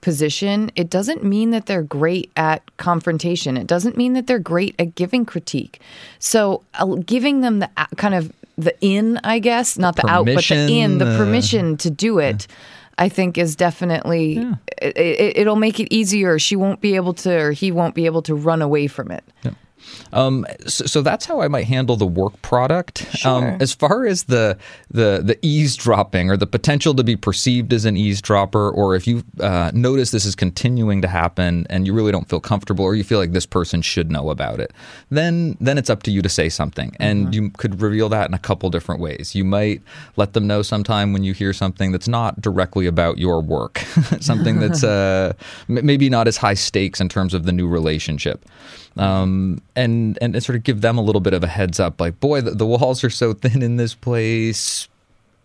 position, 0.06 0.72
it 0.76 0.88
doesn't 0.92 1.24
mean 1.24 1.50
that 1.50 1.66
they're 1.66 1.82
great 1.82 2.32
at 2.36 2.62
confrontation. 2.78 3.58
It 3.58 3.66
doesn't 3.66 3.98
mean 3.98 4.14
that 4.14 4.28
they're 4.28 4.38
great 4.38 4.76
at 4.78 4.94
giving 4.94 5.26
critique. 5.26 5.82
So 6.20 6.62
uh, 6.76 6.86
giving 6.98 7.42
them 7.42 7.58
the 7.58 7.72
uh, 7.76 7.88
kind 7.98 8.14
of 8.14 8.32
the 8.56 8.80
in, 8.82 9.20
I 9.24 9.40
guess, 9.40 9.80
not 9.80 9.96
the 9.96 10.08
out, 10.08 10.28
but 10.28 10.46
the 10.46 10.80
in, 10.80 11.00
the 11.00 11.08
uh, 11.08 11.18
permission 11.18 11.76
to 11.78 11.90
do 11.90 12.20
it. 12.20 12.46
I 13.00 13.10
think 13.10 13.38
is 13.38 13.56
definitely 13.58 14.38
it, 14.78 14.96
it, 14.96 15.38
it'll 15.40 15.58
make 15.58 15.80
it 15.80 15.92
easier. 15.92 16.38
She 16.38 16.56
won't 16.56 16.82
be 16.82 16.96
able 16.96 17.14
to, 17.16 17.38
or 17.38 17.52
he 17.52 17.72
won't 17.72 17.96
be 17.96 18.06
able 18.06 18.22
to 18.22 18.36
run 18.36 18.62
away 18.62 18.86
from 18.88 19.12
it. 19.12 19.24
Um, 20.14 20.46
so, 20.66 20.86
so 20.86 21.02
that's 21.02 21.26
how 21.26 21.42
I 21.42 21.48
might 21.48 21.66
handle 21.66 21.96
the 21.96 22.06
work 22.06 22.42
product. 22.42 23.26
Um, 23.26 23.44
as 23.60 23.74
far 23.74 24.06
as 24.06 24.24
the 24.24 24.58
the 24.90 25.22
the 25.24 25.38
eavesdropping 25.42 26.30
or 26.30 26.38
the 26.38 26.48
potential 26.48 26.94
to 26.96 27.04
be 27.04 27.16
perceived 27.16 27.74
as 27.74 27.86
an 27.86 27.98
eavesdropper, 27.98 28.70
or 28.70 28.96
if 28.96 29.08
you 29.08 29.24
uh, 29.40 29.72
notice 29.74 30.12
this 30.12 30.26
is 30.26 30.36
continuing 30.36 31.02
to 31.02 31.08
happen 31.08 31.66
and 31.70 31.86
you 31.86 31.94
really 31.94 32.12
don't 32.12 32.30
feel 32.30 32.40
comfortable, 32.40 32.86
or 32.86 32.96
you 32.96 33.04
feel 33.04 33.20
like 33.20 33.34
this 33.34 33.46
person 33.46 33.82
should 33.82 34.12
know 34.12 34.30
about 34.30 34.60
it, 34.60 34.74
then 35.10 35.58
then 35.60 35.78
it's 35.78 35.90
up 35.90 36.04
to 36.04 36.12
you 36.12 36.22
to 36.22 36.30
say 36.30 36.50
something, 36.50 36.96
and 37.00 37.34
you 37.34 37.50
could 37.52 37.82
reveal 37.82 38.10
that 38.10 38.28
in 38.28 38.34
a 38.34 38.40
couple 38.40 38.70
different 38.70 39.02
ways. 39.02 39.36
You 39.36 39.44
might 39.44 39.82
let 40.16 40.34
them 40.34 40.48
know 40.48 40.62
sometime 40.62 41.14
when 41.14 41.24
you 41.24 41.34
hear 41.34 41.54
something 41.54 41.92
that's 41.92 42.08
not 42.08 42.42
directly 42.42 42.86
about 42.86 43.18
your 43.18 43.42
work, 43.42 43.80
something 44.20 44.60
that's 44.60 44.84
uh, 44.96 45.34
maybe 45.68 46.10
not 46.10 46.28
as 46.28 46.38
high 46.38 46.54
stakes 46.54 47.02
in 47.02 47.10
terms 47.10 47.34
of 47.34 47.46
the 47.46 47.52
new 47.52 47.68
relationship 47.68 48.46
um, 48.98 49.62
and, 49.76 50.18
and 50.22 50.42
sort 50.44 50.56
of 50.56 50.64
give 50.64 50.82
them 50.82 50.98
a 50.98 51.02
little 51.02 51.22
bit 51.22 51.34
of 51.34 51.44
a 51.44 51.48
heads 51.48 51.80
up, 51.80 52.00
like, 52.00 52.20
boy, 52.20 52.42
the, 52.42 52.52
the 52.52 52.66
walls 52.66 53.04
are 53.04 53.10
so 53.10 53.34
thin 53.46 53.62
in 53.62 53.78
this 53.78 53.94
place, 53.94 54.88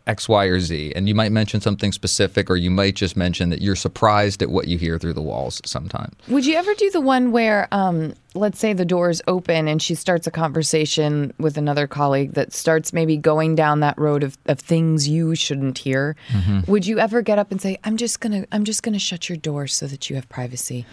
X, 0.06 0.28
Y, 0.28 0.44
or 0.46 0.60
Z, 0.60 0.92
and 0.96 1.08
you 1.08 1.14
might 1.14 1.30
mention 1.30 1.60
something 1.60 1.92
specific, 1.92 2.50
or 2.50 2.56
you 2.56 2.70
might 2.70 2.94
just 2.96 3.16
mention 3.16 3.50
that 3.50 3.60
you're 3.60 3.76
surprised 3.76 4.42
at 4.42 4.50
what 4.50 4.66
you 4.66 4.78
hear 4.78 4.98
through 4.98 5.12
the 5.12 5.22
walls 5.22 5.60
sometimes. 5.64 6.14
Would 6.28 6.46
you 6.46 6.56
ever 6.56 6.74
do 6.74 6.90
the 6.90 7.00
one 7.00 7.32
where, 7.32 7.68
um, 7.70 8.14
let's 8.34 8.58
say 8.58 8.72
the 8.72 8.84
door 8.84 9.10
is 9.10 9.22
open 9.28 9.68
and 9.68 9.80
she 9.80 9.94
starts 9.94 10.26
a 10.26 10.30
conversation 10.30 11.32
with 11.38 11.56
another 11.56 11.86
colleague 11.86 12.32
that 12.32 12.52
starts 12.52 12.92
maybe 12.92 13.16
going 13.16 13.54
down 13.54 13.80
that 13.80 13.98
road 13.98 14.22
of, 14.22 14.36
of 14.46 14.58
things 14.58 15.06
you 15.08 15.34
shouldn't 15.34 15.78
hear? 15.78 16.16
Mm-hmm. 16.30 16.70
Would 16.70 16.86
you 16.86 16.98
ever 16.98 17.22
get 17.22 17.38
up 17.38 17.50
and 17.50 17.60
say, 17.60 17.78
"I'm 17.84 17.96
just 17.96 18.20
gonna, 18.20 18.46
I'm 18.52 18.64
just 18.64 18.82
gonna 18.82 18.98
shut 18.98 19.28
your 19.28 19.38
door 19.38 19.66
so 19.66 19.86
that 19.86 20.08
you 20.08 20.16
have 20.16 20.28
privacy"? 20.28 20.86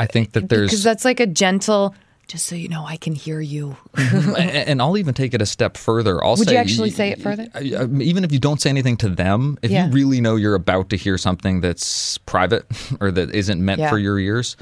I 0.00 0.06
think 0.06 0.32
that 0.32 0.48
there's 0.48 0.70
Because 0.70 0.82
that's 0.82 1.04
like 1.04 1.20
a 1.20 1.26
gentle, 1.26 1.94
just 2.26 2.46
so 2.46 2.54
you 2.56 2.68
know, 2.68 2.84
I 2.86 2.96
can 2.96 3.14
hear 3.14 3.40
you. 3.40 3.76
Mm-hmm. 3.96 4.36
and 4.36 4.50
and 4.70 4.82
I'll 4.82 4.96
even 4.96 5.14
take 5.14 5.34
it 5.34 5.42
a 5.42 5.46
step 5.46 5.76
further. 5.76 6.22
I'll 6.24 6.36
Would 6.36 6.48
say, 6.48 6.54
you 6.54 6.58
actually 6.58 6.90
say 6.90 7.10
it 7.10 7.20
further? 7.20 7.48
I- 7.54 7.74
uh, 7.74 7.86
even 8.00 8.24
if 8.24 8.32
you 8.32 8.38
don't 8.38 8.60
say 8.60 8.70
anything 8.70 8.96
to 8.98 9.08
them, 9.08 9.58
if 9.62 9.70
Yeah. 9.70 9.86
you 9.86 9.92
really 9.92 10.20
know 10.20 10.36
you're 10.36 10.54
about 10.54 10.88
to 10.90 10.96
hear 10.96 11.18
something 11.18 11.60
that's 11.60 12.18
private 12.18 12.64
or 13.00 13.10
that 13.12 13.34
isn't 13.34 13.62
meant 13.64 13.80
Yeah. 13.80 13.90
for 13.90 13.98
your 13.98 14.18
ears, 14.18 14.56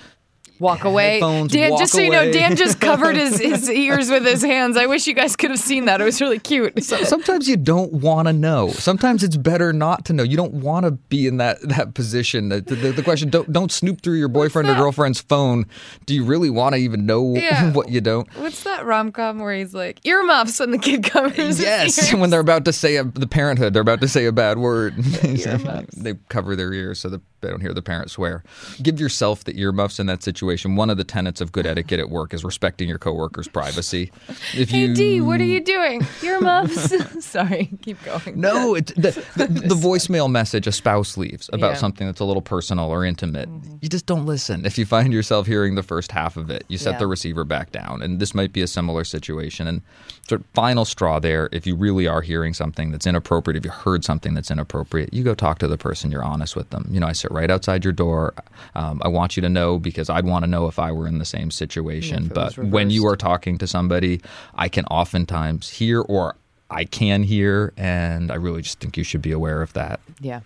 Walk 0.60 0.84
away. 0.84 1.14
Headphones, 1.14 1.52
Dan, 1.52 1.70
walk 1.70 1.80
just 1.80 1.92
so 1.92 2.00
you 2.00 2.10
know. 2.10 2.30
Dan 2.32 2.56
just 2.56 2.80
covered 2.88 3.16
his, 3.16 3.38
his 3.38 3.70
ears 3.70 4.10
with 4.10 4.24
his 4.24 4.42
hands. 4.42 4.76
I 4.76 4.86
wish 4.86 5.06
you 5.06 5.14
guys 5.14 5.36
could 5.36 5.50
have 5.50 5.60
seen 5.60 5.84
that. 5.84 6.00
It 6.00 6.04
was 6.04 6.20
really 6.20 6.38
cute. 6.38 6.82
sometimes 6.82 7.48
you 7.48 7.56
don't 7.56 7.92
want 7.92 8.26
to 8.28 8.32
know. 8.32 8.70
Sometimes 8.70 9.22
it's 9.22 9.36
better 9.36 9.72
not 9.72 10.04
to 10.06 10.12
know. 10.12 10.22
You 10.22 10.36
don't 10.36 10.54
want 10.54 10.84
to 10.84 10.92
be 10.92 11.26
in 11.26 11.36
that 11.36 11.60
that 11.62 11.94
position. 11.94 12.48
The, 12.48 12.60
the, 12.60 12.74
the 12.92 13.02
question: 13.02 13.30
don't 13.30 13.52
don't 13.52 13.70
snoop 13.70 14.00
through 14.02 14.18
your 14.18 14.28
boyfriend 14.28 14.68
or 14.68 14.74
girlfriend's 14.74 15.20
phone. 15.20 15.66
Do 16.06 16.14
you 16.14 16.24
really 16.24 16.50
want 16.50 16.74
to 16.74 16.80
even 16.80 17.06
know 17.06 17.34
Yeah. 17.36 17.72
what 17.72 17.88
you 17.90 18.00
don't? 18.00 18.28
What's 18.36 18.64
that 18.64 18.84
rom 18.84 19.12
com 19.12 19.38
where 19.38 19.54
he's 19.54 19.74
like 19.74 20.04
earmuffs 20.04 20.60
and 20.60 20.72
the 20.72 20.78
kid 20.78 21.04
covers 21.04 21.36
his 21.36 21.60
Yes, 21.60 22.12
when 22.14 22.30
they're 22.30 22.40
about 22.40 22.64
to 22.64 22.72
say 22.72 22.96
a, 22.96 23.04
the 23.04 23.26
parenthood, 23.26 23.72
they're 23.74 23.82
about 23.82 24.00
to 24.00 24.08
say 24.08 24.26
a 24.26 24.32
bad 24.32 24.58
word. 24.58 24.96
they 24.96 26.14
cover 26.28 26.56
their 26.56 26.72
ears 26.72 26.98
so 27.00 27.08
that 27.08 27.20
they 27.40 27.48
don't 27.50 27.60
hear 27.60 27.72
the 27.74 27.82
parent 27.82 28.10
swear. 28.10 28.42
Give 28.82 28.98
yourself 28.98 29.44
the 29.44 29.58
earmuffs 29.60 30.00
in 30.00 30.06
that 30.06 30.22
situation. 30.24 30.47
One 30.56 30.90
of 30.90 30.96
the 30.96 31.04
tenets 31.04 31.40
of 31.40 31.52
good 31.52 31.66
etiquette 31.66 32.00
at 32.00 32.10
work 32.10 32.32
is 32.34 32.44
respecting 32.44 32.88
your 32.88 32.98
coworkers' 32.98 33.48
privacy. 33.48 34.10
If 34.54 34.70
Hey 34.70 34.92
D, 34.94 35.20
what 35.20 35.40
are 35.40 35.44
you 35.44 35.60
doing? 35.60 36.06
Earmuffs. 36.22 36.94
Sorry, 37.24 37.70
keep 37.82 38.02
going. 38.04 38.40
No, 38.40 38.74
it's 38.74 38.92
the, 38.92 39.10
the, 39.36 39.46
the 39.68 39.74
voicemail 39.74 40.30
message 40.30 40.66
a 40.66 40.72
spouse 40.72 41.16
leaves 41.16 41.48
about 41.52 41.72
Yeah. 41.72 41.76
something 41.76 42.06
that's 42.06 42.20
a 42.20 42.24
little 42.24 42.42
personal 42.42 42.90
or 42.90 43.04
intimate. 43.04 43.48
You 43.80 43.88
just 43.88 44.06
don't 44.06 44.26
listen. 44.26 44.64
If 44.64 44.78
you 44.78 44.86
find 44.86 45.12
yourself 45.12 45.46
hearing 45.46 45.74
the 45.74 45.82
first 45.82 46.12
half 46.12 46.36
of 46.36 46.50
it, 46.50 46.64
you 46.68 46.78
set 46.78 46.92
Yeah. 46.92 46.98
the 46.98 47.06
receiver 47.06 47.44
back 47.44 47.72
down. 47.72 48.02
And 48.02 48.18
this 48.20 48.34
might 48.34 48.52
be 48.52 48.62
a 48.62 48.66
similar 48.66 49.04
situation. 49.04 49.66
And 49.66 49.82
sort 50.28 50.40
of 50.42 50.46
final 50.54 50.84
straw 50.84 51.18
there, 51.18 51.48
if 51.52 51.66
you 51.66 51.74
really 51.76 52.06
are 52.06 52.20
hearing 52.22 52.54
something 52.54 52.90
that's 52.92 53.06
inappropriate, 53.06 53.56
if 53.56 53.64
you 53.64 53.70
heard 53.70 54.04
something 54.04 54.34
that's 54.34 54.50
inappropriate, 54.50 55.12
you 55.12 55.22
go 55.24 55.34
talk 55.34 55.58
to 55.60 55.68
the 55.68 55.78
person. 55.78 56.10
You're 56.10 56.24
honest 56.24 56.54
with 56.56 56.70
them. 56.70 56.86
You 56.90 57.00
know, 57.00 57.06
I 57.06 57.12
sit 57.12 57.30
right 57.30 57.50
outside 57.50 57.84
your 57.84 57.92
door. 57.92 58.34
Um, 58.74 59.00
I 59.04 59.08
want 59.08 59.36
you 59.36 59.40
to 59.42 59.48
know 59.48 59.78
because 59.78 60.10
I'd 60.10 60.24
want 60.26 60.37
to 60.44 60.50
know 60.50 60.66
if 60.66 60.78
I 60.78 60.92
were 60.92 61.06
in 61.06 61.18
the 61.18 61.24
same 61.24 61.50
situation. 61.50 62.26
it 62.26 62.34
but 62.34 62.56
when 62.58 62.90
you 62.90 63.06
are 63.06 63.16
talking 63.16 63.58
to 63.58 63.66
somebody, 63.66 64.20
I 64.54 64.68
can 64.68 64.84
oftentimes 64.86 65.70
hear 65.70 66.00
or 66.00 66.36
I 66.70 66.84
can 66.84 67.22
hear, 67.22 67.72
and 67.76 68.30
I 68.30 68.34
really 68.34 68.62
just 68.62 68.80
think 68.80 68.96
you 68.96 69.04
should 69.04 69.22
be 69.22 69.32
aware 69.32 69.62
of 69.62 69.72
that. 69.72 70.00
Yeah. 70.20 70.40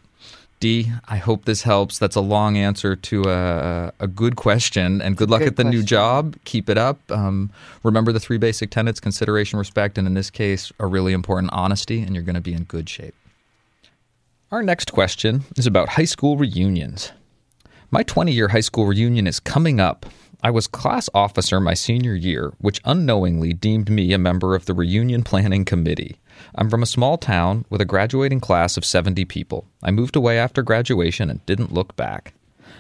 D, 0.60 0.92
I 1.08 1.16
hope 1.16 1.44
this 1.44 1.62
helps. 1.62 1.98
That's 1.98 2.14
a 2.14 2.20
long 2.20 2.56
answer 2.56 2.94
to 2.94 3.24
a, 3.24 3.92
a 3.98 4.06
good 4.06 4.36
question, 4.36 5.02
and 5.02 5.16
good 5.16 5.28
luck 5.28 5.40
good 5.40 5.48
at 5.48 5.56
the 5.56 5.64
new 5.64 5.82
job. 5.82 6.36
Keep 6.44 6.70
it 6.70 6.78
up. 6.78 7.00
Um, 7.10 7.50
remember 7.82 8.12
the 8.12 8.20
three 8.20 8.38
basic 8.38 8.70
tenets 8.70 9.00
consideration, 9.00 9.58
respect, 9.58 9.98
and 9.98 10.06
in 10.06 10.14
this 10.14 10.30
case, 10.30 10.72
a 10.78 10.86
really 10.86 11.12
important 11.12 11.52
honesty, 11.52 12.00
and 12.00 12.14
you're 12.14 12.22
going 12.22 12.36
to 12.36 12.40
be 12.40 12.52
in 12.52 12.62
good 12.62 12.88
shape. 12.88 13.16
Our 14.52 14.62
next 14.62 14.92
question 14.92 15.42
is 15.56 15.66
about 15.66 15.88
high 15.88 16.04
school 16.04 16.36
reunions. 16.36 17.10
My 17.94 18.02
20 18.02 18.32
year 18.32 18.48
high 18.48 18.60
school 18.60 18.86
reunion 18.86 19.26
is 19.26 19.38
coming 19.38 19.78
up. 19.78 20.06
I 20.42 20.50
was 20.50 20.66
class 20.66 21.10
officer 21.12 21.60
my 21.60 21.74
senior 21.74 22.14
year, 22.14 22.54
which 22.58 22.80
unknowingly 22.86 23.52
deemed 23.52 23.90
me 23.90 24.14
a 24.14 24.18
member 24.18 24.54
of 24.54 24.64
the 24.64 24.72
reunion 24.72 25.22
planning 25.22 25.66
committee. 25.66 26.16
I'm 26.54 26.70
from 26.70 26.82
a 26.82 26.86
small 26.86 27.18
town 27.18 27.66
with 27.68 27.82
a 27.82 27.84
graduating 27.84 28.40
class 28.40 28.78
of 28.78 28.86
70 28.86 29.26
people. 29.26 29.66
I 29.82 29.90
moved 29.90 30.16
away 30.16 30.38
after 30.38 30.62
graduation 30.62 31.28
and 31.28 31.44
didn't 31.44 31.74
look 31.74 31.94
back. 31.94 32.32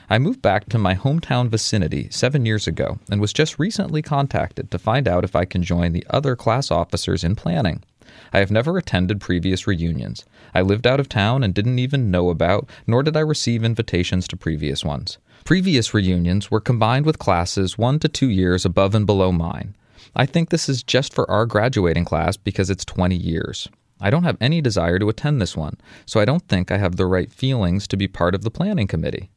I 0.08 0.18
moved 0.18 0.40
back 0.40 0.70
to 0.70 0.78
my 0.78 0.94
hometown 0.94 1.50
vicinity 1.50 2.08
seven 2.10 2.46
years 2.46 2.66
ago 2.66 2.98
and 3.10 3.20
was 3.20 3.34
just 3.34 3.58
recently 3.58 4.00
contacted 4.00 4.70
to 4.70 4.78
find 4.78 5.06
out 5.06 5.24
if 5.24 5.36
I 5.36 5.44
can 5.44 5.62
join 5.62 5.92
the 5.92 6.06
other 6.08 6.36
class 6.36 6.70
officers 6.70 7.22
in 7.22 7.36
planning. 7.36 7.84
I 8.32 8.38
have 8.38 8.50
never 8.50 8.76
attended 8.78 9.20
previous 9.20 9.66
reunions. 9.66 10.24
I 10.54 10.62
lived 10.62 10.86
out 10.86 11.00
of 11.00 11.08
town 11.08 11.42
and 11.42 11.54
didn't 11.54 11.78
even 11.78 12.10
know 12.10 12.30
about, 12.30 12.68
nor 12.86 13.02
did 13.02 13.16
I 13.16 13.20
receive 13.20 13.64
invitations 13.64 14.28
to 14.28 14.36
previous 14.36 14.84
ones. 14.84 15.18
Previous 15.44 15.92
reunions 15.92 16.50
were 16.50 16.60
combined 16.60 17.06
with 17.06 17.18
classes 17.18 17.76
one 17.76 17.98
to 17.98 18.08
two 18.08 18.28
years 18.28 18.64
above 18.64 18.94
and 18.94 19.06
below 19.06 19.32
mine. 19.32 19.74
I 20.14 20.26
think 20.26 20.50
this 20.50 20.68
is 20.68 20.82
just 20.82 21.14
for 21.14 21.30
our 21.30 21.46
graduating 21.46 22.04
class 22.04 22.36
because 22.36 22.70
it's 22.70 22.84
20 22.84 23.16
years. 23.16 23.68
I 24.00 24.10
don't 24.10 24.24
have 24.24 24.36
any 24.40 24.60
desire 24.60 24.98
to 24.98 25.08
attend 25.08 25.40
this 25.40 25.56
one, 25.56 25.76
so 26.06 26.20
I 26.20 26.24
don't 26.24 26.46
think 26.48 26.70
I 26.70 26.78
have 26.78 26.96
the 26.96 27.06
right 27.06 27.32
feelings 27.32 27.86
to 27.88 27.96
be 27.96 28.08
part 28.08 28.34
of 28.34 28.42
the 28.42 28.50
planning 28.50 28.88
committee. 28.88 29.30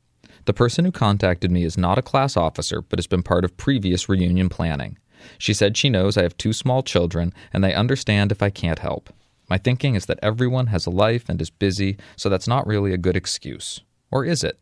The 0.46 0.54
person 0.54 0.86
who 0.86 0.92
contacted 0.92 1.52
me 1.52 1.64
is 1.64 1.78
not 1.78 1.98
a 1.98 2.04
class 2.04 2.36
officer, 2.36 2.82
but 2.82 3.00
has 3.00 3.08
been 3.08 3.24
part 3.24 3.46
of 3.46 3.58
previous 3.58 4.10
reunion 4.10 4.50
planning. 4.50 4.98
She 5.38 5.54
said 5.54 5.78
she 5.78 5.90
knows 5.90 6.18
I 6.18 6.24
have 6.24 6.38
two 6.38 6.54
small 6.54 6.84
children 6.84 7.34
and 7.54 7.64
they 7.64 7.74
understand 7.74 8.32
if 8.32 8.42
I 8.42 8.50
can't 8.50 8.80
help. 8.80 9.12
My 9.50 9.58
thinking 9.58 9.96
is 9.96 10.08
that 10.08 10.20
everyone 10.24 10.68
has 10.68 10.86
a 10.86 10.92
life 10.92 11.30
and 11.30 11.40
is 11.42 11.50
busy, 11.50 11.98
so 12.16 12.30
that's 12.30 12.48
not 12.48 12.66
really 12.66 12.94
a 12.94 12.98
good 12.98 13.16
excuse. 13.16 13.82
Or 14.12 14.26
is 14.26 14.44
it? 14.44 14.60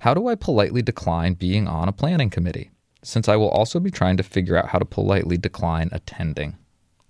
How 0.00 0.14
do 0.14 0.26
I 0.26 0.34
politely 0.34 0.82
decline 0.82 1.34
being 1.34 1.68
on 1.68 1.88
a 1.88 1.92
planning 1.92 2.30
committee? 2.30 2.70
Since 3.02 3.28
I 3.28 3.36
will 3.36 3.50
also 3.50 3.78
be 3.78 3.90
trying 3.90 4.16
to 4.16 4.22
figure 4.22 4.56
out 4.56 4.68
how 4.68 4.78
to 4.78 4.84
politely 4.84 5.36
decline 5.36 5.90
attending. 5.92 6.56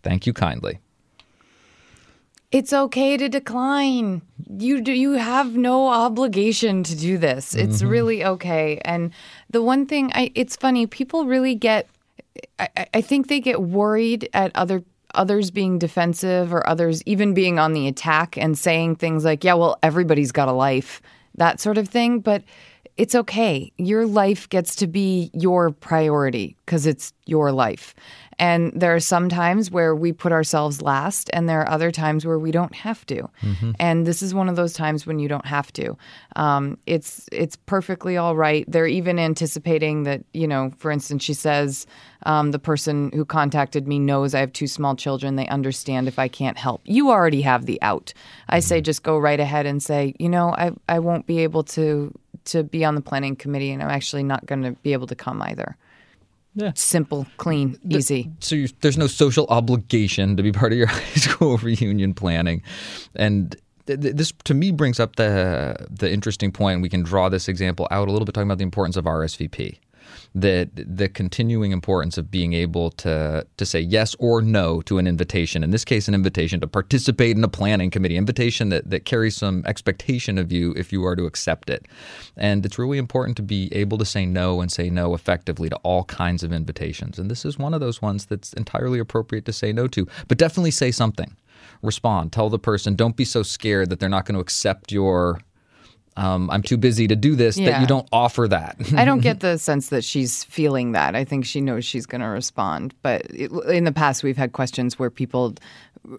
Thank 0.02 0.26
you 0.26 0.32
kindly. 0.32 0.78
It's 2.52 2.72
okay 2.72 3.16
to 3.16 3.28
decline. 3.28 4.22
You 4.48 4.80
do, 4.80 4.92
you 4.92 5.12
have 5.12 5.56
no 5.56 5.88
obligation 5.88 6.84
to 6.84 6.96
do 6.96 7.18
this. 7.18 7.54
It's 7.54 7.78
mm-hmm. 7.78 7.88
really 7.88 8.24
okay. 8.24 8.80
And 8.84 9.10
the 9.50 9.62
one 9.62 9.86
thing 9.86 10.12
I 10.14 10.30
it's 10.34 10.54
funny, 10.54 10.86
people 10.86 11.26
really 11.26 11.54
get 11.54 11.88
I, 12.58 12.68
I- 12.94 13.00
think 13.00 13.28
they 13.28 13.40
get 13.40 13.62
worried 13.62 14.28
at 14.32 14.52
other 14.54 14.82
others 15.14 15.50
being 15.50 15.78
defensive 15.78 16.52
or 16.52 16.66
others 16.68 17.02
even 17.06 17.32
being 17.32 17.58
on 17.58 17.72
the 17.72 17.88
attack 17.88 18.36
and 18.36 18.58
saying 18.58 18.96
things 18.96 19.24
like, 19.24 19.44
"Yeah, 19.44 19.54
well, 19.54 19.78
everybody's 19.82 20.32
got 20.32 20.48
a 20.48 20.52
life." 20.52 21.00
That 21.36 21.60
sort 21.60 21.78
of 21.78 21.88
thing, 21.88 22.20
but 22.20 22.42
it's 22.96 23.14
okay. 23.14 23.72
Your 23.76 24.06
life 24.06 24.48
gets 24.48 24.74
to 24.76 24.86
be 24.86 25.30
your 25.34 25.70
priority 25.70 26.56
because 26.64 26.86
it's 26.86 27.12
your 27.26 27.52
life. 27.52 27.94
And 28.38 28.72
there 28.78 28.94
are 28.94 29.00
some 29.00 29.30
times 29.30 29.70
where 29.70 29.94
we 29.94 30.12
put 30.12 30.30
ourselves 30.30 30.82
last, 30.82 31.30
and 31.32 31.48
there 31.48 31.60
are 31.60 31.68
other 31.70 31.90
times 31.90 32.26
where 32.26 32.38
we 32.38 32.50
don't 32.50 32.74
have 32.74 33.06
to. 33.06 33.28
And 33.78 34.06
this 34.06 34.20
is 34.22 34.34
one 34.34 34.50
of 34.50 34.56
those 34.56 34.74
times 34.74 35.06
when 35.06 35.18
you 35.18 35.26
don't 35.26 35.46
have 35.46 35.72
to. 35.74 35.96
Um, 36.36 36.76
it's 36.84 37.28
it's 37.32 37.56
perfectly 37.56 38.18
all 38.18 38.36
right. 38.36 38.64
They're 38.68 38.86
even 38.86 39.18
anticipating 39.18 40.02
that 40.02 40.22
you 40.34 40.46
know, 40.46 40.70
for 40.76 40.90
instance, 40.90 41.24
she 41.24 41.32
says 41.32 41.86
um, 42.26 42.50
the 42.50 42.58
person 42.58 43.10
who 43.14 43.24
contacted 43.24 43.88
me 43.88 43.98
knows 43.98 44.34
I 44.34 44.40
have 44.40 44.52
two 44.52 44.66
small 44.66 44.96
children. 44.96 45.36
They 45.36 45.48
understand 45.48 46.06
if 46.06 46.18
I 46.18 46.28
can't 46.28 46.58
help. 46.58 46.82
You 46.84 47.10
already 47.10 47.40
have 47.42 47.64
the 47.64 47.80
out. 47.80 48.12
I 48.50 48.60
say 48.60 48.82
just 48.82 49.02
go 49.02 49.16
right 49.18 49.40
ahead 49.40 49.64
and 49.64 49.82
say, 49.82 50.14
you 50.18 50.28
know, 50.28 50.50
I 50.50 50.72
I 50.88 50.98
won't 50.98 51.26
be 51.26 51.38
able 51.38 51.64
to 51.64 52.12
to 52.46 52.62
be 52.62 52.84
on 52.84 52.94
the 52.94 53.00
planning 53.00 53.36
committee, 53.36 53.70
and 53.70 53.82
I'm 53.82 53.90
actually 53.90 54.24
not 54.24 54.44
going 54.44 54.62
to 54.62 54.72
be 54.72 54.92
able 54.92 55.06
to 55.06 55.14
come 55.14 55.40
either. 55.42 55.76
Yeah. 56.56 56.72
Simple, 56.74 57.26
clean, 57.36 57.78
easy. 57.88 58.30
So 58.40 58.64
there's 58.80 58.96
no 58.96 59.06
social 59.06 59.46
obligation 59.50 60.36
to 60.36 60.42
be 60.42 60.52
part 60.60 60.72
of 60.72 60.78
your 60.78 60.86
high 60.98 61.14
school 61.14 61.58
reunion 61.58 62.14
planning, 62.14 62.62
and 63.14 63.54
th- 63.86 64.00
th- 64.00 64.16
this 64.16 64.32
to 64.44 64.54
me 64.54 64.70
brings 64.72 64.98
up 64.98 65.16
the 65.16 65.76
the 65.90 66.10
interesting 66.10 66.50
point. 66.50 66.80
We 66.80 66.88
can 66.88 67.02
draw 67.02 67.28
this 67.28 67.46
example 67.46 67.86
out 67.90 68.08
a 68.08 68.10
little 68.10 68.24
bit, 68.24 68.34
talking 68.34 68.48
about 68.48 68.58
the 68.58 68.64
importance 68.64 68.96
of 68.96 69.04
RSVP, 69.04 69.78
that 70.36 70.68
the 70.74 71.08
continuing 71.08 71.72
importance 71.72 72.18
of 72.18 72.30
being 72.30 72.52
able 72.52 72.90
to 72.90 73.46
to 73.56 73.64
say 73.64 73.80
yes 73.80 74.14
or 74.18 74.42
no 74.42 74.82
to 74.82 74.98
an 74.98 75.06
invitation. 75.06 75.64
In 75.64 75.70
this 75.70 75.84
case, 75.84 76.08
an 76.08 76.14
invitation 76.14 76.60
to 76.60 76.66
participate 76.66 77.38
in 77.38 77.42
a 77.42 77.48
planning 77.48 77.90
committee, 77.90 78.18
invitation 78.18 78.68
that 78.68 78.90
that 78.90 79.06
carries 79.06 79.34
some 79.34 79.64
expectation 79.64 80.36
of 80.36 80.52
you 80.52 80.74
if 80.76 80.92
you 80.92 81.02
are 81.06 81.16
to 81.16 81.24
accept 81.24 81.70
it. 81.70 81.86
And 82.36 82.66
it's 82.66 82.78
really 82.78 82.98
important 82.98 83.38
to 83.38 83.42
be 83.42 83.70
able 83.72 83.96
to 83.96 84.04
say 84.04 84.26
no 84.26 84.60
and 84.60 84.70
say 84.70 84.90
no 84.90 85.14
effectively 85.14 85.70
to 85.70 85.76
all 85.76 86.04
kinds 86.04 86.42
of 86.42 86.52
invitations. 86.52 87.18
And 87.18 87.30
this 87.30 87.46
is 87.46 87.58
one 87.58 87.72
of 87.72 87.80
those 87.80 88.02
ones 88.02 88.26
that's 88.26 88.52
entirely 88.52 88.98
appropriate 88.98 89.46
to 89.46 89.54
say 89.54 89.72
no 89.72 89.88
to, 89.88 90.06
but 90.28 90.36
definitely 90.36 90.70
say 90.70 90.90
something. 90.90 91.34
Respond. 91.80 92.32
Tell 92.32 92.50
the 92.50 92.58
person, 92.58 92.94
don't 92.94 93.16
be 93.16 93.24
so 93.24 93.42
scared 93.42 93.88
that 93.88 94.00
they're 94.00 94.10
not 94.10 94.26
going 94.26 94.34
to 94.34 94.40
accept 94.40 94.92
your. 94.92 95.40
Um, 96.16 96.50
I'm 96.50 96.62
too 96.62 96.76
busy 96.76 97.06
to 97.08 97.16
do 97.16 97.34
this. 97.34 97.56
That 97.56 97.80
you 97.80 97.86
don't 97.86 98.08
offer 98.10 98.48
that. 98.48 98.76
I 98.96 99.04
don't 99.04 99.20
get 99.20 99.40
the 99.40 99.58
sense 99.58 99.90
that 99.90 100.02
she's 100.02 100.44
feeling 100.44 100.92
that. 100.92 101.14
I 101.14 101.24
think 101.24 101.44
she 101.44 101.60
knows 101.60 101.84
she's 101.84 102.06
going 102.06 102.22
to 102.22 102.28
respond. 102.28 102.94
But 103.02 103.22
it, 103.30 103.52
in 103.68 103.84
the 103.84 103.92
past, 103.92 104.22
we've 104.22 104.36
had 104.36 104.52
questions 104.52 104.98
where 104.98 105.10
people 105.10 105.54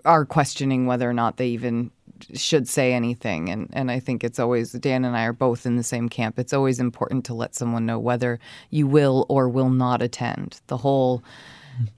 are 0.05 0.25
questioning 0.25 0.85
whether 0.85 1.09
or 1.09 1.13
not 1.13 1.37
they 1.37 1.47
even 1.47 1.91
should 2.33 2.67
say 2.67 2.93
anything. 2.93 3.49
And, 3.49 3.69
and 3.73 3.91
I 3.91 3.99
think 3.99 4.23
it's 4.23 4.39
always, 4.39 4.71
Dan 4.73 5.05
and 5.05 5.15
I 5.15 5.23
are 5.25 5.33
both 5.33 5.65
in 5.65 5.77
the 5.77 5.83
same 5.83 6.09
camp. 6.09 6.39
It's 6.39 6.53
always 6.53 6.79
important 6.79 7.25
to 7.25 7.33
let 7.33 7.55
someone 7.55 7.85
know 7.85 7.99
whether 7.99 8.39
you 8.69 8.87
will 8.87 9.25
or 9.29 9.49
will 9.49 9.69
not 9.69 10.01
attend. 10.01 10.59
The 10.67 10.77
whole, 10.77 11.23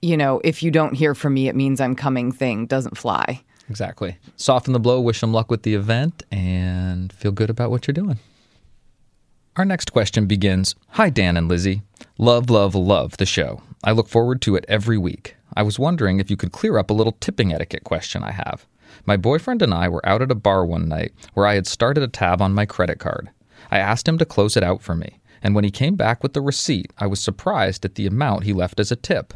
you 0.01 0.17
know, 0.17 0.41
if 0.43 0.61
you 0.61 0.71
don't 0.71 0.93
hear 0.93 1.15
from 1.15 1.33
me, 1.33 1.47
it 1.47 1.55
means 1.55 1.79
I'm 1.81 1.95
coming 1.95 2.31
thing 2.31 2.65
doesn't 2.65 2.97
fly. 2.97 3.43
Exactly. 3.69 4.17
Soften 4.35 4.73
the 4.73 4.79
blow, 4.79 4.99
wish 4.99 5.21
them 5.21 5.33
luck 5.33 5.51
with 5.51 5.63
the 5.63 5.75
event, 5.75 6.23
and 6.31 7.13
feel 7.13 7.31
good 7.31 7.49
about 7.49 7.69
what 7.69 7.87
you're 7.87 7.93
doing. 7.93 8.19
Our 9.55 9.65
next 9.65 9.91
question 9.91 10.25
begins 10.25 10.75
Hi, 10.91 11.09
Dan 11.09 11.37
and 11.37 11.47
Lizzie. 11.47 11.83
Love, 12.17 12.49
love, 12.49 12.75
love 12.75 13.17
the 13.17 13.25
show. 13.25 13.61
I 13.83 13.91
look 13.91 14.07
forward 14.07 14.41
to 14.43 14.55
it 14.55 14.65
every 14.67 14.97
week. 14.97 15.35
I 15.55 15.63
was 15.63 15.79
wondering 15.79 16.19
if 16.19 16.29
you 16.29 16.37
could 16.37 16.51
clear 16.51 16.77
up 16.77 16.89
a 16.89 16.93
little 16.93 17.17
tipping 17.19 17.53
etiquette 17.53 17.83
question 17.83 18.23
I 18.23 18.31
have. 18.31 18.65
My 19.05 19.17
boyfriend 19.17 19.61
and 19.61 19.73
I 19.73 19.87
were 19.87 20.07
out 20.07 20.21
at 20.21 20.31
a 20.31 20.35
bar 20.35 20.65
one 20.65 20.87
night 20.87 21.13
where 21.33 21.45
I 21.45 21.55
had 21.55 21.67
started 21.67 22.03
a 22.03 22.07
tab 22.07 22.41
on 22.41 22.53
my 22.53 22.65
credit 22.65 22.99
card. 22.99 23.29
I 23.69 23.79
asked 23.79 24.07
him 24.07 24.17
to 24.17 24.25
close 24.25 24.57
it 24.57 24.63
out 24.63 24.81
for 24.81 24.95
me, 24.95 25.19
and 25.43 25.53
when 25.53 25.63
he 25.63 25.71
came 25.71 25.95
back 25.95 26.23
with 26.23 26.33
the 26.33 26.41
receipt, 26.41 26.91
I 26.97 27.07
was 27.07 27.19
surprised 27.19 27.85
at 27.85 27.95
the 27.95 28.07
amount 28.07 28.45
he 28.45 28.53
left 28.53 28.79
as 28.79 28.91
a 28.91 28.95
tip. 28.95 29.33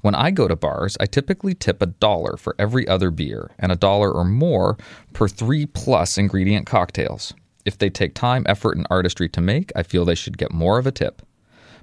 When 0.00 0.14
I 0.14 0.30
go 0.30 0.48
to 0.48 0.56
bars, 0.56 0.96
I 1.00 1.06
typically 1.06 1.54
tip 1.54 1.82
a 1.82 1.86
dollar 1.86 2.36
for 2.36 2.54
every 2.58 2.86
other 2.86 3.10
beer 3.10 3.50
and 3.58 3.72
a 3.72 3.76
dollar 3.76 4.12
or 4.12 4.24
more 4.24 4.76
per 5.12 5.28
three 5.28 5.66
plus 5.66 6.18
ingredient 6.18 6.66
cocktails. 6.66 7.34
If 7.64 7.78
they 7.78 7.90
take 7.90 8.14
time, 8.14 8.44
effort, 8.46 8.76
and 8.76 8.86
artistry 8.90 9.28
to 9.30 9.40
make, 9.40 9.72
I 9.74 9.82
feel 9.82 10.04
they 10.04 10.14
should 10.14 10.38
get 10.38 10.52
more 10.52 10.78
of 10.78 10.86
a 10.86 10.92
tip. 10.92 11.22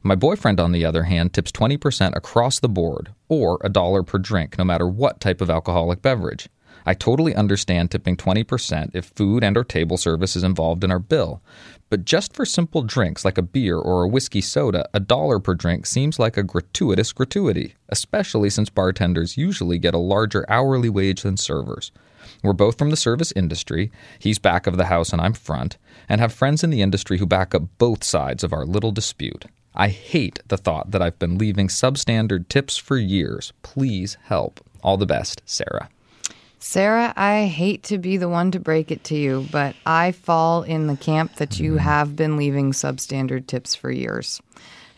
My 0.02 0.16
boyfriend, 0.16 0.60
on 0.60 0.74
the 0.74 0.86
other 0.86 1.04
hand, 1.04 1.34
tips 1.34 1.52
20% 1.52 2.16
across 2.16 2.60
the 2.60 2.70
board, 2.70 3.14
or 3.30 3.58
a 3.64 3.70
dollar 3.70 4.04
per 4.04 4.18
drink, 4.18 4.58
no 4.58 4.64
matter 4.66 4.88
what 4.88 5.20
type 5.20 5.42
of 5.42 5.50
alcoholic 5.50 6.02
beverage. 6.02 6.50
I 6.86 6.94
totally 6.94 7.36
understand 7.36 7.92
tipping 7.92 8.18
20% 8.18 8.92
if 8.94 9.06
food 9.06 9.44
and 9.44 9.58
or 9.58 9.64
table 9.64 9.98
service 9.98 10.36
is 10.36 10.44
involved 10.44 10.84
in 10.84 10.92
our 10.92 11.00
bill. 11.00 11.42
But 11.90 12.06
just 12.06 12.34
for 12.34 12.46
simple 12.46 12.82
drinks 12.82 13.24
like 13.24 13.38
a 13.38 13.44
beer 13.44 13.78
or 13.78 14.04
a 14.04 14.08
whiskey 14.08 14.42
soda, 14.42 14.90
a 14.94 15.00
dollar 15.00 15.40
per 15.40 15.54
drink 15.54 15.86
seems 15.86 16.20
like 16.20 16.38
a 16.38 16.44
gratuitous 16.44 17.14
gratuity, 17.14 17.76
especially 17.90 18.50
since 18.50 18.70
bartenders 18.70 19.38
usually 19.38 19.78
get 19.78 19.94
a 19.94 20.00
larger 20.00 20.46
hourly 20.50 20.90
wage 20.90 21.22
than 21.22 21.38
servers. 21.38 21.92
We're 22.42 22.54
both 22.54 22.78
from 22.78 22.90
the 22.90 22.98
service 22.98 23.32
industry, 23.36 23.92
he's 24.20 24.40
back 24.40 24.66
of 24.66 24.78
the 24.78 24.86
house 24.86 25.14
and 25.14 25.22
I'm 25.22 25.34
front, 25.34 25.78
and 26.10 26.20
have 26.20 26.34
friends 26.34 26.64
in 26.64 26.70
the 26.70 26.82
industry 26.82 27.18
who 27.18 27.26
back 27.26 27.54
up 27.54 27.64
both 27.78 28.04
sides 28.04 28.44
of 28.44 28.54
our 28.54 28.66
little 28.66 28.92
dispute. 28.92 29.46
I 29.76 29.88
hate 29.88 30.40
the 30.48 30.58
thought 30.58 30.92
that 30.92 31.02
I've 31.02 31.20
been 31.20 31.38
leaving 31.38 31.68
substandard 31.68 32.48
tips 32.48 32.78
for 32.78 32.98
years. 32.98 33.54
Please 33.64 34.18
help. 34.24 34.60
All 34.84 34.98
the 34.98 35.06
best, 35.06 35.42
Sarah. 35.46 35.90
Sarah, 36.66 37.14
I 37.18 37.48
hate 37.48 37.84
to 37.84 37.98
be 37.98 38.16
the 38.16 38.30
one 38.30 38.50
to 38.52 38.60
break 38.60 38.90
it 38.90 39.04
to 39.06 39.16
you, 39.16 39.46
but 39.52 39.76
I 39.86 40.14
fall 40.14 40.64
in 40.64 40.88
the 40.88 40.96
camp 40.96 41.36
that 41.36 41.60
you 41.60 41.76
have 41.76 42.16
been 42.16 42.38
leaving 42.38 42.72
substandard 42.72 43.48
tips 43.48 43.76
for 43.76 43.92
years. 43.92 44.42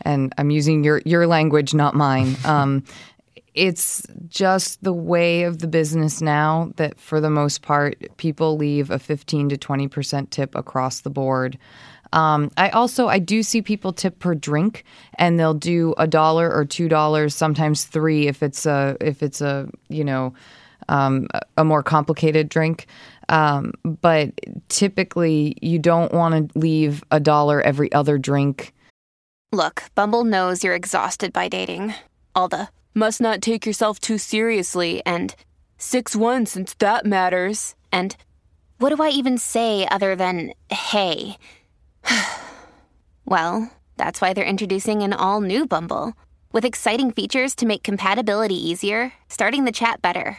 And 0.02 0.32
I'm 0.38 0.50
using 0.50 0.84
your, 0.84 1.02
your 1.04 1.26
language, 1.26 1.74
not 1.74 1.94
mine. 1.94 2.36
Um, 2.46 2.84
it's 3.54 4.06
just 4.28 4.84
the 4.84 4.92
way 4.92 5.42
of 5.42 5.58
the 5.58 5.66
business 5.66 6.20
now 6.20 6.72
that 6.76 7.00
for 7.00 7.20
the 7.22 7.30
most 7.30 7.62
part 7.62 7.96
people 8.18 8.56
leave 8.56 8.90
a 8.90 8.98
15 8.98 9.48
to 9.48 9.56
20% 9.56 10.30
tip 10.30 10.54
across 10.54 11.00
the 11.00 11.10
board. 11.10 11.58
Um, 12.12 12.50
I 12.56 12.68
also 12.70 13.08
I 13.08 13.18
do 13.18 13.42
see 13.42 13.62
people 13.62 13.92
tip 13.92 14.18
per 14.18 14.34
drink, 14.34 14.84
and 15.18 15.40
they'll 15.40 15.54
do 15.54 15.94
a 15.98 16.06
dollar 16.06 16.52
or 16.52 16.64
two 16.64 16.88
dollars, 16.88 17.34
sometimes 17.34 17.84
three 17.84 18.28
if 18.28 18.42
it's 18.42 18.66
a 18.66 18.96
if 19.00 19.22
it's 19.22 19.40
a 19.40 19.68
you 19.88 20.04
know 20.04 20.34
um, 20.88 21.28
a 21.56 21.64
more 21.64 21.82
complicated 21.82 22.48
drink. 22.48 22.86
Um, 23.28 23.72
but 23.84 24.30
typically, 24.68 25.56
you 25.60 25.78
don't 25.78 26.12
want 26.12 26.52
to 26.52 26.58
leave 26.58 27.02
a 27.10 27.20
dollar 27.20 27.60
every 27.60 27.90
other 27.92 28.18
drink. 28.18 28.72
Look, 29.52 29.84
Bumble 29.94 30.24
knows 30.24 30.62
you're 30.62 30.74
exhausted 30.74 31.32
by 31.32 31.48
dating. 31.48 31.94
All 32.34 32.48
the 32.48 32.68
must 32.94 33.20
not 33.20 33.42
take 33.42 33.66
yourself 33.66 33.98
too 34.00 34.18
seriously 34.18 35.02
and 35.04 35.34
6 35.78 36.16
1 36.16 36.46
since 36.46 36.74
that 36.74 37.04
matters. 37.04 37.74
And 37.92 38.16
what 38.78 38.94
do 38.94 39.02
I 39.02 39.08
even 39.08 39.38
say 39.38 39.86
other 39.90 40.16
than 40.16 40.52
hey? 40.70 41.36
well, 43.24 43.70
that's 43.96 44.20
why 44.20 44.32
they're 44.32 44.44
introducing 44.44 45.02
an 45.02 45.12
all 45.12 45.40
new 45.40 45.66
Bumble 45.66 46.14
with 46.52 46.64
exciting 46.64 47.10
features 47.10 47.54
to 47.56 47.66
make 47.66 47.82
compatibility 47.82 48.54
easier, 48.54 49.12
starting 49.28 49.64
the 49.64 49.72
chat 49.72 50.00
better, 50.00 50.38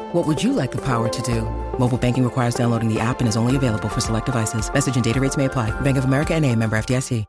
What 0.11 0.27
would 0.27 0.43
you 0.43 0.51
like 0.51 0.71
the 0.71 0.81
power 0.81 1.07
to 1.07 1.21
do? 1.21 1.43
Mobile 1.79 1.97
banking 1.97 2.25
requires 2.25 2.53
downloading 2.53 2.93
the 2.93 2.99
app 2.99 3.21
and 3.21 3.29
is 3.29 3.37
only 3.37 3.55
available 3.55 3.87
for 3.87 4.01
select 4.01 4.25
devices. 4.25 4.71
Message 4.73 4.95
and 4.95 5.03
data 5.05 5.21
rates 5.21 5.37
may 5.37 5.45
apply. 5.45 5.71
Bank 5.79 5.97
of 5.97 6.03
America 6.03 6.33
and 6.33 6.45
a 6.45 6.53
member 6.55 6.77
FDIC. 6.77 7.25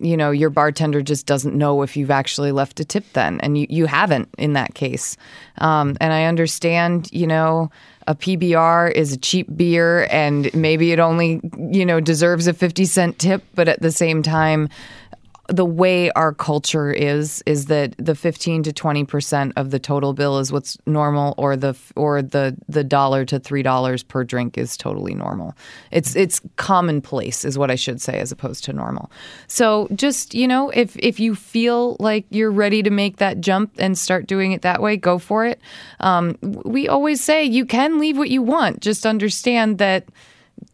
You 0.00 0.16
know, 0.16 0.30
your 0.30 0.48
bartender 0.48 1.02
just 1.02 1.26
doesn't 1.26 1.54
know 1.56 1.82
if 1.82 1.96
you've 1.96 2.10
actually 2.10 2.52
left 2.52 2.78
a 2.78 2.84
tip 2.84 3.04
then, 3.14 3.40
and 3.40 3.58
you, 3.58 3.66
you 3.68 3.86
haven't 3.86 4.28
in 4.38 4.52
that 4.52 4.74
case. 4.74 5.16
Um, 5.58 5.96
and 6.00 6.12
I 6.12 6.24
understand, 6.24 7.10
you 7.12 7.26
know, 7.26 7.70
a 8.06 8.14
PBR 8.14 8.92
is 8.92 9.12
a 9.12 9.16
cheap 9.18 9.54
beer 9.54 10.06
and 10.10 10.54
maybe 10.54 10.92
it 10.92 11.00
only, 11.00 11.40
you 11.58 11.84
know, 11.84 12.00
deserves 12.00 12.46
a 12.46 12.54
50 12.54 12.86
cent 12.86 13.18
tip, 13.18 13.42
but 13.54 13.68
at 13.68 13.82
the 13.82 13.92
same 13.92 14.22
time, 14.22 14.70
the 15.48 15.64
way 15.64 16.10
our 16.10 16.32
culture 16.34 16.92
is 16.92 17.42
is 17.46 17.66
that 17.66 17.94
the 17.98 18.14
15 18.14 18.62
to 18.64 18.72
20 18.72 19.04
percent 19.04 19.52
of 19.56 19.70
the 19.70 19.78
total 19.78 20.12
bill 20.12 20.38
is 20.38 20.52
what's 20.52 20.76
normal 20.86 21.34
or 21.38 21.56
the 21.56 21.74
or 21.96 22.20
the 22.20 22.56
the 22.68 22.84
dollar 22.84 23.24
to 23.24 23.38
three 23.38 23.62
dollars 23.62 24.02
per 24.02 24.24
drink 24.24 24.58
is 24.58 24.76
totally 24.76 25.14
normal. 25.14 25.54
It's 25.90 26.14
it's 26.14 26.40
commonplace 26.56 27.44
is 27.44 27.56
what 27.56 27.70
i 27.70 27.74
should 27.74 28.00
say 28.00 28.20
as 28.20 28.30
opposed 28.30 28.62
to 28.64 28.72
normal. 28.74 29.10
So 29.46 29.88
just 29.94 30.34
you 30.34 30.46
know 30.46 30.68
if 30.70 30.96
if 30.98 31.18
you 31.18 31.34
feel 31.34 31.96
like 31.98 32.26
you're 32.28 32.50
ready 32.50 32.82
to 32.82 32.90
make 32.90 33.16
that 33.16 33.40
jump 33.40 33.72
and 33.78 33.96
start 33.96 34.26
doing 34.26 34.52
it 34.52 34.62
that 34.62 34.82
way 34.82 34.98
go 34.98 35.18
for 35.18 35.46
it. 35.46 35.60
Um, 36.00 36.36
we 36.42 36.88
always 36.88 37.24
say 37.24 37.44
you 37.44 37.64
can 37.64 37.98
leave 37.98 38.18
what 38.18 38.28
you 38.28 38.42
want. 38.42 38.80
Just 38.80 39.06
understand 39.06 39.78
that 39.78 40.04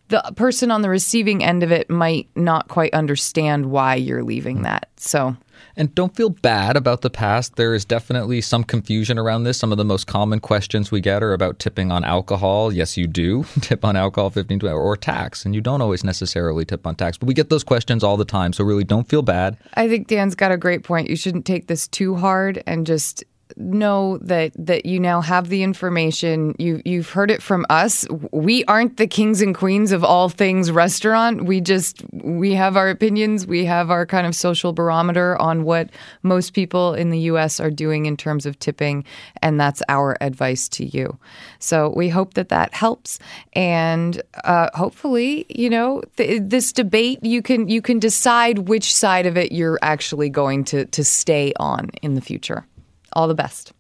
the 0.09 0.23
person 0.37 0.71
on 0.71 0.83
the 0.83 0.89
receiving 0.89 1.43
end 1.43 1.63
of 1.63 1.73
it 1.73 1.89
might 1.89 2.29
not 2.37 2.69
quite 2.69 2.93
understand 2.95 3.67
why 3.67 3.95
you're 3.95 4.23
leaving 4.23 4.59
hmm. 4.59 4.63
that. 4.65 4.89
So 4.97 5.37
And 5.77 5.95
don't 5.95 6.15
feel 6.15 6.31
bad 6.31 6.77
about 6.77 7.01
the 7.01 7.11
past. 7.11 7.57
There 7.57 7.75
is 7.75 7.85
definitely 7.85 8.41
some 8.41 8.65
confusion 8.65 9.19
around 9.19 9.45
this. 9.45 9.59
Some 9.59 9.73
of 9.73 9.79
the 9.79 9.85
most 9.85 10.07
common 10.07 10.41
questions 10.41 10.91
we 10.91 11.01
get 11.01 11.23
are 11.23 11.33
about 11.33 11.59
tipping 11.59 11.91
on 11.91 12.05
alcohol. 12.05 12.73
Yes, 12.73 12.97
you 12.97 13.07
do 13.07 13.45
tip 13.61 13.85
on 13.85 13.97
alcohol 13.97 14.31
15 14.31 14.61
20 14.61 14.75
or 14.75 14.97
tax, 14.97 15.45
and 15.45 15.55
you 15.55 15.61
don't 15.61 15.81
always 15.81 16.05
necessarily 16.05 16.65
tip 16.65 16.87
on 16.87 16.95
tax. 16.95 17.17
But 17.17 17.27
we 17.27 17.35
get 17.35 17.51
those 17.51 17.65
questions 17.65 18.05
all 18.05 18.17
the 18.17 18.25
time. 18.25 18.53
So 18.53 18.65
really 18.65 18.85
don't 18.85 19.09
feel 19.09 19.23
bad. 19.23 19.57
I 19.75 19.89
think 19.89 20.09
Dan's 20.09 20.35
got 20.35 20.53
a 20.53 20.57
great 20.57 20.85
point. 20.85 21.09
You 21.09 21.17
shouldn't 21.17 21.47
take 21.47 21.67
this 21.67 21.89
too 21.89 22.15
hard 22.15 22.63
and 22.67 22.87
just 22.87 23.25
know 23.57 24.19
that 24.19 24.53
that 24.59 24.87
you 24.87 24.99
now 25.01 25.21
have 25.21 25.49
the 25.49 25.63
information. 25.63 26.55
You 26.59 26.83
you've 26.85 27.11
heard 27.11 27.31
it 27.31 27.43
from 27.43 27.65
us. 27.71 28.07
We 28.33 28.65
aren't 28.65 28.97
the 28.97 29.07
kings 29.07 29.41
and 29.41 29.55
queens 29.55 29.93
of 29.93 30.05
all 30.05 30.29
things 30.29 30.71
restaurant. 30.71 31.45
We 31.45 31.61
just 31.61 32.03
we 32.13 32.53
have 32.55 32.77
our 32.77 32.89
opinions. 32.89 33.47
We 33.47 33.65
have 33.65 33.91
our 33.91 34.07
kind 34.07 34.27
of 34.27 34.35
social 34.35 34.73
barometer 34.73 35.41
on 35.41 35.65
what 35.65 35.91
most 36.23 36.53
people 36.53 36.95
in 36.95 37.11
the 37.11 37.21
US 37.21 37.61
are 37.61 37.71
doing 37.71 38.07
in 38.07 38.17
terms 38.17 38.47
of 38.47 38.59
tipping 38.59 39.05
and 39.43 39.61
that's 39.61 39.83
our 39.89 40.17
advice 40.21 40.69
to 40.71 40.85
you. 40.85 41.19
So 41.59 41.93
we 41.97 42.09
hope 42.09 42.35
that 42.35 42.49
that 42.49 42.75
helps 42.75 43.19
and 43.55 44.23
uh, 44.45 44.69
hopefully 44.75 45.47
you 45.49 45.71
know 45.71 46.03
th- 46.17 46.43
this 46.45 46.73
debate 46.73 47.23
you 47.23 47.43
can 47.43 47.69
you 47.69 47.81
can 47.81 47.99
decide 47.99 48.69
which 48.69 48.95
side 48.95 49.27
of 49.27 49.37
it 49.37 49.53
you're 49.53 49.79
actually 49.83 50.29
going 50.29 50.65
to 50.65 50.85
to 50.87 51.05
stay 51.05 51.53
on 51.59 51.91
in 52.03 52.15
the 52.15 52.21
future 52.21 52.67
all 53.15 53.29
the 53.29 53.35
best. 53.35 53.73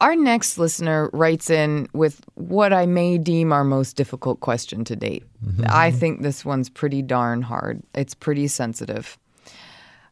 Our 0.00 0.16
next 0.16 0.58
listener 0.58 1.08
writes 1.12 1.50
in 1.50 1.88
with 1.92 2.20
what 2.34 2.72
I 2.72 2.84
may 2.86 3.16
deem 3.16 3.52
our 3.52 3.64
most 3.64 3.96
difficult 3.96 4.40
question 4.40 4.84
to 4.84 4.96
date. 4.96 5.24
Mm-hmm. 5.44 5.64
I 5.68 5.90
think 5.90 6.20
this 6.20 6.44
one's 6.44 6.68
pretty 6.68 7.00
darn 7.00 7.42
hard. 7.42 7.82
It's 7.94 8.14
pretty 8.14 8.48
sensitive. 8.48 9.18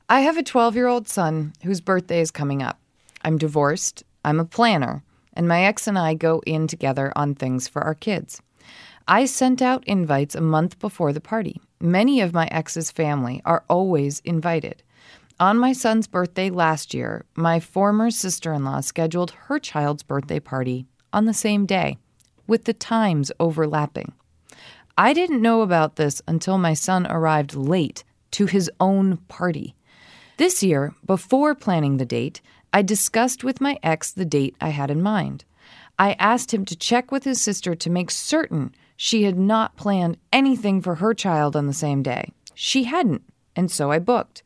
I 0.08 0.20
have 0.20 0.36
a 0.36 0.42
12 0.42 0.76
year 0.76 0.86
old 0.86 1.08
son 1.08 1.52
whose 1.62 1.80
birthday 1.80 2.20
is 2.20 2.30
coming 2.30 2.62
up. 2.62 2.78
I'm 3.22 3.38
divorced, 3.38 4.04
I'm 4.24 4.40
a 4.40 4.44
planner, 4.44 5.02
and 5.34 5.48
my 5.48 5.64
ex 5.64 5.86
and 5.86 5.98
I 5.98 6.14
go 6.14 6.42
in 6.46 6.66
together 6.66 7.12
on 7.16 7.34
things 7.34 7.68
for 7.68 7.82
our 7.82 7.94
kids. 7.94 8.40
I 9.08 9.24
sent 9.24 9.60
out 9.60 9.84
invites 9.86 10.34
a 10.34 10.40
month 10.40 10.78
before 10.78 11.12
the 11.12 11.20
party. 11.20 11.60
Many 11.80 12.20
of 12.20 12.32
my 12.32 12.46
ex's 12.50 12.90
family 12.90 13.42
are 13.44 13.64
always 13.68 14.20
invited. 14.20 14.82
On 15.40 15.58
my 15.58 15.72
son's 15.72 16.06
birthday 16.06 16.50
last 16.50 16.94
year, 16.94 17.24
my 17.34 17.58
former 17.58 18.10
sister 18.10 18.52
in 18.52 18.64
law 18.64 18.80
scheduled 18.80 19.32
her 19.32 19.58
child's 19.58 20.02
birthday 20.02 20.40
party 20.40 20.86
on 21.12 21.24
the 21.24 21.34
same 21.34 21.66
day, 21.66 21.98
with 22.46 22.64
the 22.64 22.72
times 22.72 23.32
overlapping. 23.40 24.12
I 24.96 25.12
didn't 25.12 25.42
know 25.42 25.62
about 25.62 25.96
this 25.96 26.22
until 26.28 26.58
my 26.58 26.74
son 26.74 27.06
arrived 27.06 27.54
late 27.54 28.04
to 28.32 28.46
his 28.46 28.70
own 28.78 29.16
party. 29.28 29.74
This 30.36 30.62
year, 30.62 30.94
before 31.04 31.54
planning 31.54 31.96
the 31.96 32.04
date, 32.04 32.40
I 32.72 32.82
discussed 32.82 33.42
with 33.42 33.60
my 33.60 33.78
ex 33.82 34.12
the 34.12 34.24
date 34.24 34.56
I 34.60 34.68
had 34.68 34.90
in 34.90 35.02
mind. 35.02 35.44
I 35.98 36.12
asked 36.18 36.52
him 36.52 36.64
to 36.66 36.76
check 36.76 37.10
with 37.10 37.24
his 37.24 37.40
sister 37.40 37.74
to 37.74 37.90
make 37.90 38.10
certain 38.10 38.74
she 38.96 39.24
had 39.24 39.38
not 39.38 39.76
planned 39.76 40.18
anything 40.32 40.80
for 40.80 40.96
her 40.96 41.14
child 41.14 41.56
on 41.56 41.66
the 41.66 41.72
same 41.72 42.02
day. 42.02 42.32
She 42.54 42.84
hadn't, 42.84 43.22
and 43.56 43.70
so 43.70 43.90
I 43.90 43.98
booked. 43.98 44.42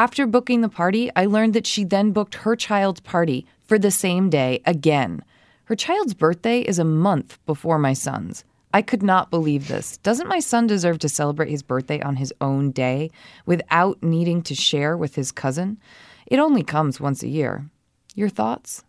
After 0.00 0.26
booking 0.26 0.62
the 0.62 0.70
party, 0.70 1.10
I 1.14 1.26
learned 1.26 1.52
that 1.52 1.66
she 1.66 1.84
then 1.84 2.12
booked 2.12 2.36
her 2.36 2.56
child's 2.56 3.00
party 3.00 3.44
for 3.66 3.78
the 3.78 3.90
same 3.90 4.30
day 4.30 4.62
again. 4.64 5.22
Her 5.64 5.76
child's 5.76 6.14
birthday 6.14 6.62
is 6.62 6.78
a 6.78 6.86
month 6.86 7.38
before 7.44 7.78
my 7.78 7.92
son's. 7.92 8.42
I 8.72 8.80
could 8.80 9.02
not 9.02 9.30
believe 9.30 9.68
this. 9.68 9.98
Doesn't 9.98 10.26
my 10.26 10.40
son 10.40 10.66
deserve 10.66 11.00
to 11.00 11.08
celebrate 11.10 11.50
his 11.50 11.62
birthday 11.62 12.00
on 12.00 12.16
his 12.16 12.32
own 12.40 12.70
day 12.70 13.10
without 13.44 14.02
needing 14.02 14.40
to 14.44 14.54
share 14.54 14.96
with 14.96 15.16
his 15.16 15.32
cousin? 15.32 15.78
It 16.26 16.38
only 16.38 16.62
comes 16.62 16.98
once 16.98 17.22
a 17.22 17.28
year. 17.28 17.66
Your 18.14 18.30
thoughts? 18.30 18.82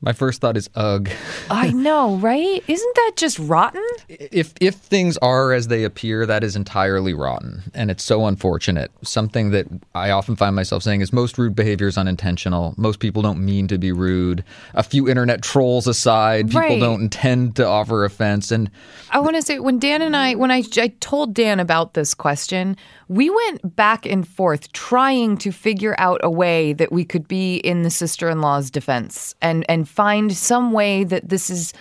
My 0.00 0.12
first 0.12 0.40
thought 0.40 0.56
is 0.56 0.70
ugh. 0.76 1.10
I 1.50 1.70
know, 1.72 2.16
right? 2.16 2.62
Isn't 2.68 2.94
that 2.94 3.12
just 3.16 3.38
rotten? 3.40 3.84
if 4.08 4.54
if 4.60 4.76
things 4.76 5.16
are 5.18 5.52
as 5.52 5.66
they 5.68 5.82
appear, 5.82 6.24
that 6.24 6.44
is 6.44 6.54
entirely 6.54 7.14
rotten, 7.14 7.64
and 7.74 7.90
it's 7.90 8.04
so 8.04 8.26
unfortunate. 8.26 8.92
Something 9.02 9.50
that 9.50 9.66
I 9.96 10.10
often 10.10 10.36
find 10.36 10.54
myself 10.54 10.84
saying 10.84 11.00
is 11.00 11.12
most 11.12 11.36
rude 11.36 11.56
behavior 11.56 11.88
is 11.88 11.98
unintentional. 11.98 12.74
Most 12.76 13.00
people 13.00 13.22
don't 13.22 13.44
mean 13.44 13.66
to 13.68 13.78
be 13.78 13.90
rude. 13.90 14.44
A 14.74 14.84
few 14.84 15.08
internet 15.08 15.42
trolls 15.42 15.88
aside, 15.88 16.46
people 16.46 16.60
Right. 16.60 16.80
don't 16.80 17.02
intend 17.02 17.56
to 17.56 17.66
offer 17.66 18.04
offense, 18.04 18.52
and 18.52 18.70
I 19.10 19.18
want 19.18 19.34
to 19.34 19.42
say 19.42 19.58
when 19.58 19.80
Dan 19.80 20.00
and 20.02 20.14
I, 20.16 20.34
when 20.36 20.52
I, 20.52 20.62
I 20.76 20.88
told 21.00 21.34
Dan 21.34 21.58
about 21.58 21.94
this 21.94 22.14
question, 22.14 22.76
we 23.08 23.30
went 23.30 23.74
back 23.74 24.04
and 24.06 24.28
forth 24.28 24.70
trying 24.72 25.38
to 25.38 25.50
figure 25.50 25.94
out 25.98 26.20
a 26.22 26.30
way 26.30 26.72
that 26.74 26.92
we 26.92 27.04
could 27.04 27.26
be 27.26 27.56
in 27.56 27.82
the 27.82 27.90
sister 27.90 28.28
in 28.28 28.42
law's 28.42 28.70
defense 28.70 29.34
and, 29.40 29.64
and 29.68 29.87
find 29.88 30.36
some 30.36 30.72
way 30.72 31.04
that 31.04 31.28
this 31.28 31.50
is. 31.50 31.72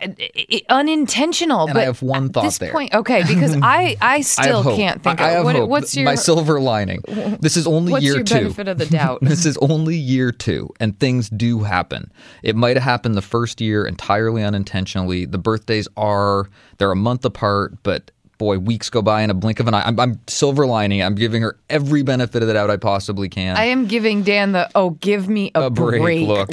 i- 0.00 0.14
i- 0.52 0.62
unintentional. 0.70 1.64
And 1.64 1.74
but 1.74 1.80
I 1.80 1.84
have 1.86 2.02
one 2.02 2.28
thought 2.28 2.42
this 2.44 2.58
there. 2.58 2.70
point, 2.72 2.94
okay, 2.94 3.22
because 3.26 3.56
I 3.62 3.96
I 4.00 4.16
I 4.16 4.20
still 4.20 4.62
hope. 4.62 4.76
can't 4.76 5.02
think 5.02 5.20
I, 5.20 5.24
I 5.24 5.28
of 5.30 5.34
have 5.36 5.44
what, 5.44 5.56
hope. 5.56 5.68
what's 5.70 5.96
your 5.96 6.04
my 6.04 6.14
silver 6.14 6.60
lining. 6.60 7.00
This 7.40 7.56
is 7.56 7.66
only 7.66 7.92
what's 7.92 8.04
year 8.04 8.14
your 8.16 8.22
two. 8.24 8.34
benefit 8.34 8.68
of 8.68 8.78
the 8.78 8.86
doubt? 8.98 9.18
this 9.22 9.44
is 9.46 9.56
only 9.58 9.96
year 9.96 10.30
two, 10.30 10.70
and 10.78 10.98
things 11.00 11.28
do 11.30 11.60
happen. 11.60 12.12
It 12.42 12.54
might 12.54 12.76
have 12.76 12.84
happened 12.84 13.16
the 13.16 13.22
first 13.22 13.60
year 13.60 13.84
entirely 13.86 14.44
unintentionally. 14.44 15.24
The 15.24 15.38
birthdays 15.38 15.88
are 15.96 16.48
they're 16.78 16.92
a 16.92 16.96
month 16.96 17.24
apart, 17.24 17.74
but 17.82 18.10
boy, 18.38 18.58
weeks 18.58 18.88
go 18.88 19.02
by 19.02 19.22
in 19.22 19.30
a 19.30 19.34
blink 19.34 19.60
of 19.60 19.66
an 19.68 19.74
eye. 19.74 19.82
I'm, 19.84 19.98
I'm 20.00 20.20
silver 20.28 20.66
lining. 20.66 21.02
I'm 21.02 21.14
giving 21.16 21.42
her 21.42 21.58
every 21.68 22.02
benefit 22.02 22.40
of 22.42 22.48
the 22.48 22.54
doubt 22.54 22.70
I 22.70 22.76
possibly 22.76 23.28
can. 23.28 23.56
I 23.56 23.64
am 23.64 23.86
giving 23.86 24.22
Dan 24.22 24.52
the 24.52 24.70
oh, 24.74 24.90
give 24.90 25.28
me 25.28 25.50
a, 25.54 25.64
A 25.64 25.70
break 25.70 26.26
look. 26.26 26.48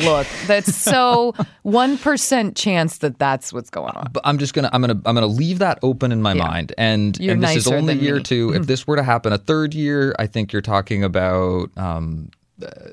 That's 0.47 0.75
so 0.75 1.33
one 1.61 1.97
percent 1.97 2.55
chance 2.55 2.97
that 2.99 3.19
that's 3.19 3.53
what's 3.53 3.69
going 3.69 3.93
on. 3.95 4.09
but 4.11 4.21
I'm 4.25 4.37
just 4.39 4.53
gonna 4.53 4.69
I'm 4.73 4.81
gonna 4.81 4.99
I'm 5.05 5.15
gonna 5.15 5.27
leave 5.27 5.59
that 5.59 5.79
open 5.83 6.11
in 6.11 6.21
my 6.21 6.33
Yeah. 6.33 6.43
mind. 6.47 6.73
And 6.77 7.17
You're 7.19 7.33
and 7.35 7.43
this 7.43 7.55
is 7.55 7.67
only 7.67 7.93
year 7.93 8.15
me. 8.17 8.23
two. 8.23 8.53
if 8.53 8.65
this 8.67 8.85
were 8.87 8.95
to 8.95 9.03
happen 9.03 9.31
a 9.31 9.37
third 9.37 9.73
year, 9.73 10.15
I 10.19 10.27
think 10.27 10.51
you're 10.51 10.61
talking 10.63 11.03
about 11.03 11.69
um, 11.77 12.29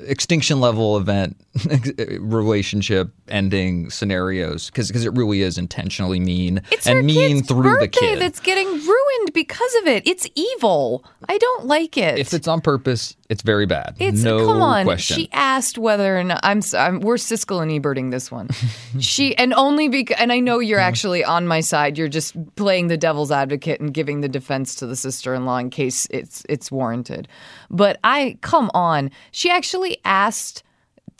extinction 0.06 0.60
level 0.60 0.96
event 0.96 1.36
relationship 2.20 3.10
ending 3.28 3.90
scenarios 3.90 4.66
because 4.70 4.88
because 4.88 5.04
it 5.04 5.12
really 5.12 5.42
is 5.42 5.56
intentionally 5.58 6.18
mean 6.18 6.60
It's 6.72 6.86
and 6.86 7.06
mean 7.06 7.42
through 7.44 7.78
the 7.78 7.88
kid. 7.88 8.20
that's 8.20 8.40
getting 8.40 8.66
ruined 8.66 9.32
because 9.32 9.74
of 9.82 9.86
it. 9.86 10.06
It's 10.06 10.26
evil. 10.34 11.04
I 11.28 11.38
don't 11.38 11.66
like 11.66 11.96
it. 11.96 12.18
if 12.18 12.34
it's 12.34 12.48
on 12.48 12.60
purpose, 12.60 13.16
it's 13.32 13.40
very 13.40 13.64
bad. 13.64 13.96
It's 13.98 14.22
no 14.22 14.44
come 14.44 14.60
on. 14.60 14.84
question. 14.84 15.16
She 15.16 15.30
asked 15.32 15.78
whether 15.78 16.18
or 16.18 16.22
not 16.22 16.40
I'm. 16.42 16.60
I'm 16.76 17.00
we're 17.00 17.14
Siskel 17.14 17.62
and 17.62 17.70
Eberting 17.70 18.10
this 18.10 18.30
one. 18.30 18.50
she 19.00 19.34
and 19.38 19.54
only 19.54 19.88
because 19.88 20.18
and 20.20 20.30
I 20.30 20.38
know 20.38 20.58
you're 20.58 20.78
actually 20.78 21.24
on 21.24 21.46
my 21.46 21.60
side. 21.60 21.96
You're 21.96 22.08
just 22.08 22.36
playing 22.56 22.88
the 22.88 22.98
devil's 22.98 23.32
advocate 23.32 23.80
and 23.80 23.94
giving 23.94 24.20
the 24.20 24.28
defense 24.28 24.74
to 24.76 24.86
the 24.86 24.96
sister-in-law 24.96 25.56
in 25.56 25.70
case 25.70 26.06
it's 26.10 26.44
it's 26.46 26.70
warranted. 26.70 27.26
But 27.70 27.98
I 28.04 28.36
come 28.42 28.70
on. 28.74 29.10
She 29.30 29.50
actually 29.50 29.96
asked 30.04 30.62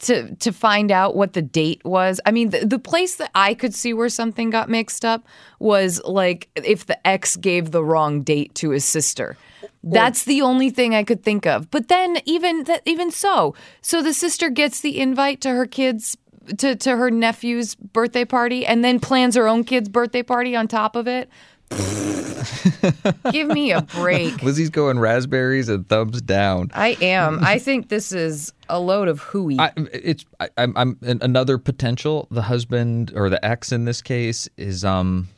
to 0.01 0.35
to 0.35 0.51
find 0.51 0.91
out 0.91 1.15
what 1.15 1.33
the 1.33 1.41
date 1.41 1.81
was. 1.83 2.21
I 2.27 2.31
mean, 2.31 2.51
the, 2.51 2.63
the 2.63 2.77
place 2.77 3.15
that 3.15 3.31
I 3.33 3.55
could 3.55 3.73
see 3.73 3.91
where 3.91 4.09
something 4.09 4.51
got 4.51 4.69
mixed 4.69 5.03
up 5.03 5.25
was 5.57 5.99
like 6.05 6.47
if 6.53 6.85
the 6.85 7.07
ex 7.07 7.37
gave 7.37 7.71
the 7.71 7.83
wrong 7.83 8.21
date 8.21 8.53
to 8.55 8.69
his 8.69 8.85
sister. 8.85 9.35
That's 9.83 10.25
the 10.25 10.41
only 10.41 10.69
thing 10.69 10.95
I 10.95 11.03
could 11.03 11.23
think 11.23 11.45
of. 11.45 11.69
But 11.71 11.87
then 11.87 12.19
even 12.25 12.63
that 12.65 12.81
even 12.85 13.11
so, 13.11 13.55
so 13.81 14.01
the 14.01 14.13
sister 14.13 14.49
gets 14.49 14.81
the 14.81 14.99
invite 14.99 15.41
to 15.41 15.49
her 15.49 15.65
kids 15.65 16.17
to 16.57 16.75
to 16.75 16.97
her 16.97 17.09
nephew's 17.09 17.75
birthday 17.75 18.25
party 18.25 18.65
and 18.65 18.83
then 18.83 18.99
plans 18.99 19.35
her 19.35 19.47
own 19.47 19.63
kid's 19.63 19.89
birthday 19.89 20.23
party 20.23 20.55
on 20.55 20.67
top 20.67 20.95
of 20.95 21.07
it. 21.07 21.29
Give 23.31 23.47
me 23.47 23.71
a 23.71 23.81
break. 23.81 24.43
Lizzie's 24.43 24.69
going 24.69 24.99
raspberries 24.99 25.69
and 25.69 25.87
thumbs 25.87 26.21
down. 26.21 26.71
I 26.73 26.97
am. 27.01 27.39
I 27.43 27.57
think 27.57 27.89
this 27.89 28.11
is 28.11 28.53
a 28.69 28.79
load 28.79 29.07
of 29.07 29.19
hooey. 29.19 29.59
I, 29.59 29.71
it's 29.75 30.25
I, 30.39 30.49
I'm, 30.57 30.73
I'm 30.75 30.97
another 31.01 31.57
potential. 31.57 32.27
The 32.31 32.43
husband 32.43 33.11
or 33.15 33.29
the 33.29 33.43
ex 33.43 33.71
in 33.71 33.85
this 33.85 34.01
case 34.01 34.49
is 34.57 34.83
um 34.83 35.29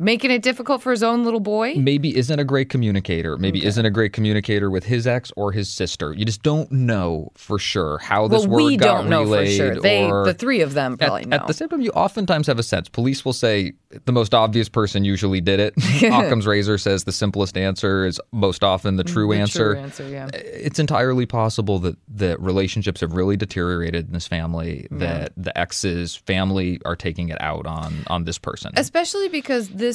Making 0.00 0.30
it 0.30 0.40
difficult 0.40 0.80
for 0.80 0.92
his 0.92 1.02
own 1.02 1.24
little 1.24 1.40
boy. 1.40 1.74
maybe 1.74 2.16
isn't 2.16 2.38
a 2.38 2.44
great 2.44 2.70
communicator. 2.70 3.36
Maybe 3.36 3.62
isn't 3.64 3.84
a 3.84 3.90
great 3.90 4.14
communicator 4.14 4.70
with 4.70 4.84
his 4.84 5.06
ex 5.06 5.30
or 5.36 5.52
his 5.52 5.68
sister. 5.68 6.14
You 6.14 6.24
just 6.24 6.42
don't 6.42 6.72
know 6.72 7.30
for 7.36 7.58
sure 7.58 7.98
how 7.98 8.26
this 8.26 8.46
well, 8.46 8.56
word 8.58 8.64
we 8.64 8.76
got 8.78 9.02
don't 9.02 9.10
know 9.10 9.26
for 9.26 9.46
sure. 9.46 9.78
They, 9.78 10.10
or 10.10 10.24
the 10.24 10.32
three 10.32 10.62
of 10.62 10.72
them, 10.72 10.96
probably 10.96 11.22
at, 11.22 11.28
know. 11.28 11.36
at 11.36 11.46
the 11.46 11.52
same 11.52 11.68
time, 11.68 11.82
you 11.82 11.90
oftentimes 11.90 12.46
have 12.46 12.58
a 12.58 12.62
sense. 12.62 12.88
Police 12.88 13.24
will 13.24 13.34
say 13.34 13.74
the 14.04 14.12
most 14.12 14.34
obvious 14.34 14.68
person 14.68 15.04
usually 15.04 15.40
did 15.40 15.60
it. 15.60 15.74
Occam's 16.02 16.46
razor 16.46 16.78
says 16.78 17.04
the 17.04 17.12
simplest 17.12 17.58
answer 17.58 18.06
is 18.06 18.20
most 18.32 18.62
often 18.62 18.96
the 18.96 19.04
true 19.04 19.28
The 19.30 19.40
answer. 19.40 19.74
True 19.74 19.82
answer, 19.82 20.08
yeah. 20.08 20.26
Uh, 20.26 20.30
it's 20.34 20.78
entirely 20.78 21.26
possible 21.26 21.78
that 21.80 21.96
that 22.08 22.40
relationships 22.40 23.00
have 23.00 23.12
really 23.12 23.36
deteriorated 23.36 24.06
in 24.06 24.12
this 24.12 24.26
family. 24.26 24.86
That 24.90 25.32
the 25.36 25.56
ex's 25.58 26.16
family 26.16 26.80
are 26.84 26.96
taking 26.96 27.28
it 27.28 27.38
out 27.40 27.66
on 27.66 28.04
on 28.06 28.24
this 28.24 28.38
person. 28.38 28.72
Especially 28.76 29.28
because 29.28 29.68
this, 29.70 29.89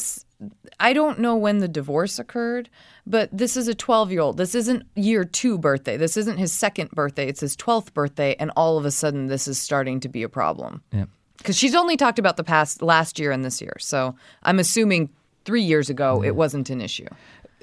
I 0.79 0.93
don't 0.93 1.19
know 1.19 1.35
when 1.35 1.59
the 1.59 1.67
divorce 1.67 2.19
occurred, 2.19 2.69
but 3.07 3.29
this 3.31 3.55
is 3.55 3.67
a 3.67 3.75
12 3.75 4.11
year 4.11 4.21
old. 4.21 4.37
This 4.37 4.55
isn't 4.55 4.83
year 4.95 5.23
two 5.23 5.57
birthday. 5.57 5.97
This 5.97 6.17
isn't 6.17 6.37
his 6.37 6.51
second 6.51 6.91
birthday. 6.91 7.27
It's 7.27 7.39
his 7.39 7.55
12th 7.55 7.93
birthday. 7.93 8.35
And 8.39 8.51
all 8.55 8.77
of 8.77 8.85
a 8.85 8.91
sudden, 8.91 9.27
this 9.27 9.47
is 9.47 9.57
starting 9.57 9.99
to 10.01 10.09
be 10.09 10.23
a 10.23 10.29
problem. 10.29 10.81
Yeah. 10.91 11.05
Because 11.37 11.57
she's 11.57 11.75
only 11.75 11.95
talked 11.97 12.19
about 12.19 12.37
the 12.37 12.43
past 12.43 12.81
last 12.81 13.19
year 13.19 13.31
and 13.31 13.45
this 13.45 13.61
year. 13.61 13.75
So 13.79 14.15
I'm 14.43 14.59
assuming 14.59 15.09
three 15.45 15.61
years 15.61 15.89
ago, 15.89 16.23
it 16.23 16.35
wasn't 16.35 16.69
an 16.69 16.81
issue. 16.81 17.07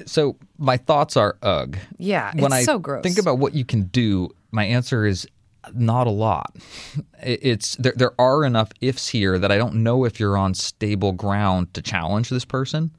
So 0.07 0.37
my 0.59 0.77
thoughts 0.77 1.17
are 1.17 1.37
ugh. 1.43 1.77
Yeah, 1.99 2.33
when 2.35 2.47
it's 2.47 2.55
I 2.55 2.63
so 2.63 2.79
gross. 2.79 3.03
think 3.03 3.19
about 3.19 3.39
what 3.39 3.55
you 3.55 3.65
can 3.65 3.85
do, 3.85 4.31
my 4.51 4.65
answer 4.65 5.05
is 5.05 5.27
not 5.75 6.07
a 6.07 6.11
lot. 6.11 6.57
It's 7.23 7.77
there. 7.77 7.95
There 7.97 8.21
are 8.21 8.45
enough 8.45 8.71
ifs 8.81 9.09
here 9.09 9.39
that 9.39 9.53
I 9.53 9.59
don't 9.59 9.77
know 9.77 10.05
if 10.05 10.19
you're 10.19 10.37
on 10.37 10.55
stable 10.55 11.13
ground 11.13 11.73
to 11.75 11.83
challenge 11.83 12.31
this 12.31 12.45
person. 12.45 12.91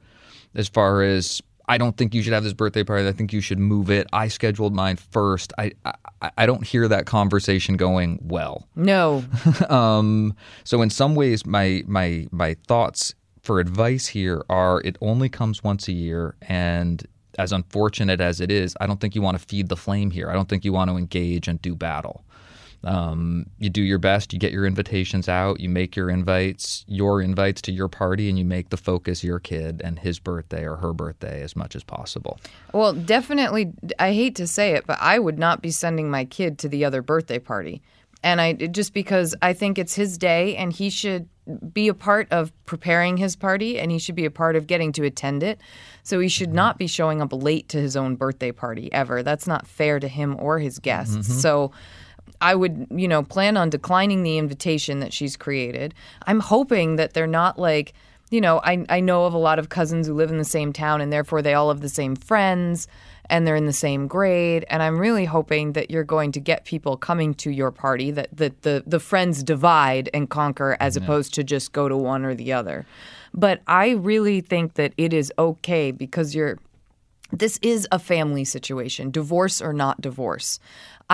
As 0.54 0.68
far 0.68 1.02
as 1.02 1.42
I 1.66 1.78
don't 1.78 1.96
think 1.96 2.14
you 2.14 2.22
should 2.22 2.32
have 2.32 2.44
this 2.44 2.52
birthday 2.52 2.84
party. 2.84 3.06
I 3.06 3.12
think 3.12 3.32
you 3.32 3.40
should 3.40 3.58
move 3.58 3.90
it. 3.90 4.06
I 4.12 4.28
scheduled 4.28 4.74
mine 4.74 4.96
first. 4.96 5.52
I 5.58 5.72
I, 5.84 6.30
I 6.38 6.46
don't 6.46 6.66
hear 6.66 6.88
that 6.88 7.06
conversation 7.06 7.76
going 7.76 8.18
well. 8.22 8.66
No. 8.76 9.24
Um, 9.68 10.34
so 10.64 10.82
in 10.82 10.90
some 10.90 11.14
ways, 11.14 11.46
my 11.46 11.82
my 11.86 12.26
my 12.30 12.54
thoughts 12.66 13.14
for 13.42 13.60
advice 13.60 14.06
here 14.06 14.44
are: 14.48 14.80
it 14.82 14.96
only 15.00 15.28
comes 15.28 15.64
once 15.64 15.88
a 15.88 15.92
year, 15.92 16.34
and 16.42 17.06
as 17.38 17.52
unfortunate 17.52 18.20
as 18.20 18.40
it 18.40 18.50
is, 18.50 18.76
I 18.80 18.86
don't 18.86 19.00
think 19.00 19.14
you 19.14 19.22
want 19.22 19.38
to 19.38 19.44
feed 19.44 19.68
the 19.68 19.76
flame 19.76 20.10
here. 20.10 20.30
I 20.30 20.34
don't 20.34 20.48
think 20.48 20.64
you 20.64 20.72
want 20.72 20.90
to 20.90 20.96
engage 20.96 21.48
and 21.48 21.60
do 21.60 21.74
battle. 21.74 22.24
Um, 22.84 23.46
you 23.58 23.70
do 23.70 23.82
your 23.82 23.98
best. 23.98 24.32
You 24.32 24.38
get 24.38 24.52
your 24.52 24.66
invitations 24.66 25.28
out. 25.28 25.60
You 25.60 25.68
make 25.68 25.96
your 25.96 26.10
invites, 26.10 26.84
your 26.86 27.22
invites 27.22 27.62
to 27.62 27.72
your 27.72 27.88
party, 27.88 28.28
and 28.28 28.38
you 28.38 28.44
make 28.44 28.70
the 28.70 28.76
focus 28.76 29.24
your 29.24 29.38
kid 29.38 29.80
and 29.84 29.98
his 29.98 30.18
birthday 30.18 30.64
or 30.64 30.76
her 30.76 30.92
birthday 30.92 31.42
as 31.42 31.56
much 31.56 31.74
as 31.74 31.82
possible. 31.82 32.38
Well, 32.72 32.92
definitely. 32.92 33.72
I 33.98 34.12
hate 34.12 34.36
to 34.36 34.46
say 34.46 34.72
it, 34.72 34.86
but 34.86 34.98
I 35.00 35.18
would 35.18 35.38
not 35.38 35.62
be 35.62 35.70
sending 35.70 36.10
my 36.10 36.24
kid 36.24 36.58
to 36.60 36.68
the 36.68 36.84
other 36.84 37.02
birthday 37.02 37.38
party. 37.38 37.82
And 38.22 38.40
I 38.40 38.54
just 38.54 38.94
because 38.94 39.34
I 39.42 39.52
think 39.52 39.78
it's 39.78 39.94
his 39.94 40.16
day 40.16 40.56
and 40.56 40.72
he 40.72 40.88
should 40.88 41.28
be 41.74 41.88
a 41.88 41.94
part 41.94 42.26
of 42.32 42.52
preparing 42.64 43.18
his 43.18 43.36
party 43.36 43.78
and 43.78 43.90
he 43.90 43.98
should 43.98 44.14
be 44.14 44.24
a 44.24 44.30
part 44.30 44.56
of 44.56 44.66
getting 44.66 44.92
to 44.92 45.04
attend 45.04 45.42
it. 45.42 45.60
So 46.04 46.20
he 46.20 46.28
should 46.28 46.54
not 46.54 46.78
be 46.78 46.86
showing 46.86 47.20
up 47.20 47.34
late 47.34 47.68
to 47.68 47.78
his 47.78 47.96
own 47.96 48.16
birthday 48.16 48.50
party 48.50 48.90
ever. 48.94 49.22
That's 49.22 49.46
not 49.46 49.66
fair 49.66 50.00
to 50.00 50.08
him 50.08 50.36
or 50.38 50.58
his 50.58 50.78
guests. 50.78 51.42
So 51.42 51.72
I 52.40 52.54
would, 52.54 52.86
you 52.90 53.08
know, 53.08 53.22
plan 53.22 53.56
on 53.56 53.70
declining 53.70 54.22
the 54.22 54.38
invitation 54.38 55.00
that 55.00 55.12
she's 55.12 55.36
created. 55.36 55.94
I'm 56.26 56.40
hoping 56.40 56.96
that 56.96 57.14
they're 57.14 57.26
not 57.26 57.58
like, 57.58 57.94
you 58.30 58.40
know, 58.40 58.60
I, 58.64 58.84
I 58.88 59.00
know 59.00 59.24
of 59.24 59.34
a 59.34 59.38
lot 59.38 59.58
of 59.58 59.68
cousins 59.68 60.06
who 60.06 60.14
live 60.14 60.30
in 60.30 60.38
the 60.38 60.44
same 60.44 60.72
town 60.72 61.00
and 61.00 61.12
therefore 61.12 61.42
they 61.42 61.54
all 61.54 61.68
have 61.68 61.80
the 61.80 61.88
same 61.88 62.16
friends 62.16 62.88
and 63.30 63.46
they're 63.46 63.56
in 63.56 63.66
the 63.66 63.72
same 63.72 64.06
grade. 64.06 64.66
And 64.68 64.82
I'm 64.82 64.98
really 64.98 65.24
hoping 65.24 65.72
that 65.72 65.90
you're 65.90 66.04
going 66.04 66.32
to 66.32 66.40
get 66.40 66.64
people 66.64 66.96
coming 66.96 67.34
to 67.34 67.50
your 67.50 67.70
party, 67.70 68.10
that, 68.10 68.28
that 68.36 68.62
the, 68.62 68.82
the 68.86 69.00
friends 69.00 69.42
divide 69.42 70.10
and 70.12 70.28
conquer 70.28 70.76
as 70.80 70.96
opposed 70.96 71.34
to 71.34 71.44
just 71.44 71.72
go 71.72 71.88
to 71.88 71.96
one 71.96 72.24
or 72.24 72.34
the 72.34 72.52
other. 72.52 72.86
But 73.32 73.62
I 73.66 73.90
really 73.90 74.40
think 74.40 74.74
that 74.74 74.92
it 74.96 75.12
is 75.12 75.32
okay 75.38 75.90
because 75.90 76.34
you're 76.34 76.58
this 77.32 77.58
is 77.62 77.88
a 77.90 77.98
family 77.98 78.44
situation, 78.44 79.10
divorce 79.10 79.60
or 79.60 79.72
not 79.72 80.00
divorce. 80.00 80.60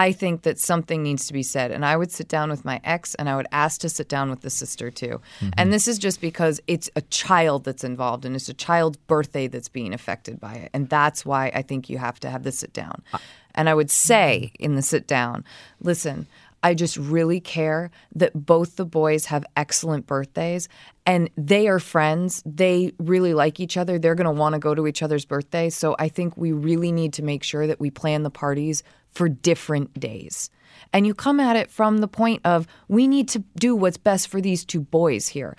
I 0.01 0.13
think 0.13 0.43
that 0.43 0.59
something 0.59 1.03
needs 1.03 1.27
to 1.27 1.35
be 1.35 1.43
said. 1.43 1.71
And 1.71 1.85
I 1.85 1.95
would 1.95 2.11
sit 2.11 2.27
down 2.27 2.49
with 2.49 2.65
my 2.65 2.81
ex 2.85 3.15
and 3.17 3.29
I 3.29 3.37
would 3.37 3.47
ask 3.53 3.83
to 3.83 3.91
sit 3.91 4.09
down 4.09 4.31
with 4.31 4.41
the 4.41 4.49
sister 4.49 4.91
too. 4.91 5.21
And 5.43 5.53
mm-hmm. 5.53 5.71
this 5.73 5.87
is 5.87 5.99
just 5.99 6.23
because 6.23 6.59
it's 6.67 6.89
a 6.97 7.03
child 7.03 7.65
that's 7.65 7.85
involved 7.85 8.25
and 8.25 8.35
it's 8.35 8.49
a 8.49 8.55
child's 8.55 8.97
birthday 8.97 9.47
that's 9.47 9.69
being 9.69 9.93
affected 9.93 10.41
by 10.41 10.55
it. 10.55 10.71
And 10.73 10.89
that's 10.89 11.27
why 11.27 11.53
I 11.55 11.61
think 11.61 11.91
you 11.91 11.99
have 11.99 12.19
to 12.21 12.31
have 12.31 12.45
the 12.45 12.53
sit 12.53 12.73
down. 12.73 13.03
And 13.55 13.69
I 13.69 13.75
would 13.75 13.91
say 13.91 14.53
mm-hmm. 14.55 14.65
in 14.65 14.75
the 14.75 14.81
sit 14.81 15.07
down, 15.07 15.45
listen, 15.83 16.27
I 16.63 16.73
just 16.73 16.97
really 16.97 17.41
care 17.41 17.91
that 18.15 18.33
both 18.35 18.77
the 18.77 18.87
boys 18.87 19.27
have 19.27 19.45
excellent 19.55 20.07
birthdays 20.07 20.71
and 21.05 21.29
they 21.37 21.69
are 21.69 21.79
friends. 21.79 22.43
They 22.47 22.93
really 22.99 23.35
like 23.35 23.61
each 23.61 23.77
other. 23.77 23.99
They're 23.99 24.15
going 24.15 24.25
to 24.25 24.41
want 24.41 24.55
to 24.55 24.59
go 24.59 24.75
to 24.75 24.87
each 24.87 25.03
other's 25.03 25.27
birthday. 25.27 25.69
So 25.69 25.95
I 25.99 26.09
think 26.09 26.39
we 26.39 26.53
really 26.53 26.91
need 26.91 27.13
to 27.15 27.23
make 27.23 27.43
sure 27.43 27.67
that 27.67 27.81
we 27.81 27.91
plan 27.91 28.23
the 28.23 28.31
parties 28.31 28.83
for 29.13 29.29
different 29.29 29.99
days. 29.99 30.51
And 30.93 31.07
you 31.07 31.15
come 31.15 31.41
at 31.41 31.57
it 31.57 31.71
from 31.71 31.99
the 31.99 32.09
point 32.09 32.41
of 32.45 32.67
we 32.89 33.07
need 33.07 33.29
to 33.31 33.45
do 33.57 33.77
what's 33.77 33.97
best 33.97 34.29
for 34.29 34.41
these 34.41 34.65
two 34.65 34.81
boys 34.81 35.29
here. 35.29 35.57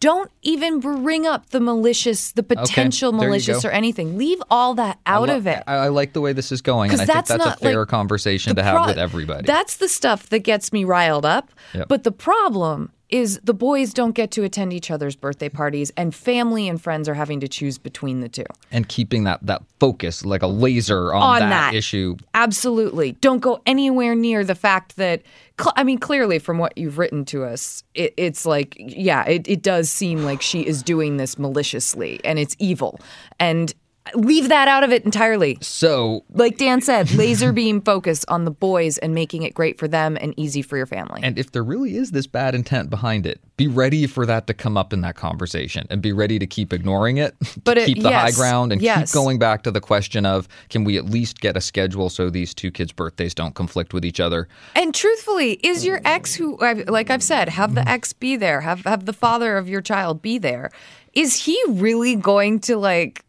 Don't 0.00 0.32
even 0.42 0.80
bring 0.80 1.28
up 1.28 1.50
the 1.50 1.60
malicious, 1.60 2.32
the 2.32 2.42
potential 2.42 3.12
you 3.12 3.18
malicious 3.18 3.64
or 3.64 3.70
anything. 3.70 4.18
Leave 4.18 4.42
all 4.50 4.74
that 4.74 4.98
out 5.06 5.28
lo- 5.28 5.36
of 5.36 5.46
it. 5.46 5.62
I, 5.68 5.74
I 5.74 5.88
like 5.88 6.12
the 6.12 6.20
way 6.20 6.32
this 6.32 6.50
is 6.50 6.60
going, 6.60 6.90
and 6.90 7.00
I 7.00 7.04
Because 7.04 7.14
think 7.14 7.26
that's 7.26 7.28
that's 7.28 7.44
not 7.44 7.56
a 7.58 7.60
fair 7.60 7.78
like, 7.80 7.88
conversation 7.88 8.56
to 8.56 8.62
have 8.64 8.86
with 8.86 8.98
everybody. 8.98 9.46
That's 9.46 9.76
the 9.76 9.86
stuff 9.86 10.28
that 10.30 10.40
gets 10.40 10.72
me 10.72 10.82
riled 10.82 11.24
up. 11.24 11.52
Yep. 11.74 11.86
But 11.86 12.02
the 12.02 12.10
problem 12.10 12.90
is 13.12 13.38
the 13.44 13.54
boys 13.54 13.92
don't 13.92 14.12
get 14.12 14.30
to 14.32 14.42
attend 14.42 14.72
each 14.72 14.90
other's 14.90 15.14
birthday 15.14 15.48
parties, 15.48 15.92
and 15.96 16.14
family 16.14 16.66
and 16.66 16.80
friends 16.80 17.08
are 17.08 17.14
having 17.14 17.38
to 17.40 17.46
choose 17.48 17.78
between 17.78 18.20
the 18.20 18.28
two. 18.28 18.44
And 18.72 18.88
keeping 18.88 19.24
that 19.24 19.38
that 19.46 19.62
focus 19.78 20.24
like 20.24 20.42
a 20.42 20.46
laser 20.46 21.12
on, 21.12 21.22
On 21.22 21.38
that, 21.40 21.48
that. 21.50 21.74
issue. 21.74 22.16
Absolutely. 22.34 23.12
Don't 23.12 23.40
go 23.40 23.60
anywhere 23.66 24.14
near 24.14 24.44
the 24.44 24.54
fact 24.54 24.96
that, 24.96 25.22
cl- 25.60 25.74
I 25.76 25.84
mean, 25.84 25.98
clearly 25.98 26.38
from 26.38 26.58
what 26.58 26.76
you've 26.78 26.98
written 26.98 27.24
to 27.26 27.44
us, 27.44 27.84
it, 27.94 28.14
it's 28.16 28.46
like, 28.46 28.74
yeah, 28.78 29.24
it, 29.26 29.46
it 29.46 29.62
does 29.62 29.90
seem 29.90 30.24
like 30.24 30.40
she 30.40 30.66
is 30.66 30.82
doing 30.82 31.18
this 31.18 31.38
maliciously 31.38 32.20
and 32.24 32.38
it's 32.38 32.56
evil. 32.58 32.98
And 33.38 33.74
leave 34.14 34.48
that 34.48 34.68
out 34.68 34.82
of 34.82 34.90
it 34.92 35.04
entirely. 35.04 35.58
So 35.60 36.24
Like 36.30 36.58
Dan 36.58 36.80
said, 36.80 37.12
laser 37.12 37.52
beam 37.52 37.80
focus 37.80 38.24
on 38.28 38.44
the 38.44 38.50
boys 38.50 38.98
and 38.98 39.14
making 39.14 39.42
it 39.42 39.54
great 39.54 39.78
for 39.78 39.86
them 39.86 40.18
and 40.20 40.34
easy 40.36 40.60
for 40.62 40.76
your 40.76 40.86
family. 40.86 41.20
And 41.22 41.38
if 41.38 41.52
there 41.52 41.62
really 41.62 41.96
is 41.96 42.10
this 42.10 42.26
bad 42.26 42.54
intent 42.54 42.90
behind 42.90 43.26
it, 43.26 43.40
be 43.56 43.68
ready 43.68 44.06
for 44.06 44.26
that 44.26 44.46
to 44.48 44.54
come 44.54 44.76
up 44.76 44.92
in 44.92 45.02
that 45.02 45.14
conversation 45.14 45.86
and 45.88 46.02
be 46.02 46.12
ready 46.12 46.38
to 46.38 46.46
keep 46.46 46.72
ignoring 46.72 47.18
it, 47.18 47.36
But 47.64 47.78
it- 47.78 47.86
keep 47.86 48.02
the 48.02 48.10
high 48.10 48.32
ground 48.32 48.72
and 48.72 48.82
yes. 48.82 49.12
keep 49.12 49.14
going 49.14 49.38
back 49.38 49.62
to 49.62 49.70
the 49.70 49.80
question 49.80 50.26
of 50.26 50.48
can 50.68 50.84
we 50.84 50.96
at 50.98 51.06
least 51.06 51.40
get 51.40 51.56
a 51.56 51.60
schedule 51.60 52.10
so 52.10 52.28
these 52.28 52.54
two 52.54 52.70
kids' 52.70 52.92
birthdays 52.92 53.34
don't 53.34 53.54
conflict 53.54 53.94
with 53.94 54.04
each 54.04 54.18
other? 54.20 54.48
And 54.74 54.94
truthfully, 54.94 55.52
is 55.62 55.84
your 55.84 56.00
ex 56.04 56.34
who, 56.34 56.58
like 56.88 57.10
I've 57.10 57.22
said, 57.22 57.48
have 57.50 57.74
the 57.74 57.88
ex 57.88 58.12
be 58.12 58.36
there, 58.36 58.62
have 58.62 58.84
have 58.84 59.06
the 59.06 59.12
father 59.12 59.56
of 59.56 59.68
your 59.68 59.80
child 59.80 60.22
be 60.22 60.38
there? 60.38 60.70
Is 61.12 61.44
he 61.44 61.62
really 61.68 62.16
going 62.16 62.58
to 62.60 62.76
like 62.76 63.24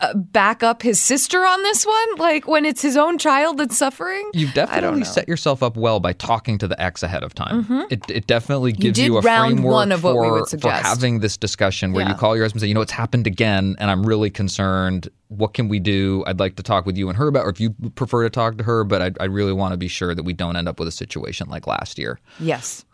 Uh, 0.00 0.14
back 0.14 0.62
up 0.62 0.82
his 0.82 1.00
sister 1.00 1.38
on 1.38 1.62
this 1.62 1.84
one? 1.84 2.16
Like 2.16 2.46
when 2.46 2.64
it's 2.64 2.82
his 2.82 2.96
own 2.96 3.18
child 3.18 3.58
that's 3.58 3.76
suffering? 3.76 4.30
You've 4.34 4.54
definitely 4.54 5.04
set 5.04 5.28
yourself 5.28 5.62
up 5.62 5.76
well 5.76 6.00
by 6.00 6.12
talking 6.12 6.58
to 6.58 6.68
the 6.68 6.80
ex 6.80 7.02
ahead 7.02 7.22
of 7.22 7.34
time. 7.34 7.64
Mm-hmm. 7.64 7.82
It, 7.90 8.10
it 8.10 8.26
definitely 8.26 8.72
gives 8.72 8.98
did 8.98 9.06
you 9.06 9.18
a 9.18 9.20
round 9.20 9.54
framework 9.54 9.72
one 9.72 9.92
of 9.92 10.04
what 10.04 10.12
for, 10.12 10.22
we 10.22 10.30
would 10.30 10.44
for 10.44 10.48
suggest. 10.48 10.86
having 10.86 11.20
this 11.20 11.36
discussion 11.36 11.92
where 11.92 12.06
you 12.06 12.14
call 12.14 12.36
your 12.36 12.44
husband 12.44 12.62
and 12.62 12.66
say, 12.66 12.68
you 12.68 12.74
know, 12.74 12.80
it's 12.80 12.92
happened 12.92 13.26
again, 13.26 13.76
and 13.78 13.90
I'm 13.90 14.04
really 14.04 14.30
concerned. 14.30 15.08
What 15.28 15.52
can 15.52 15.68
we 15.68 15.78
do? 15.78 16.24
I'd 16.26 16.40
like 16.40 16.56
to 16.56 16.62
talk 16.62 16.86
with 16.86 16.96
you 16.96 17.08
and 17.08 17.18
her 17.18 17.28
about, 17.28 17.44
or 17.44 17.50
if 17.50 17.60
you 17.60 17.70
prefer 17.94 18.22
to 18.22 18.30
talk 18.30 18.56
to 18.58 18.64
her, 18.64 18.84
but 18.84 19.02
I, 19.02 19.10
I 19.20 19.26
really 19.26 19.52
want 19.52 19.72
to 19.72 19.76
be 19.76 19.88
sure 19.88 20.14
that 20.14 20.22
we 20.22 20.32
don't 20.32 20.56
end 20.56 20.68
up 20.68 20.78
with 20.78 20.88
a 20.88 20.92
situation 20.92 21.48
like 21.50 21.66
last 21.66 21.98
year. 21.98 22.18
Yes, 22.40 22.84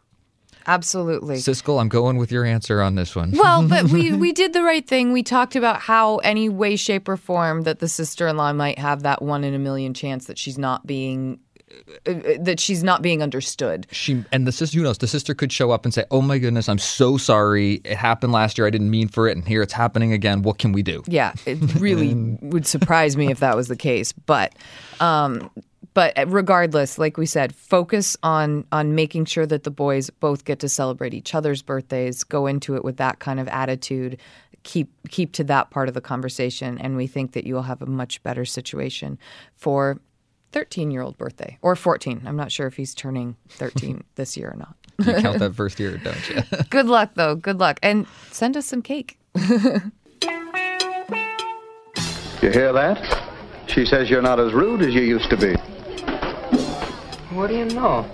absolutely. 0.66 1.36
Siskel, 1.36 1.80
I'm 1.80 1.88
going 1.88 2.16
with 2.16 2.32
your 2.32 2.44
answer 2.44 2.82
on 2.82 2.94
this 2.94 3.14
one. 3.14 3.32
Well, 3.32 3.66
but 3.66 3.84
we 3.84 4.12
we 4.16 4.32
did 4.32 4.52
the 4.52 4.62
right 4.62 4.86
thing. 4.86 5.12
We 5.12 5.22
talked 5.22 5.56
about 5.56 5.80
how 5.80 6.18
any 6.18 6.48
way, 6.48 6.76
shape, 6.76 7.08
or 7.08 7.16
form 7.16 7.62
that 7.62 7.78
the 7.78 7.88
sister-in-law 7.88 8.52
might 8.54 8.78
have 8.78 9.02
that 9.02 9.22
one 9.22 9.44
in 9.44 9.54
a 9.54 9.58
million 9.58 9.94
chance 9.94 10.26
that 10.26 10.38
she's 10.38 10.58
not 10.58 10.86
being 10.86 11.40
uh, 12.06 12.10
uh, 12.10 12.36
that 12.40 12.60
she's 12.60 12.84
not 12.84 13.02
being 13.02 13.22
understood. 13.22 13.86
she 13.90 14.24
and 14.32 14.46
the 14.46 14.52
sister, 14.52 14.78
who 14.78 14.84
knows? 14.84 14.98
The 14.98 15.06
sister 15.06 15.34
could 15.34 15.52
show 15.52 15.70
up 15.70 15.84
and 15.84 15.92
say, 15.92 16.04
"Oh 16.10 16.20
my 16.20 16.38
goodness, 16.38 16.68
I'm 16.68 16.78
so 16.78 17.16
sorry. 17.16 17.80
It 17.84 17.96
happened 17.96 18.32
last 18.32 18.58
year. 18.58 18.66
I 18.66 18.70
didn't 18.70 18.90
mean 18.90 19.08
for 19.08 19.28
it, 19.28 19.36
and 19.36 19.46
here 19.46 19.62
it's 19.62 19.72
happening 19.72 20.12
again. 20.12 20.42
What 20.42 20.58
can 20.58 20.72
we 20.72 20.82
do?" 20.82 21.02
Yeah, 21.06 21.32
it 21.46 21.58
really 21.76 22.14
would 22.42 22.66
surprise 22.66 23.16
me 23.16 23.30
if 23.30 23.40
that 23.40 23.56
was 23.56 23.68
the 23.68 23.76
case. 23.76 24.12
But, 24.12 24.54
um, 25.00 25.50
but 25.95 26.18
uh, 26.18 26.26
regardless, 26.26 26.99
like 26.99 27.16
we 27.16 27.26
said, 27.26 27.55
focus 27.55 28.16
on 28.22 28.66
on 28.72 28.95
making 28.95 29.24
sure 29.24 29.47
that 29.47 29.62
the 29.62 29.70
boys 29.70 30.11
both 30.11 30.45
get 30.45 30.59
to 30.61 30.68
celebrate 30.68 31.14
each 31.14 31.34
other's 31.34 31.62
birthdays. 31.62 32.24
Go 32.24 32.47
into 32.47 32.76
it 32.76 32.84
with 32.84 32.97
that 32.99 33.20
kind 33.20 33.40
of 33.40 33.49
attitude. 33.49 34.20
Keep 34.64 34.90
keep 35.09 35.32
to 35.32 35.45
that 35.45 35.70
part 35.70 35.88
of 35.88 35.95
the 35.95 36.01
conversation, 36.01 36.78
and 36.78 36.97
we 36.97 37.07
think 37.07 37.32
that 37.32 37.47
you 37.47 37.55
will 37.55 37.62
have 37.62 37.80
a 37.80 37.86
much 37.86 38.22
better 38.22 38.45
situation 38.45 39.18
for. 39.57 40.01
13 40.53 40.92
year 40.92 41.03
old 41.03 41.18
birthday 41.18 41.59
or 41.62 41.74
14. 41.74 42.22
I'm 42.24 42.36
not 42.36 42.53
sure 42.53 42.68
if 42.68 42.76
he's 42.76 42.95
turning 42.95 43.34
13 43.49 44.05
this 44.14 44.36
year 44.36 44.53
or 44.53 44.57
not. 44.57 44.76
You 45.05 45.20
count 45.20 45.40
that 45.40 45.53
first 45.57 45.80
year, 45.80 45.99
don't 45.99 46.30
you? 46.30 46.42
Good 46.70 46.86
luck, 46.86 47.11
though. 47.16 47.34
Good 47.34 47.59
luck. 47.59 47.80
And 47.82 48.07
send 48.30 48.57
us 48.57 48.64
some 48.64 48.80
cake. 48.80 49.18
You 52.45 52.51
hear 52.51 52.72
that? 52.72 53.22
She 53.66 53.84
says 53.84 54.11
you're 54.11 54.22
not 54.22 54.38
as 54.38 54.53
rude 54.53 54.82
as 54.82 54.95
you 54.95 55.01
used 55.01 55.30
to 55.30 55.36
be. 55.36 55.57
What 57.35 57.49
do 57.49 57.57
you 57.57 57.64
know? 57.64 58.09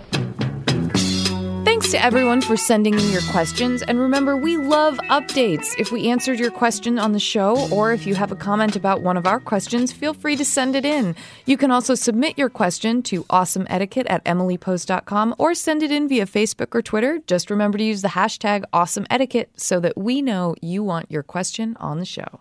Thanks 1.63 1.91
to 1.91 2.03
everyone 2.03 2.41
for 2.41 2.57
sending 2.57 2.95
in 2.95 3.11
your 3.11 3.21
questions. 3.31 3.83
And 3.83 4.01
remember, 4.01 4.35
we 4.35 4.57
love 4.57 4.97
updates. 5.11 5.75
If 5.79 5.93
we 5.93 6.09
answered 6.09 6.39
your 6.39 6.51
question 6.51 6.99
on 6.99 7.13
the 7.13 7.21
show, 7.21 7.69
or 7.71 7.93
if 7.93 8.07
you 8.07 8.15
have 8.15 8.33
a 8.33 8.37
comment 8.37 8.77
about 8.77 9.03
one 9.03 9.19
of 9.19 9.27
our 9.27 9.39
questions, 9.39 9.93
feel 9.93 10.15
free 10.15 10.37
to 10.37 10.45
send 10.45 10.75
it 10.75 10.87
in. 10.87 11.15
You 11.45 11.59
can 11.59 11.71
also 11.71 11.95
submit 11.95 12.39
your 12.39 12.49
question 12.49 13.03
to 13.05 13.25
awesomeetiquette 13.25 14.07
at 14.09 14.25
emilypost.com 14.25 15.35
or 15.39 15.55
send 15.55 15.83
it 15.83 15.91
in 15.91 16.09
via 16.09 16.27
Facebook 16.27 16.75
or 16.75 16.81
Twitter. 16.81 17.19
Just 17.27 17.51
remember 17.51 17.77
to 17.77 17.85
use 17.85 18.03
the 18.03 18.09
hashtag 18.09 18.65
awesomeetiquette 18.73 19.49
so 19.57 19.81
that 19.81 19.99
we 19.99 20.23
know 20.23 20.55
you 20.63 20.83
want 20.83 21.11
your 21.11 21.23
question 21.23 21.77
on 21.79 21.99
the 21.99 22.07
show. 22.07 22.41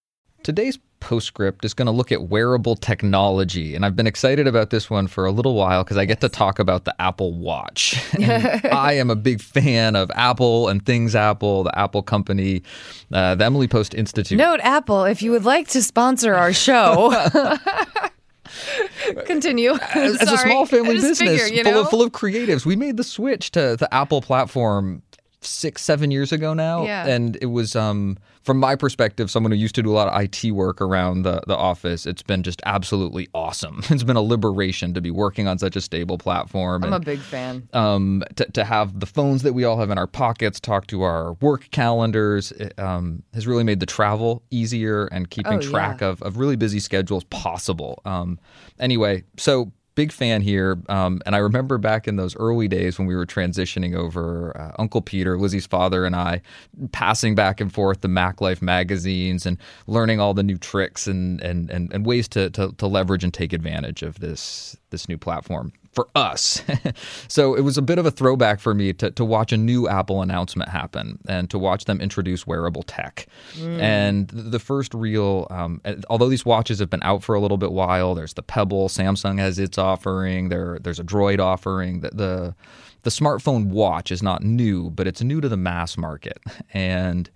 Today's 0.43 0.79
postscript 0.99 1.65
is 1.65 1.73
going 1.73 1.85
to 1.85 1.91
look 1.91 2.11
at 2.11 2.23
wearable 2.23 2.75
technology, 2.75 3.75
and 3.75 3.85
I've 3.85 3.95
been 3.95 4.07
excited 4.07 4.47
about 4.47 4.69
this 4.69 4.89
one 4.89 5.07
for 5.07 5.25
a 5.25 5.31
little 5.31 5.55
while 5.55 5.83
because 5.83 5.97
I 5.97 6.05
get 6.05 6.21
to 6.21 6.29
talk 6.29 6.57
about 6.57 6.85
the 6.85 6.99
Apple 7.01 7.33
Watch. 7.33 8.01
And 8.21 8.65
I 8.67 8.93
am 8.93 9.09
a 9.09 9.15
big 9.15 9.41
fan 9.41 9.95
of 9.95 10.11
Apple 10.15 10.67
and 10.67 10.85
things 10.85 11.15
Apple, 11.15 11.63
the 11.63 11.77
Apple 11.77 12.03
company, 12.03 12.61
uh, 13.11 13.35
the 13.35 13.45
Emily 13.45 13.67
Post 13.67 13.93
Institute. 13.93 14.37
Note 14.37 14.59
Apple, 14.61 15.05
if 15.05 15.21
you 15.21 15.31
would 15.31 15.45
like 15.45 15.67
to 15.69 15.81
sponsor 15.81 16.35
our 16.35 16.53
show. 16.53 17.11
Continue. 19.25 19.71
as, 19.93 20.17
as 20.21 20.31
a 20.31 20.37
small 20.37 20.65
family 20.65 20.95
business 20.95 21.19
figure, 21.19 21.47
you 21.47 21.63
full 21.63 21.81
of 21.81 21.89
full 21.89 22.01
of 22.01 22.11
creatives, 22.11 22.65
we 22.65 22.75
made 22.75 22.97
the 22.97 23.03
switch 23.03 23.51
to 23.51 23.75
the 23.77 23.91
Apple 23.93 24.21
platform 24.21 25.01
six, 25.41 25.81
seven 25.81 26.11
years 26.11 26.31
ago 26.31 26.53
now. 26.53 26.83
Yeah. 26.85 27.07
And 27.07 27.37
it 27.41 27.47
was 27.47 27.75
um 27.75 28.17
from 28.43 28.57
my 28.57 28.75
perspective, 28.75 29.29
someone 29.29 29.51
who 29.51 29.57
used 29.57 29.75
to 29.75 29.83
do 29.83 29.91
a 29.91 29.93
lot 29.93 30.07
of 30.07 30.19
IT 30.19 30.51
work 30.51 30.81
around 30.81 31.21
the, 31.21 31.41
the 31.45 31.55
office, 31.55 32.07
it's 32.07 32.23
been 32.23 32.41
just 32.41 32.59
absolutely 32.65 33.27
awesome. 33.35 33.81
It's 33.91 34.01
been 34.03 34.15
a 34.15 34.21
liberation 34.21 34.95
to 34.95 35.01
be 35.01 35.11
working 35.11 35.47
on 35.47 35.59
such 35.59 35.75
a 35.75 35.81
stable 35.81 36.17
platform. 36.17 36.83
I'm 36.83 36.91
and, 36.93 37.03
a 37.03 37.05
big 37.05 37.19
fan. 37.19 37.67
um, 37.73 38.23
to, 38.37 38.45
to 38.45 38.63
have 38.63 38.99
the 38.99 39.05
phones 39.05 39.43
that 39.43 39.53
we 39.53 39.63
all 39.63 39.77
have 39.77 39.91
in 39.91 39.97
our 39.99 40.07
pockets 40.07 40.59
talk 40.59 40.87
to 40.87 41.03
our 41.03 41.33
work 41.33 41.69
calendars 41.69 42.51
it, 42.53 42.77
um, 42.79 43.21
has 43.35 43.45
really 43.45 43.63
made 43.63 43.79
the 43.79 43.85
travel 43.85 44.41
easier 44.49 45.05
and 45.07 45.29
keeping 45.29 45.53
Oh, 45.53 45.61
track 45.61 46.01
yeah. 46.01 46.07
of, 46.07 46.21
of 46.23 46.37
really 46.37 46.55
busy 46.55 46.79
schedules 46.79 47.23
possible. 47.25 48.01
Um, 48.05 48.39
anyway, 48.79 49.23
so 49.37 49.71
big 49.95 50.11
fan 50.11 50.41
here. 50.41 50.81
Um, 50.89 51.21
and 51.25 51.35
I 51.35 51.39
remember 51.39 51.77
back 51.77 52.07
in 52.07 52.15
those 52.15 52.35
early 52.37 52.67
days 52.67 52.97
when 52.97 53.07
we 53.07 53.15
were 53.15 53.25
transitioning 53.25 53.95
over, 53.95 54.55
uh, 54.57 54.71
Uncle 54.79 55.01
Peter, 55.01 55.37
Lizzie's 55.37 55.65
father, 55.65 56.05
and 56.05 56.15
I 56.15 56.41
passing 56.91 57.35
back 57.35 57.59
and 57.59 57.73
forth 57.73 58.01
the 58.01 58.07
Mac 58.07 58.41
Life 58.41 58.61
magazines 58.61 59.45
and 59.45 59.57
learning 59.87 60.19
all 60.19 60.33
the 60.33 60.43
new 60.43 60.57
tricks 60.57 61.07
and, 61.07 61.41
and, 61.41 61.69
and, 61.69 61.91
and 61.93 62.05
ways 62.05 62.27
to, 62.29 62.49
to, 62.51 62.71
to 62.73 62.87
leverage 62.87 63.23
and 63.23 63.33
take 63.33 63.53
advantage 63.53 64.01
of 64.01 64.19
this, 64.19 64.77
this 64.89 65.09
new 65.09 65.17
platform 65.17 65.73
for 65.91 66.07
us. 66.15 66.63
so 67.27 67.55
it 67.55 67.61
was 67.61 67.77
a 67.77 67.81
bit 67.81 67.97
of 67.97 68.05
a 68.05 68.11
throwback 68.11 68.59
for 68.59 68.73
me 68.73 68.93
to, 68.93 69.11
to 69.11 69.25
watch 69.25 69.51
a 69.51 69.57
new 69.57 69.87
Apple 69.87 70.21
announcement 70.21 70.69
happen 70.69 71.19
and 71.27 71.49
to 71.49 71.59
watch 71.59 71.85
them 71.85 71.99
introduce 71.99 72.47
wearable 72.47 72.83
tech. 72.83 73.27
And 73.81 74.27
the 74.29 74.59
first 74.59 74.93
real, 74.93 75.47
um, 75.49 75.81
although 76.09 76.29
these 76.29 76.45
watches 76.45 76.79
have 76.79 76.89
been 76.89 77.03
out 77.03 77.23
for 77.23 77.35
a 77.35 77.39
little 77.39 77.57
bit 77.57 77.71
while, 77.71 78.15
there's 78.15 78.33
the 78.33 78.43
Pebble, 78.43 78.87
Samsung 78.87 79.37
has 79.39 79.59
its 79.59 79.77
offering, 79.77 80.49
there 80.49 80.79
there's 80.81 80.99
a 80.99 81.03
Droid 81.03 81.39
offering. 81.39 82.01
The, 82.01 82.09
the 82.09 82.55
the 83.03 83.09
smartphone 83.09 83.67
watch 83.67 84.11
is 84.11 84.21
not 84.21 84.43
new, 84.43 84.91
but 84.91 85.07
it's 85.07 85.21
new 85.21 85.41
to 85.41 85.49
the 85.49 85.57
mass 85.57 85.97
market. 85.97 86.39
And 86.73 87.29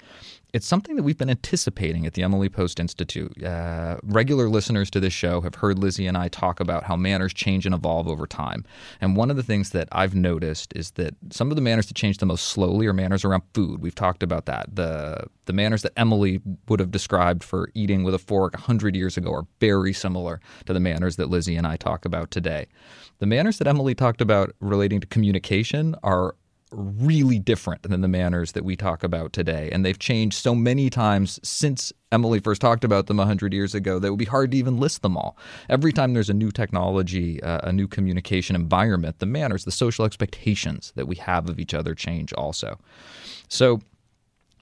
it's 0.55 0.65
something 0.65 0.95
that 0.95 1.03
we've 1.03 1.17
been 1.17 1.29
anticipating 1.29 2.05
at 2.05 2.13
the 2.13 2.23
Emily 2.23 2.47
Post 2.47 2.79
Institute. 2.79 3.43
Uh, 3.43 3.97
regular 4.03 4.47
listeners 4.47 4.89
to 4.91 5.01
this 5.01 5.11
show 5.11 5.41
have 5.41 5.55
heard 5.55 5.77
Lizzie 5.77 6.07
and 6.07 6.17
I 6.17 6.29
talk 6.29 6.61
about 6.61 6.85
how 6.85 6.95
manners 6.95 7.33
change 7.33 7.65
and 7.65 7.75
evolve 7.75 8.07
over 8.07 8.25
time. 8.25 8.63
And 9.01 9.17
one 9.17 9.29
of 9.29 9.35
the 9.35 9.43
things 9.43 9.71
that 9.71 9.89
I've 9.91 10.15
noticed 10.15 10.71
is 10.73 10.91
that 10.91 11.13
some 11.29 11.51
of 11.51 11.57
the 11.57 11.61
manners 11.61 11.87
that 11.87 11.95
change 11.95 12.19
the 12.19 12.25
most 12.25 12.45
slowly 12.45 12.87
are 12.87 12.93
manners 12.93 13.25
around 13.25 13.43
food. 13.53 13.81
We've 13.81 13.93
talked 13.93 14.23
about 14.23 14.45
that. 14.45 14.73
The 14.73 15.25
the 15.43 15.51
manners 15.51 15.81
that 15.81 15.91
Emily 15.97 16.39
would 16.69 16.79
have 16.79 16.89
described 16.89 17.43
for 17.43 17.69
eating 17.73 18.05
with 18.05 18.15
a 18.15 18.19
fork 18.19 18.53
100 18.53 18.95
years 18.95 19.17
ago 19.17 19.33
are 19.33 19.45
very 19.59 19.91
similar 19.91 20.39
to 20.67 20.73
the 20.73 20.79
manners 20.79 21.17
that 21.17 21.29
Lizzie 21.29 21.57
and 21.57 21.67
I 21.67 21.75
talk 21.75 22.05
about 22.05 22.31
today. 22.31 22.67
The 23.19 23.25
manners 23.25 23.57
that 23.57 23.67
Emily 23.67 23.93
talked 23.93 24.21
about 24.21 24.55
relating 24.61 25.01
to 25.01 25.07
communication 25.07 25.95
are 26.01 26.35
really 26.75 27.39
different 27.39 27.83
than 27.83 28.01
the 28.01 28.07
manners 28.07 28.51
that 28.51 28.65
we 28.65 28.75
talk 28.75 29.03
about 29.03 29.33
today. 29.33 29.69
And 29.71 29.85
they've 29.85 29.97
changed 29.97 30.37
so 30.37 30.53
many 30.53 30.89
times 30.89 31.39
since 31.43 31.93
Emily 32.11 32.39
first 32.39 32.61
talked 32.61 32.83
about 32.83 33.07
them 33.07 33.17
100 33.17 33.53
years 33.53 33.73
ago 33.73 33.99
that 33.99 34.07
it 34.07 34.09
would 34.09 34.19
be 34.19 34.25
hard 34.25 34.51
to 34.51 34.57
even 34.57 34.77
list 34.77 35.01
them 35.01 35.17
all. 35.17 35.37
Every 35.69 35.91
time 35.91 36.13
there's 36.13 36.29
a 36.29 36.33
new 36.33 36.51
technology, 36.51 37.41
uh, 37.41 37.61
a 37.63 37.73
new 37.73 37.87
communication 37.87 38.55
environment, 38.55 39.19
the 39.19 39.25
manners, 39.25 39.65
the 39.65 39.71
social 39.71 40.05
expectations 40.05 40.93
that 40.95 41.07
we 41.07 41.15
have 41.15 41.49
of 41.49 41.59
each 41.59 41.73
other 41.73 41.95
change 41.95 42.33
also. 42.33 42.79
So, 43.47 43.81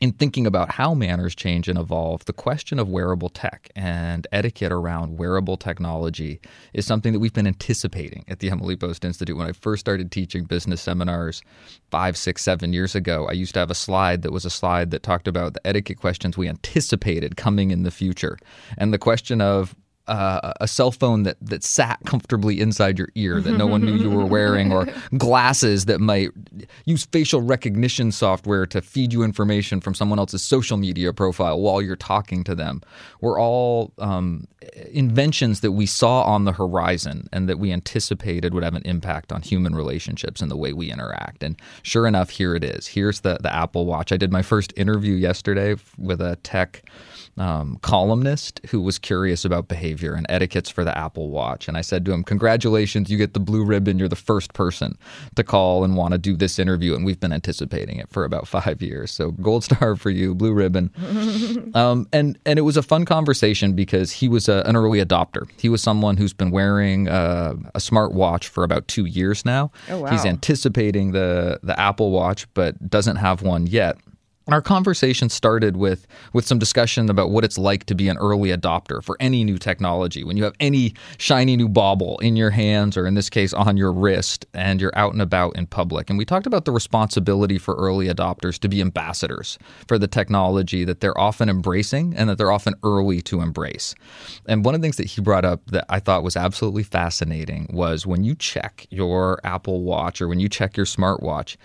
in 0.04 0.12
thinking 0.12 0.46
about 0.46 0.70
how 0.70 0.94
manners 0.94 1.34
change 1.34 1.70
and 1.70 1.80
evolve, 1.80 2.26
the 2.26 2.34
question 2.34 2.78
of 2.78 2.90
wearable 2.90 3.30
tech 3.30 3.70
and 3.74 4.28
etiquette 4.34 4.70
around 4.70 5.18
wearable 5.18 5.56
technology 5.56 6.42
is 6.74 6.86
something 6.86 7.14
that 7.14 7.20
we've 7.20 7.32
been 7.32 7.48
anticipating 7.48 8.26
at 8.28 8.40
the 8.40 8.52
Emily 8.52 8.76
Post 8.76 9.06
Institute. 9.06 9.38
When 9.38 9.48
I 9.48 9.54
first 9.54 9.80
started 9.80 10.12
teaching 10.12 10.44
business 10.44 10.82
seminars 10.82 11.42
five, 11.90 12.18
six, 12.18 12.44
seven 12.44 12.74
years 12.74 12.96
ago, 12.96 13.30
I 13.30 13.32
used 13.32 13.54
to 13.54 13.62
have 13.62 13.72
a 13.72 13.76
slide 13.76 14.24
that 14.24 14.34
was 14.34 14.44
a 14.44 14.50
slide 14.50 14.92
that 14.92 15.04
talked 15.04 15.26
about 15.26 15.54
the 15.54 15.66
etiquette 15.66 16.00
questions 16.00 16.36
we 16.36 16.50
anticipated 16.50 17.38
coming 17.38 17.72
in 17.72 17.84
the 17.84 17.90
future. 17.90 18.38
And 18.78 18.94
the 18.94 18.98
question 18.98 19.40
of 19.40 19.74
uh, 20.08 20.54
a 20.60 20.68
cell 20.68 20.92
phone 20.92 21.24
that, 21.24 21.38
that 21.42 21.64
sat 21.64 22.00
comfortably 22.06 22.60
inside 22.60 23.00
your 23.00 23.10
ear 23.16 23.40
that 23.40 23.54
no 23.54 23.66
one 23.66 23.82
knew 23.82 23.96
you 23.96 24.10
were 24.10 24.26
wearing, 24.26 24.72
or 24.72 24.88
glasses 25.18 25.86
that 25.86 26.00
might 26.00 26.30
use 26.86 27.06
facial 27.06 27.42
recognition 27.42 28.12
software 28.12 28.66
to 28.66 28.82
feed 28.82 29.14
you 29.14 29.24
information 29.24 29.80
from 29.80 29.94
someone 29.94 30.20
else's 30.20 30.42
social 30.42 30.78
media 30.78 31.14
profile 31.14 31.60
while 31.60 31.82
you're 31.82 31.96
talking 31.96 32.44
to 32.44 32.54
them, 32.54 32.82
were 33.22 33.40
all 33.40 33.94
um, 34.00 34.46
inventions 34.92 35.62
that 35.62 35.72
we 35.72 35.86
saw 35.86 36.24
on 36.24 36.46
the 36.46 36.52
horizon 36.52 37.28
and 37.32 37.48
that 37.48 37.60
we 37.60 37.72
anticipated 37.72 38.54
would 38.54 38.64
have 38.64 38.76
an 38.76 38.84
impact 38.84 39.32
on 39.32 39.42
human 39.42 39.74
relationships 39.74 40.42
and 40.42 40.52
the 40.52 40.58
way 40.58 40.74
we 40.74 40.92
interact. 40.92 41.44
And 41.44 41.56
sure 41.82 42.08
enough, 42.08 42.30
here 42.30 42.56
it 42.56 42.64
is. 42.64 42.88
Here's 42.88 43.22
the, 43.22 43.38
the 43.42 43.54
Apple 43.54 43.86
Watch. 43.86 44.12
I 44.12 44.18
did 44.18 44.32
my 44.32 44.42
first 44.42 44.74
interview 44.76 45.14
yesterday 45.14 45.76
with 45.98 46.22
a 46.22 46.36
tech 46.38 46.84
um, 47.38 47.80
columnist 47.82 48.62
who 48.70 48.82
was 48.82 49.00
curious 49.00 49.44
about 49.44 49.68
behavior 49.68 50.14
and 50.14 50.26
etiquettes 50.30 50.70
for 50.70 50.84
the 50.84 50.96
Apple 50.98 51.30
Watch. 51.30 51.68
And 51.68 51.76
I 51.76 51.82
said 51.82 52.06
to 52.06 52.12
him, 52.12 52.24
Congratulations, 52.24 53.10
you 53.10 53.18
get 53.18 53.34
the 53.34 53.40
blue 53.40 53.64
ribbon. 53.64 53.98
You're 53.98 54.08
the 54.08 54.16
first 54.16 54.54
person 54.54 54.98
to 55.36 55.44
call 55.44 55.84
and 55.84 55.96
want 55.96 56.12
to 56.12 56.18
do 56.18 56.36
this 56.36 56.60
interview. 56.60 56.96
And 56.96 57.06
we've 57.06 57.20
been 57.20 57.34
anticipating 57.34 57.98
it 57.98 58.10
for 58.10 58.24
about 58.24 58.48
five 58.54 58.82
years. 58.82 59.12
So, 59.12 59.32
gold 59.32 59.64
star 59.64 59.96
for 59.96 60.10
you, 60.10 60.36
blue 60.36 60.54
ribbon. 60.54 60.92
um, 61.74 62.08
and, 62.14 62.38
and 62.46 62.60
it 62.60 62.64
was 62.64 62.78
a 62.78 62.84
fun 62.84 63.06
conversation 63.06 63.74
because 63.74 64.12
he 64.12 64.28
was 64.28 64.48
a, 64.48 64.64
an 64.66 64.76
early 64.76 65.04
adopter. 65.04 65.50
He 65.58 65.70
was 65.70 65.82
someone 65.82 66.18
who's 66.18 66.34
been 66.34 66.52
wearing 66.52 67.08
uh, 67.08 67.56
a 67.74 67.80
smart 67.80 68.14
watch 68.14 68.48
for 68.48 68.64
about 68.64 68.88
two 68.88 69.06
years 69.06 69.46
now. 69.46 69.72
Oh, 69.90 70.02
wow. 70.02 70.12
He's 70.12 70.26
anticipating 70.26 71.12
the, 71.12 71.60
the 71.64 71.80
Apple 71.80 72.12
Watch, 72.12 72.52
but 72.54 72.90
doesn't 72.90 73.16
have 73.18 73.42
one 73.42 73.66
yet. 73.66 73.98
Our 74.50 74.62
conversation 74.62 75.30
started 75.30 75.78
with 75.78 76.06
with 76.34 76.46
some 76.46 76.60
discussion 76.60 77.10
about 77.10 77.30
what 77.30 77.46
it's 77.46 77.58
like 77.58 77.86
to 77.86 77.96
be 77.96 78.10
an 78.10 78.18
early 78.18 78.50
adopter 78.50 79.02
for 79.02 79.16
any 79.22 79.42
new 79.46 79.58
technology. 79.58 80.26
When 80.26 80.36
you 80.36 80.44
have 80.44 80.54
any 80.60 80.96
shiny 81.18 81.56
new 81.56 81.70
bauble 81.70 82.20
in 82.20 82.36
your 82.36 82.50
hands, 82.50 82.98
or 82.98 83.08
in 83.08 83.14
this 83.14 83.30
case 83.30 83.54
on 83.54 83.78
your 83.78 83.94
wrist, 83.94 84.46
and 84.54 84.82
you're 84.82 84.92
out 84.98 85.14
and 85.14 85.22
about 85.22 85.56
in 85.56 85.66
public. 85.66 86.10
And 86.10 86.20
we 86.20 86.26
talked 86.26 86.46
about 86.46 86.66
the 86.66 86.74
responsibility 86.74 87.58
for 87.58 87.74
early 87.76 88.08
adopters 88.08 88.60
to 88.60 88.68
be 88.68 88.82
ambassadors 88.82 89.58
for 89.88 89.98
the 89.98 90.08
technology 90.08 90.84
that 90.84 91.00
they're 91.00 91.18
often 91.18 91.48
embracing 91.48 92.14
and 92.14 92.30
that 92.30 92.38
they're 92.38 92.52
often 92.52 92.76
early 92.84 93.22
to 93.22 93.40
embrace. 93.40 93.96
And 94.46 94.66
one 94.66 94.76
of 94.76 94.82
the 94.82 94.86
things 94.86 94.98
that 94.98 95.08
he 95.08 95.22
brought 95.22 95.46
up 95.46 95.66
that 95.68 95.86
I 95.88 96.02
thought 96.02 96.22
was 96.22 96.36
absolutely 96.36 96.84
fascinating 96.84 97.70
was 97.72 98.06
when 98.06 98.26
you 98.26 98.36
check 98.36 98.88
your 98.90 99.40
Apple 99.46 99.84
Watch 99.84 100.22
or 100.22 100.28
when 100.28 100.42
you 100.42 100.50
check 100.50 100.76
your 100.76 100.86
smartwatch 100.86 101.56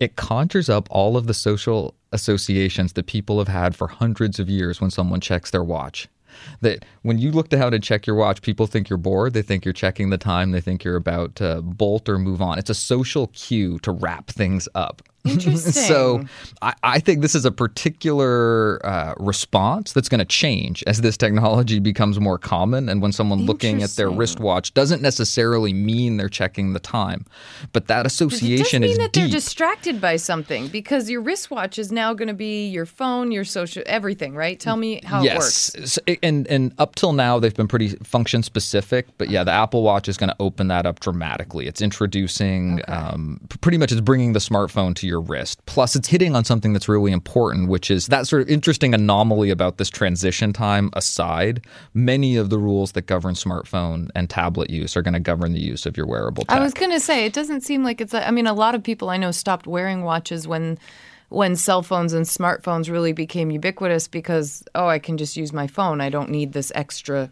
it 0.00 0.16
conjures 0.16 0.68
up 0.68 0.88
all 0.90 1.16
of 1.16 1.26
the 1.26 1.34
social 1.34 1.94
associations 2.12 2.94
that 2.94 3.06
people 3.06 3.38
have 3.38 3.48
had 3.48 3.76
for 3.76 3.88
hundreds 3.88 4.38
of 4.38 4.48
years 4.48 4.80
when 4.80 4.90
someone 4.90 5.20
checks 5.20 5.50
their 5.50 5.64
watch. 5.64 6.08
That 6.60 6.84
when 7.02 7.18
you 7.18 7.32
look 7.32 7.48
to 7.48 7.58
how 7.58 7.70
to 7.70 7.80
check 7.80 8.06
your 8.06 8.16
watch, 8.16 8.42
people 8.42 8.66
think 8.66 8.88
you're 8.88 8.96
bored. 8.96 9.32
They 9.32 9.42
think 9.42 9.64
you're 9.64 9.72
checking 9.72 10.10
the 10.10 10.18
time. 10.18 10.52
They 10.52 10.60
think 10.60 10.84
you're 10.84 10.96
about 10.96 11.34
to 11.36 11.62
bolt 11.62 12.08
or 12.08 12.18
move 12.18 12.40
on. 12.40 12.58
It's 12.58 12.70
a 12.70 12.74
social 12.74 13.28
cue 13.28 13.78
to 13.80 13.90
wrap 13.90 14.28
things 14.28 14.68
up. 14.74 15.02
Interesting. 15.24 15.72
so 15.72 16.24
I, 16.62 16.74
I, 16.82 17.00
think 17.00 17.22
this 17.22 17.34
is 17.34 17.44
a 17.44 17.50
particular 17.50 18.84
uh, 18.86 19.14
response 19.18 19.92
that's 19.92 20.08
going 20.08 20.20
to 20.20 20.24
change 20.24 20.84
as 20.86 21.00
this 21.00 21.16
technology 21.16 21.80
becomes 21.80 22.20
more 22.20 22.38
common. 22.38 22.88
And 22.88 23.02
when 23.02 23.12
someone 23.12 23.44
looking 23.44 23.82
at 23.82 23.90
their 23.90 24.10
wristwatch 24.10 24.72
doesn't 24.74 25.02
necessarily 25.02 25.72
mean 25.72 26.16
they're 26.16 26.28
checking 26.28 26.72
the 26.72 26.80
time, 26.80 27.26
but 27.72 27.88
that 27.88 28.06
association 28.06 28.82
it 28.82 28.86
does 28.86 28.90
mean 28.90 28.90
is 28.90 28.98
that 28.98 29.12
deep. 29.12 29.24
they're 29.24 29.32
distracted 29.32 30.00
by 30.00 30.16
something 30.16 30.68
because 30.68 31.10
your 31.10 31.20
wristwatch 31.20 31.78
is 31.78 31.90
now 31.90 32.14
going 32.14 32.28
to 32.28 32.34
be 32.34 32.68
your 32.68 32.86
phone, 32.86 33.32
your 33.32 33.44
social, 33.44 33.82
everything, 33.86 34.34
right? 34.34 34.58
Tell 34.58 34.76
me 34.76 35.00
how 35.04 35.22
yes. 35.22 35.34
it 35.74 35.80
works. 35.80 35.92
So, 35.92 36.00
and 36.22 36.46
and 36.46 36.72
up 36.78 36.94
till 36.94 37.12
now 37.12 37.38
they've 37.38 37.54
been 37.54 37.68
pretty 37.68 37.88
function 38.04 38.42
specific, 38.42 39.06
but 39.18 39.30
yeah, 39.30 39.44
the 39.44 39.52
Apple 39.52 39.82
Watch 39.82 40.08
is 40.08 40.16
going 40.16 40.30
to 40.30 40.36
open 40.40 40.68
that 40.68 40.86
up 40.86 41.00
dramatically. 41.00 41.66
It's 41.66 41.82
introducing 41.82 42.78
Okay. 42.80 42.92
um, 42.92 43.40
pretty 43.60 43.78
much 43.78 43.92
it's 43.92 44.00
bringing 44.00 44.32
the 44.32 44.38
smartphone 44.38 44.94
to 44.96 45.06
your 45.08 45.20
wrist. 45.20 45.64
Plus, 45.66 45.96
it's 45.96 46.08
hitting 46.08 46.36
on 46.36 46.44
something 46.44 46.72
that's 46.72 46.88
really 46.88 47.10
important, 47.10 47.68
which 47.68 47.90
is 47.90 48.06
that 48.06 48.26
sort 48.26 48.42
of 48.42 48.48
interesting 48.48 48.94
anomaly 48.94 49.50
about 49.50 49.78
this 49.78 49.90
transition 49.90 50.52
time 50.52 50.90
aside. 50.92 51.64
Many 51.94 52.36
of 52.36 52.50
the 52.50 52.58
rules 52.58 52.92
that 52.92 53.02
govern 53.02 53.34
smartphone 53.34 54.10
and 54.14 54.30
tablet 54.30 54.70
use 54.70 54.96
are 54.96 55.02
going 55.02 55.14
to 55.14 55.20
govern 55.20 55.52
the 55.52 55.60
use 55.60 55.86
of 55.86 55.96
your 55.96 56.06
wearable 56.06 56.44
tech. 56.44 56.56
I 56.56 56.62
was 56.62 56.74
going 56.74 56.92
to 56.92 57.00
say 57.00 57.24
it 57.24 57.32
doesn't 57.32 57.62
seem 57.62 57.82
like 57.82 58.00
it's. 58.00 58.14
I 58.14 58.30
mean, 58.30 58.46
a 58.46 58.54
lot 58.54 58.74
of 58.74 58.82
people 58.82 59.10
I 59.10 59.16
know 59.16 59.30
stopped 59.30 59.66
wearing 59.66 60.04
watches 60.04 60.46
when 60.46 60.78
when 61.30 61.56
cell 61.56 61.82
phones 61.82 62.12
and 62.12 62.24
smartphones 62.24 62.90
really 62.90 63.12
became 63.12 63.50
ubiquitous 63.50 64.08
because 64.08 64.64
oh, 64.74 64.86
I 64.86 64.98
can 64.98 65.18
just 65.18 65.36
use 65.36 65.52
my 65.52 65.66
phone. 65.66 66.00
I 66.00 66.08
don't 66.08 66.30
need 66.30 66.52
this 66.52 66.72
extra 66.74 67.30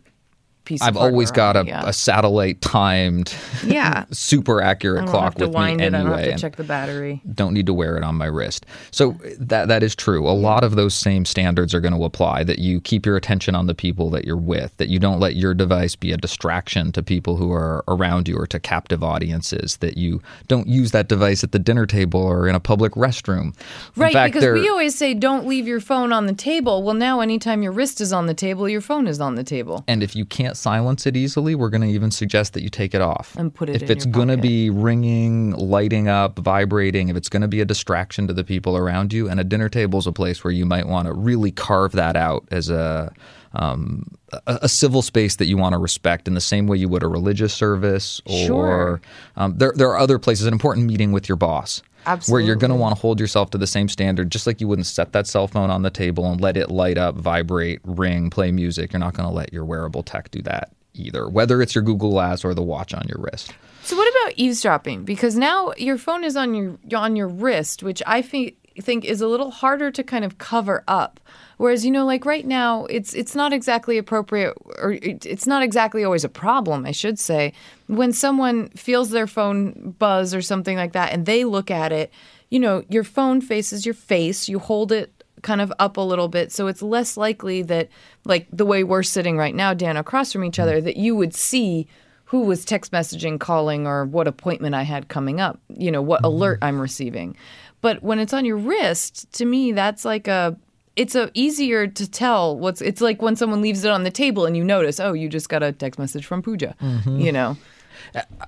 piece. 0.67 0.83
I've 0.83 0.97
always 0.97 1.31
got 1.31 1.57
a, 1.57 1.65
yeah. 1.65 1.89
a 1.89 1.93
satellite 1.93 2.61
timed, 2.61 3.35
Yeah. 3.65 4.05
super 4.11 4.61
accurate 4.61 5.09
clock 5.09 5.39
with 5.39 5.55
me 5.55 5.57
it. 5.57 5.59
I 5.59 5.77
don't 5.77 5.95
anyway. 5.95 6.25
have 6.25 6.35
to 6.35 6.41
check 6.41 6.57
the 6.57 6.65
battery. 6.65 7.23
don't 7.35 7.55
need 7.55 7.67
to 7.67 7.75
wear 7.75 7.97
it 7.97 8.03
on 8.05 8.17
my 8.17 8.27
wrist. 8.27 8.67
So 8.91 9.13
that 9.39 9.69
that 9.69 9.83
is 9.83 9.95
true. 9.95 10.29
A 10.29 10.33
lot 10.33 10.65
of 10.65 10.77
those 10.77 10.95
same 10.95 11.25
standards 11.25 11.75
are 11.75 11.81
going 11.81 11.95
to 11.95 12.05
apply 12.05 12.45
that 12.45 12.59
you 12.59 12.81
keep 12.81 13.07
your 13.07 13.17
attention 13.17 13.55
on 13.55 13.67
the 13.67 13.75
people 13.75 14.11
that 14.11 14.25
you're 14.25 14.37
with, 14.37 14.77
that 14.77 14.89
you 14.89 14.99
don't 14.99 15.21
let 15.21 15.37
your 15.37 15.55
device 15.55 15.97
be 15.97 16.13
a 16.13 16.17
distraction 16.17 16.93
to 16.93 17.03
people 17.03 17.37
who 17.37 17.53
are 17.53 17.85
around 17.89 18.29
you 18.29 18.37
or 18.37 18.47
to 18.49 18.61
captive 18.61 19.03
audiences, 19.03 19.79
that 19.79 19.97
you 19.97 20.21
don't 20.49 20.67
use 20.67 20.91
that 20.91 21.09
device 21.09 21.43
at 21.45 21.53
the 21.53 21.59
dinner 21.59 21.87
table 21.87 22.21
or 22.21 22.49
in 22.49 22.55
a 22.55 22.61
public 22.61 22.93
restroom. 22.93 23.55
Right, 23.97 24.13
fact, 24.13 24.35
because 24.35 24.53
we 24.53 24.69
always 24.69 24.95
say 24.97 25.15
don't 25.15 25.47
leave 25.47 25.67
your 25.67 25.81
phone 25.81 26.13
on 26.13 26.27
the 26.27 26.35
table. 26.35 26.83
Well, 26.83 26.95
now 26.95 27.21
anytime 27.21 27.63
your 27.63 27.73
wrist 27.73 28.01
is 28.01 28.13
on 28.13 28.27
the 28.27 28.35
table, 28.35 28.69
your 28.69 28.81
phone 28.81 29.07
is 29.07 29.21
on 29.21 29.35
the 29.37 29.45
table. 29.45 29.85
And 29.87 30.03
if 30.03 30.17
you 30.17 30.25
can't 30.25 30.56
silence 30.57 31.07
it 31.07 31.17
easily, 31.17 31.55
we're 31.55 31.69
going 31.69 31.83
to 31.83 31.89
even 31.89 32.11
suggest 32.11 32.53
that 32.55 32.63
you 32.63 32.69
take 32.69 32.95
it 32.95 33.01
off. 33.01 33.37
And 33.37 33.55
put 33.55 33.69
it 33.69 33.83
If 33.83 33.91
it's 33.91 34.07
going 34.07 34.29
to 34.29 34.37
be 34.37 34.71
ringing, 34.71 35.53
lighting 35.53 36.09
up, 36.09 36.39
vibrating, 36.39 37.09
if 37.09 37.17
it's 37.17 37.29
going 37.29 37.43
to 37.43 37.49
be 37.49 37.61
a 37.61 37.65
distraction 37.65 38.27
to 38.27 38.33
the 38.33 38.45
people 38.45 38.77
around 38.77 39.13
you, 39.13 39.29
and 39.29 39.39
a 39.39 39.45
dinner 39.45 39.69
table 39.69 39.99
is 39.99 40.07
a 40.07 40.13
place 40.13 40.43
where 40.43 40.53
you 40.53 40.67
might 40.67 40.87
want 40.87 41.07
to 41.07 41.13
really 41.13 41.51
carve 41.53 41.93
that 41.93 42.17
out 42.17 42.47
as 42.51 42.71
a 42.71 43.13
um, 43.55 44.07
a, 44.33 44.59
a 44.63 44.69
civil 44.69 45.01
space 45.03 45.37
that 45.37 45.47
you 45.47 45.57
want 45.57 45.73
to 45.73 45.79
respect 45.79 46.29
in 46.29 46.35
the 46.35 46.41
same 46.43 46.67
way 46.67 46.77
you 46.77 46.89
would 46.89 47.03
a 47.03 47.09
religious 47.09 47.55
service 47.55 48.21
or 48.27 48.47
Sure. 48.47 49.01
um, 49.37 49.57
there, 49.57 49.73
there 49.75 49.89
are 49.89 49.97
other 49.99 50.19
places 50.19 50.47
an 50.47 50.53
important 50.53 50.87
meeting 50.87 51.13
with 51.13 51.29
your 51.29 51.37
boss 51.37 51.83
where 52.29 52.41
you're 52.41 52.57
going 52.57 52.71
to 52.71 52.77
want 52.77 52.95
to 52.95 53.01
hold 53.01 53.21
yourself 53.21 53.51
to 53.51 53.59
the 53.59 53.67
same 53.67 53.89
standard 53.89 54.31
just 54.31 54.47
like 54.47 54.61
you 54.61 54.69
wouldn't 54.69 54.87
set 54.87 55.13
that 55.13 55.27
cell 55.27 55.49
phone 55.49 55.71
on 55.71 55.83
the 55.83 55.91
table 55.91 56.31
and 56.31 56.41
let 56.41 56.57
it 56.57 56.71
light 56.71 56.99
up 56.99 57.15
vibrate 57.17 57.81
ring 57.85 58.31
play 58.31 58.51
music 58.53 58.93
you're 58.93 59.01
not 59.01 59.15
going 59.15 59.29
to 59.29 59.35
let 59.35 59.53
your 59.53 59.65
wearable 59.65 60.03
tech 60.03 60.31
do 60.31 60.41
that 60.43 60.73
either 60.95 61.29
whether 61.29 61.61
it's 61.61 61.75
your 61.75 61.85
google 61.85 62.11
glass 62.11 62.45
or 62.45 62.55
the 62.55 62.63
watch 62.63 62.95
on 62.95 63.07
your 63.09 63.19
wrist 63.21 63.53
So 63.83 63.97
what 63.97 64.11
about 64.11 64.37
eavesdropping? 64.37 65.05
Because 65.05 65.37
now 65.37 65.73
your 65.77 65.97
phone 65.97 66.25
is 66.25 66.37
on 66.37 66.55
your 66.55 66.77
on 66.99 67.15
your 67.15 67.29
wrist, 67.29 67.85
which 67.85 68.03
I 68.05 68.21
think 68.21 68.57
think 68.81 69.05
is 69.05 69.21
a 69.21 69.29
little 69.29 69.53
harder 69.53 69.93
to 69.93 70.03
kind 70.03 70.25
of 70.25 70.39
cover 70.39 70.83
up. 70.89 71.21
Whereas 71.57 71.85
you 71.85 71.91
know, 71.91 72.05
like 72.05 72.27
right 72.27 72.47
now, 72.47 72.85
it's 72.87 73.15
it's 73.15 73.35
not 73.35 73.53
exactly 73.53 73.97
appropriate, 73.97 74.55
or 74.79 74.93
it, 74.93 75.25
it's 75.25 75.47
not 75.47 75.63
exactly 75.63 76.05
always 76.05 76.25
a 76.25 76.29
problem, 76.29 76.85
I 76.85 76.93
should 76.93 77.19
say, 77.19 77.53
when 77.87 78.13
someone 78.13 78.69
feels 78.71 79.11
their 79.11 79.27
phone 79.27 79.95
buzz 79.99 80.35
or 80.35 80.43
something 80.43 80.77
like 80.77 80.93
that, 80.93 81.13
and 81.13 81.25
they 81.25 81.45
look 81.45 81.71
at 81.71 81.93
it. 81.93 82.13
You 82.51 82.61
know, 82.61 82.85
your 82.89 83.05
phone 83.05 83.41
faces 83.41 83.85
your 83.85 83.95
face. 83.95 84.49
You 84.49 84.59
hold 84.59 84.93
it 84.93 85.13
kind 85.43 85.61
of 85.61 85.73
up 85.79 85.97
a 85.97 86.01
little 86.01 86.29
bit 86.29 86.51
so 86.51 86.67
it's 86.67 86.83
less 86.83 87.17
likely 87.17 87.63
that 87.63 87.89
like 88.25 88.47
the 88.53 88.65
way 88.65 88.83
we're 88.83 89.03
sitting 89.03 89.37
right 89.37 89.55
now 89.55 89.75
dan 89.75 89.97
across 89.97 90.33
from 90.33 90.45
each 90.45 90.55
mm-hmm. 90.55 90.63
other 90.63 90.81
that 90.81 90.97
you 90.97 91.15
would 91.15 91.35
see 91.35 91.87
who 92.25 92.41
was 92.41 92.65
text 92.65 92.91
messaging 92.91 93.39
calling 93.39 93.87
or 93.87 94.05
what 94.07 94.27
appointment 94.27 94.75
i 94.75 94.83
had 94.83 95.09
coming 95.09 95.41
up 95.41 95.61
you 95.69 95.91
know 95.91 96.03
what 96.03 96.19
mm-hmm. 96.19 96.35
alert 96.35 96.59
i'm 96.63 96.81
receiving 96.81 97.37
but 97.81 98.03
when 98.03 98.19
it's 98.19 98.33
on 98.33 98.45
your 98.45 98.57
wrist 98.57 99.31
to 99.33 99.45
me 99.45 99.73
that's 99.73 100.05
like 100.05 100.27
a 100.27 100.57
it's 100.97 101.15
a 101.15 101.31
easier 101.35 101.87
to 101.87 102.11
tell 102.11 102.59
what's 102.59 102.81
it's 102.81 103.01
like 103.01 103.21
when 103.23 103.37
someone 103.37 103.61
leaves 103.61 103.85
it 103.85 103.91
on 103.91 104.03
the 104.03 104.11
table 104.11 104.47
and 104.47 104.57
you 104.57 104.65
notice 104.65 104.99
oh 104.99 105.13
you 105.13 105.29
just 105.29 105.49
got 105.49 105.63
a 105.63 105.73
text 105.73 105.99
message 105.99 106.25
from 106.27 106.43
Pooja 106.43 106.75
mm-hmm. 106.83 107.19
you 107.21 107.33
know 107.33 107.57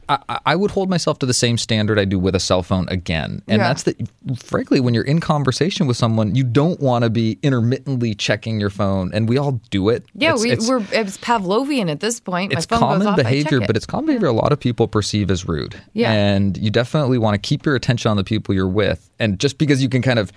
I, 0.09 0.38
I- 0.46 0.57
would 0.57 0.70
hold 0.70 0.88
myself 0.88 1.18
to 1.20 1.26
the 1.26 1.34
same 1.34 1.59
standard 1.59 1.99
I 1.99 2.05
do 2.05 2.18
with 2.18 2.34
a 2.34 2.40
cell 2.40 2.62
phone 2.62 2.88
again, 2.88 3.42
and 3.49 3.61
Yeah. 3.61 3.68
that's 3.68 3.82
that. 3.84 3.96
Frankly, 4.36 4.78
when 4.80 4.94
you're 4.94 5.05
in 5.05 5.20
conversation 5.20 5.86
with 5.86 5.96
someone, 5.96 6.34
you 6.34 6.44
don't 6.44 6.80
want 6.80 7.03
to 7.05 7.11
be 7.11 7.38
intermittently 7.42 8.14
checking 8.14 8.61
your 8.61 8.70
phone, 8.70 9.11
and 9.12 9.28
we 9.28 9.36
all 9.36 9.61
do 9.70 9.88
it. 9.88 10.05
Yeah, 10.14 10.28
It's- 10.30 10.42
we, 10.42 10.51
it's- 10.53 10.68
we're 10.68 10.84
it's 10.92 11.18
Pavlovian 11.18 11.90
at 11.90 12.01
this 12.01 12.20
point. 12.20 12.53
it's 12.53 12.70
My 12.70 12.76
phone 12.76 12.80
common 12.80 12.99
goes 13.01 13.07
off, 13.09 13.16
behavior, 13.16 13.61
it. 13.62 13.66
but 13.66 13.76
it's 13.76 13.86
common 13.86 14.07
behavior 14.07 14.28
a 14.28 14.32
lot 14.32 14.53
of 14.53 14.61
people 14.61 14.86
perceive 14.86 15.30
as 15.30 15.46
rude. 15.46 15.74
Yeah. 15.92 16.12
And 16.12 16.57
you 16.57 16.70
definitely 16.70 17.18
want 17.18 17.34
to 17.34 17.38
keep 17.38 17.66
your 17.66 17.74
attention 17.74 18.11
on 18.11 18.16
the 18.16 18.24
people 18.24 18.55
you're 18.55 18.68
with. 18.68 19.11
And 19.18 19.38
just 19.40 19.59
because 19.59 19.82
you 19.82 19.88
can 19.88 20.03
kind 20.03 20.18
of 20.18 20.30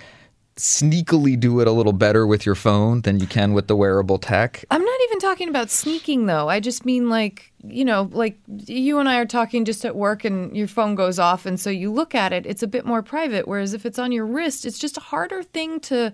sneakily 0.56 1.38
do 1.38 1.60
it 1.60 1.66
a 1.66 1.72
little 1.72 1.92
better 1.92 2.26
with 2.26 2.44
your 2.44 2.54
phone 2.54 3.00
than 3.02 3.18
you 3.18 3.26
can 3.26 3.54
with 3.54 3.68
the 3.68 3.76
wearable 3.76 4.18
tech. 4.18 4.64
I'm 4.70 4.84
not 4.84 5.00
even 5.04 5.18
talking 5.18 5.48
about 5.48 5.70
sneaking 5.70 6.26
though. 6.26 6.48
I 6.48 6.60
just 6.60 6.84
mean 6.84 7.08
like, 7.08 7.52
you 7.64 7.84
know, 7.84 8.10
like 8.12 8.38
you 8.66 8.98
and 8.98 9.08
I 9.08 9.16
are 9.18 9.26
talking 9.26 9.64
just 9.64 9.84
at 9.84 9.96
work 9.96 10.24
and 10.24 10.54
your 10.56 10.68
phone 10.68 10.94
goes 10.94 11.18
off 11.18 11.46
and 11.46 11.58
so 11.58 11.70
you 11.70 11.90
look 11.90 12.14
at 12.14 12.32
it, 12.32 12.44
it's 12.44 12.62
a 12.62 12.66
bit 12.66 12.84
more 12.84 13.02
private 13.02 13.48
whereas 13.48 13.72
if 13.72 13.86
it's 13.86 13.98
on 13.98 14.12
your 14.12 14.26
wrist, 14.26 14.66
it's 14.66 14.78
just 14.78 14.98
a 14.98 15.00
harder 15.00 15.42
thing 15.42 15.80
to 15.80 16.12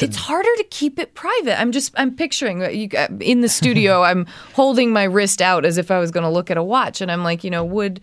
it's 0.00 0.16
harder 0.16 0.48
to 0.56 0.64
keep 0.64 0.98
it 0.98 1.14
private. 1.14 1.58
I'm 1.60 1.72
just 1.72 1.92
I'm 1.96 2.14
picturing 2.14 2.60
you 2.74 2.88
uh, 2.96 3.08
in 3.20 3.40
the 3.42 3.48
studio 3.48 4.02
I'm 4.04 4.26
holding 4.54 4.92
my 4.92 5.04
wrist 5.04 5.42
out 5.42 5.64
as 5.64 5.76
if 5.76 5.90
I 5.90 5.98
was 5.98 6.10
going 6.10 6.24
to 6.24 6.30
look 6.30 6.50
at 6.50 6.56
a 6.56 6.62
watch 6.62 7.00
and 7.00 7.10
I'm 7.10 7.24
like, 7.24 7.44
you 7.44 7.50
know, 7.50 7.64
would 7.64 8.00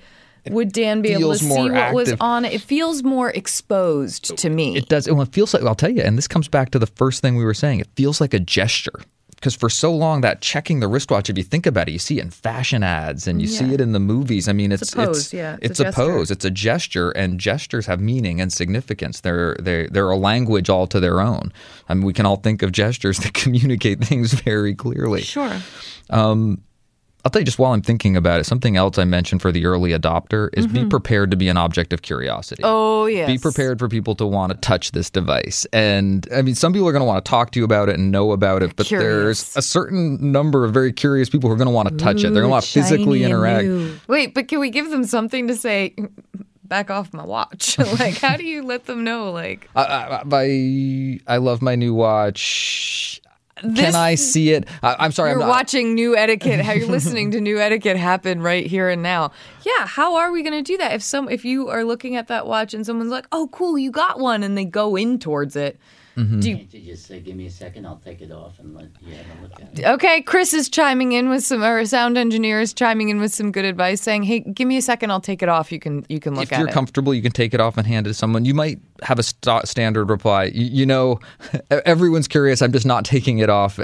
would 0.50 0.72
Dan 0.72 1.02
be 1.02 1.12
able 1.14 1.32
to 1.34 1.38
see 1.38 1.70
what 1.70 1.94
was 1.94 2.14
on 2.20 2.46
it? 2.46 2.54
It 2.54 2.62
feels 2.62 3.04
more 3.04 3.30
exposed 3.32 4.38
to 4.38 4.50
me. 4.50 4.78
It 4.78 4.90
does. 4.90 5.10
Well, 5.10 5.22
it 5.22 5.34
feels 5.34 5.54
like, 5.54 5.64
I'll 5.64 5.76
tell 5.76 5.90
you, 5.92 6.02
and 6.02 6.18
this 6.18 6.28
comes 6.28 6.48
back 6.48 6.72
to 6.72 6.80
the 6.80 6.88
first 6.88 7.22
thing 7.22 7.36
we 7.36 7.44
were 7.46 7.54
saying. 7.54 7.80
It 7.80 7.88
feels 7.96 8.20
like 8.22 8.34
a 8.34 8.40
gesture. 8.40 9.00
Because 9.36 9.54
for 9.54 9.70
so 9.70 9.94
long, 9.94 10.22
that 10.22 10.42
checking 10.42 10.80
the 10.80 10.88
wristwatch, 10.88 11.30
if 11.30 11.38
you 11.38 11.44
think 11.44 11.66
about 11.66 11.90
it, 11.90 11.92
you 11.92 12.00
see 12.00 12.18
it 12.18 12.22
in 12.24 12.32
fashion 12.32 12.84
ads 12.84 13.28
and 13.28 13.42
you 13.42 13.48
see 13.48 13.74
it 13.74 13.82
in 13.82 13.92
the 13.92 14.00
movies. 14.00 14.48
I 14.48 14.54
mean, 14.54 14.72
it's 14.72 14.82
It's 14.82 14.94
a 14.94 14.96
pose, 14.96 15.34
yeah, 15.34 15.58
it's, 15.62 15.72
it's 15.72 15.80
a 15.82 15.90
a, 15.90 15.92
pose, 15.92 16.30
gesture. 16.30 16.34
it's 16.34 16.46
a 16.46 16.50
gesture, 16.50 17.12
and 17.12 17.40
gestures 17.40 17.86
have 17.86 18.00
meaning 18.00 18.40
and 18.42 18.52
significance. 18.52 19.20
They're 19.22 19.56
they 19.60 19.88
they're 19.88 20.10
a 20.10 20.18
language 20.18 20.70
all 20.70 20.88
to 20.88 21.00
their 21.02 21.20
own. 21.20 21.52
I 21.90 21.94
mean, 21.94 22.06
we 22.06 22.14
can 22.14 22.26
all 22.26 22.38
think 22.38 22.64
of 22.64 22.72
gestures 22.72 23.18
that 23.24 23.34
communicate 23.34 24.00
things 24.04 24.34
very 24.34 24.74
clearly. 24.74 25.22
sure. 25.22 25.58
Um, 26.10 26.62
I'll 27.26 27.32
tell 27.32 27.42
you 27.42 27.46
just 27.46 27.58
while 27.58 27.74
I'm 27.74 27.82
thinking 27.82 28.16
about 28.16 28.40
it, 28.40 28.44
something 28.44 28.78
else 28.78 29.00
I 29.00 29.04
mentioned 29.04 29.42
for 29.42 29.52
the 29.52 29.66
early 29.66 29.90
adopter 29.92 30.50
is 30.54 30.68
be 30.68 30.86
prepared 30.86 31.32
to 31.32 31.38
be 31.38 31.48
an 31.48 31.58
object 31.58 31.92
of 31.92 32.04
curiosity. 32.04 32.62
Mm-hmm. 32.62 32.72
Oh, 32.72 33.08
yes. 33.08 33.26
Be 33.26 33.40
prepared 33.40 33.80
for 33.80 33.90
people 33.90 34.14
to 34.18 34.28
want 34.28 34.52
to 34.52 34.58
touch 34.60 34.92
this 34.92 35.10
device. 35.10 35.66
And 35.74 36.28
I 36.32 36.44
mean, 36.44 36.54
some 36.54 36.72
people 36.72 36.88
are 36.88 36.92
going 36.92 37.02
to 37.02 37.06
want 37.08 37.26
to 37.26 37.28
talk 37.28 37.50
to 37.52 37.60
you 37.60 37.66
about 37.66 37.90
it 37.90 37.96
and 37.96 38.12
know 38.12 38.32
about 38.32 38.62
it, 38.62 38.76
but 38.76 38.86
Curious. 38.86 39.54
there's 39.54 39.58
a 39.58 39.64
certain 39.64 40.32
number 40.32 40.66
of 40.66 40.72
very 40.72 40.94
curious 40.94 41.28
people 41.28 41.50
who 41.50 41.56
are 41.56 41.58
going 41.58 41.68
to 41.68 41.74
want 41.74 41.90
to 41.90 41.96
touch 41.98 42.18
it. 42.18 42.32
They're 42.32 42.44
going 42.44 42.44
to 42.44 42.50
want 42.50 42.66
to 42.66 42.72
physically 42.72 43.24
interact. 43.24 43.66
new. 43.66 44.00
Wait, 44.08 44.36
but 44.36 44.48
can 44.48 44.60
we 44.60 44.70
give 44.70 44.92
them 44.92 45.04
something 45.04 45.48
to 45.48 45.56
say? 45.56 45.96
Back 46.64 46.92
off 46.92 47.12
my 47.12 47.26
watch. 47.26 47.80
like, 48.00 48.18
how 48.18 48.38
do 48.38 48.46
you 48.46 48.62
let 48.64 48.86
them 48.86 49.04
know? 49.04 49.32
Like, 49.32 49.68
I, 49.76 49.84
I, 49.84 50.24
I, 50.32 51.20
I 51.28 51.38
love 51.38 51.64
my 51.64 51.76
new 51.76 51.96
watch. 51.96 53.20
This- 53.64 53.86
Can 53.86 53.96
I 53.96 54.16
see 54.16 54.52
it? 54.52 54.68
I, 54.84 54.96
I'm 55.00 55.12
sorry. 55.14 55.30
you're 55.32 55.42
I'm 55.42 55.48
not, 55.48 55.56
watching 55.56 55.94
new 55.96 56.16
etiquette. 56.18 56.60
How 56.60 56.74
you're 56.74 56.88
listening 56.90 57.32
to 57.32 57.40
new 57.42 57.58
etiquette 57.60 57.96
happen 57.96 58.42
right 58.42 58.66
here 58.66 58.90
and 58.90 59.02
now. 59.02 59.32
Yeah, 59.64 59.86
how 59.88 60.16
are 60.18 60.32
we 60.32 60.44
going 60.44 60.54
to 60.54 60.62
do 60.62 60.78
that? 60.78 60.94
If 60.94 61.02
some, 61.02 61.30
if 61.30 61.46
you 61.46 61.70
are 61.70 61.84
looking 61.86 62.18
at 62.18 62.28
that 62.28 62.48
watch 62.48 62.74
and 62.74 62.86
someone's 62.86 63.12
like, 63.12 63.28
"Oh, 63.32 63.48
cool, 63.54 63.78
you 63.78 63.92
got 63.92 64.20
one," 64.20 64.44
and 64.44 64.58
they 64.58 64.66
go 64.66 64.96
in 64.98 65.20
towards 65.20 65.56
it. 65.56 65.80
Mm-hmm. 66.18 66.40
Do 66.40 66.50
you, 66.50 66.58
Can't 66.58 66.74
you 66.74 66.94
just 66.94 67.06
say, 67.08 67.20
give 67.20 67.36
me 67.36 67.46
a 67.48 67.52
second, 67.52 67.86
I'll 67.86 67.98
take 67.98 68.22
it 68.22 68.32
off 68.32 68.60
and 68.60 68.74
let 68.74 68.88
you 69.02 69.16
have 69.16 69.26
a 69.38 69.42
look 69.42 69.62
at 69.62 69.80
it? 69.80 69.86
okay, 69.86 70.22
Chris 70.22 70.54
is 70.54 70.70
chiming 70.70 71.12
in 71.12 71.30
with 71.30 71.44
some, 71.44 71.64
or 71.64 71.86
sound 71.86 72.18
engineer 72.18 72.62
is 72.62 72.74
chiming 72.74 73.10
in 73.10 73.20
with 73.20 73.34
some 73.34 73.52
good 73.52 73.66
advice, 73.66 74.02
saying, 74.02 74.24
"Hey, 74.24 74.40
give 74.40 74.68
me 74.68 74.78
a 74.78 74.82
second, 74.82 75.12
I'll 75.12 75.20
take 75.20 75.44
it 75.44 75.50
off. 75.50 75.72
You 75.72 75.80
can, 75.80 76.06
you 76.08 76.20
can 76.20 76.34
look 76.36 76.44
if 76.44 76.54
at 76.54 76.60
it." 76.60 76.62
If 76.62 76.68
you're 76.68 76.74
comfortable, 76.74 77.14
you 77.14 77.22
can 77.22 77.32
take 77.32 77.54
it 77.54 77.60
off 77.60 77.78
and 77.78 77.86
hand 77.86 78.08
it 78.08 78.12
to 78.12 78.14
someone. 78.14 78.46
You 78.46 78.54
might 78.54 78.80
have 79.04 79.20
a 79.20 79.24
st- 79.24 79.68
standard 79.68 80.10
reply. 80.10 80.46
You, 80.46 80.66
you 80.66 80.86
know, 80.86 81.20
everyone's 81.70 82.28
curious. 82.28 82.62
I'm 82.62 82.72
just 82.72 82.86
not 82.86 83.04
taking 83.06 83.40
it 83.40 83.50
off 83.50 83.80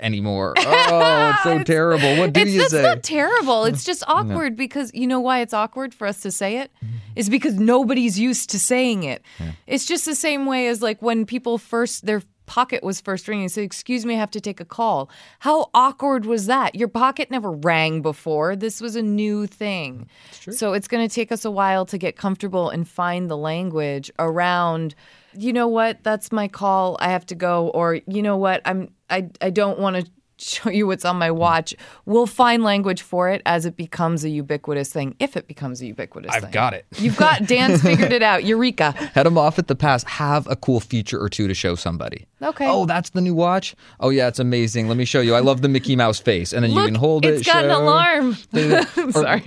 anymore. 0.00 0.54
Oh, 0.90 1.30
it's 1.30 1.42
so 1.42 1.62
terrible. 1.64 2.16
What 2.16 2.32
do 2.32 2.40
it's, 2.40 2.50
you 2.50 2.60
that's 2.60 2.70
say? 2.70 2.82
not 2.82 3.02
terrible. 3.02 3.64
It's 3.64 3.84
just 3.84 4.02
awkward 4.06 4.56
because 4.56 4.90
you 4.94 5.06
know 5.06 5.20
why 5.20 5.40
it's 5.40 5.52
awkward 5.52 5.92
for 5.92 6.06
us 6.06 6.20
to 6.20 6.30
say 6.30 6.58
it 6.58 6.70
mm-hmm. 6.82 6.96
is 7.14 7.28
because 7.28 7.54
nobody's 7.54 8.18
used 8.18 8.48
to 8.50 8.58
saying 8.58 9.02
it. 9.02 9.22
It's 9.66 9.84
just 9.84 10.06
the 10.06 10.14
same 10.14 10.46
way 10.46 10.68
as 10.68 10.80
like 10.80 11.02
when 11.02 11.26
people 11.26 11.58
first 11.58 12.06
their 12.06 12.22
pocket 12.48 12.82
was 12.82 13.00
first 13.00 13.28
ringing. 13.28 13.48
Say, 13.48 13.62
"Excuse 13.62 14.04
me, 14.04 14.14
I 14.14 14.18
have 14.18 14.32
to 14.32 14.40
take 14.40 14.58
a 14.58 14.64
call." 14.64 15.08
How 15.38 15.70
awkward 15.72 16.26
was 16.26 16.46
that? 16.46 16.74
Your 16.74 16.88
pocket 16.88 17.30
never 17.30 17.52
rang 17.52 18.02
before. 18.02 18.56
This 18.56 18.80
was 18.80 18.96
a 18.96 19.02
new 19.02 19.46
thing. 19.46 20.08
So 20.50 20.72
it's 20.72 20.88
going 20.88 21.06
to 21.06 21.14
take 21.14 21.30
us 21.30 21.44
a 21.44 21.50
while 21.50 21.86
to 21.86 21.98
get 21.98 22.16
comfortable 22.16 22.70
and 22.70 22.88
find 22.88 23.30
the 23.30 23.36
language 23.36 24.10
around. 24.18 24.96
You 25.34 25.52
know 25.52 25.68
what? 25.68 26.02
That's 26.02 26.32
my 26.32 26.48
call. 26.48 26.96
I 27.00 27.10
have 27.10 27.26
to 27.26 27.36
go. 27.36 27.68
Or 27.68 28.00
you 28.08 28.22
know 28.22 28.36
what? 28.36 28.62
I'm. 28.64 28.88
I. 29.10 29.28
I 29.40 29.50
don't 29.50 29.78
want 29.78 29.96
to 29.96 30.10
show 30.40 30.70
you 30.70 30.86
what's 30.86 31.04
on 31.04 31.16
my 31.16 31.32
watch. 31.32 31.74
We'll 32.06 32.26
find 32.26 32.62
language 32.62 33.02
for 33.02 33.28
it 33.28 33.42
as 33.44 33.66
it 33.66 33.76
becomes 33.76 34.22
a 34.22 34.28
ubiquitous 34.28 34.92
thing, 34.92 35.16
if 35.18 35.36
it 35.36 35.48
becomes 35.48 35.82
a 35.82 35.86
ubiquitous 35.86 36.30
thing. 36.30 36.36
I've 36.36 36.42
thing. 36.44 36.52
got 36.52 36.74
it. 36.74 36.86
You've 36.96 37.16
got 37.16 37.44
Dan's 37.46 37.82
figured 37.82 38.12
it 38.12 38.22
out. 38.22 38.44
Eureka. 38.44 38.92
Head 38.92 39.26
them 39.26 39.36
off 39.36 39.58
at 39.58 39.66
the 39.66 39.74
pass. 39.74 40.04
Have 40.04 40.46
a 40.46 40.54
cool 40.54 40.78
feature 40.78 41.20
or 41.20 41.28
two 41.28 41.48
to 41.48 41.54
show 41.54 41.74
somebody. 41.74 42.26
Okay. 42.40 42.68
Oh, 42.68 42.86
that's 42.86 43.10
the 43.10 43.20
new 43.20 43.34
watch. 43.34 43.74
Oh 43.98 44.10
yeah, 44.10 44.28
it's 44.28 44.38
amazing. 44.38 44.86
Let 44.86 44.96
me 44.96 45.04
show 45.04 45.20
you. 45.20 45.34
I 45.34 45.40
love 45.40 45.60
the 45.60 45.68
Mickey 45.68 45.96
Mouse 45.96 46.20
face, 46.20 46.52
and 46.52 46.62
then 46.62 46.70
you 46.70 46.84
can 46.84 46.94
hold 46.94 47.24
it. 47.24 47.34
it's 47.34 47.46
got 47.46 47.64
an 47.64 47.70
show- 47.70 47.82
alarm. 47.82 48.36
Or 48.98 49.12
Sorry. 49.12 49.42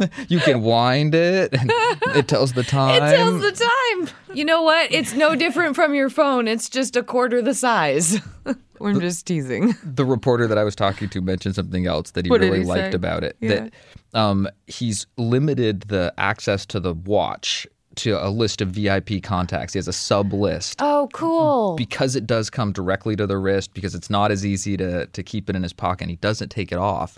you 0.28 0.40
can 0.40 0.62
wind 0.62 1.14
it, 1.14 1.52
and 1.52 1.70
it 2.14 2.28
tells 2.28 2.52
the 2.52 2.62
time. 2.62 3.02
It 3.02 3.16
tells 3.16 3.40
the 3.40 3.52
time. 3.52 4.36
You 4.36 4.44
know 4.44 4.62
what? 4.62 4.92
It's 4.92 5.14
no 5.14 5.34
different 5.34 5.74
from 5.76 5.94
your 5.94 6.10
phone. 6.10 6.48
It's 6.48 6.68
just 6.68 6.96
a 6.96 7.02
quarter 7.02 7.40
the 7.42 7.54
size. 7.54 8.20
I'm 8.80 9.00
just 9.00 9.26
teasing. 9.26 9.74
the 9.82 10.04
reporter 10.04 10.46
that 10.46 10.58
I 10.58 10.64
was 10.64 10.76
talking 10.76 11.08
to 11.08 11.20
mentioned 11.22 11.54
something 11.54 11.86
else 11.86 12.10
that 12.10 12.26
he 12.26 12.30
What 12.30 12.40
really 12.40 12.58
he 12.58 12.64
liked 12.64 12.92
say? 12.92 12.96
about 12.96 13.24
it. 13.24 13.36
Yeah. 13.40 13.48
That 13.48 13.72
um, 14.12 14.48
he's 14.66 15.06
limited 15.16 15.82
the 15.82 16.12
access 16.18 16.66
to 16.66 16.80
the 16.80 16.92
watch 16.92 17.66
to 17.96 18.12
a 18.12 18.28
list 18.28 18.60
of 18.60 18.68
VIP 18.68 19.22
contacts. 19.22 19.72
He 19.72 19.78
has 19.78 19.88
a 19.88 19.92
sub 19.92 20.32
list. 20.32 20.80
Oh, 20.82 21.08
cool. 21.14 21.76
because 21.76 22.14
it 22.14 22.26
does 22.26 22.50
come 22.50 22.72
directly 22.72 23.16
to 23.16 23.26
the 23.26 23.38
wrist, 23.38 23.72
because 23.72 23.94
it's 23.94 24.10
not 24.10 24.30
as 24.30 24.44
easy 24.44 24.76
to, 24.76 25.06
to 25.06 25.22
keep 25.22 25.48
it 25.48 25.56
in 25.56 25.62
his 25.62 25.72
pocket, 25.72 26.02
and 26.04 26.10
he 26.10 26.16
doesn't 26.16 26.50
take 26.50 26.72
it 26.72 26.78
off. 26.78 27.16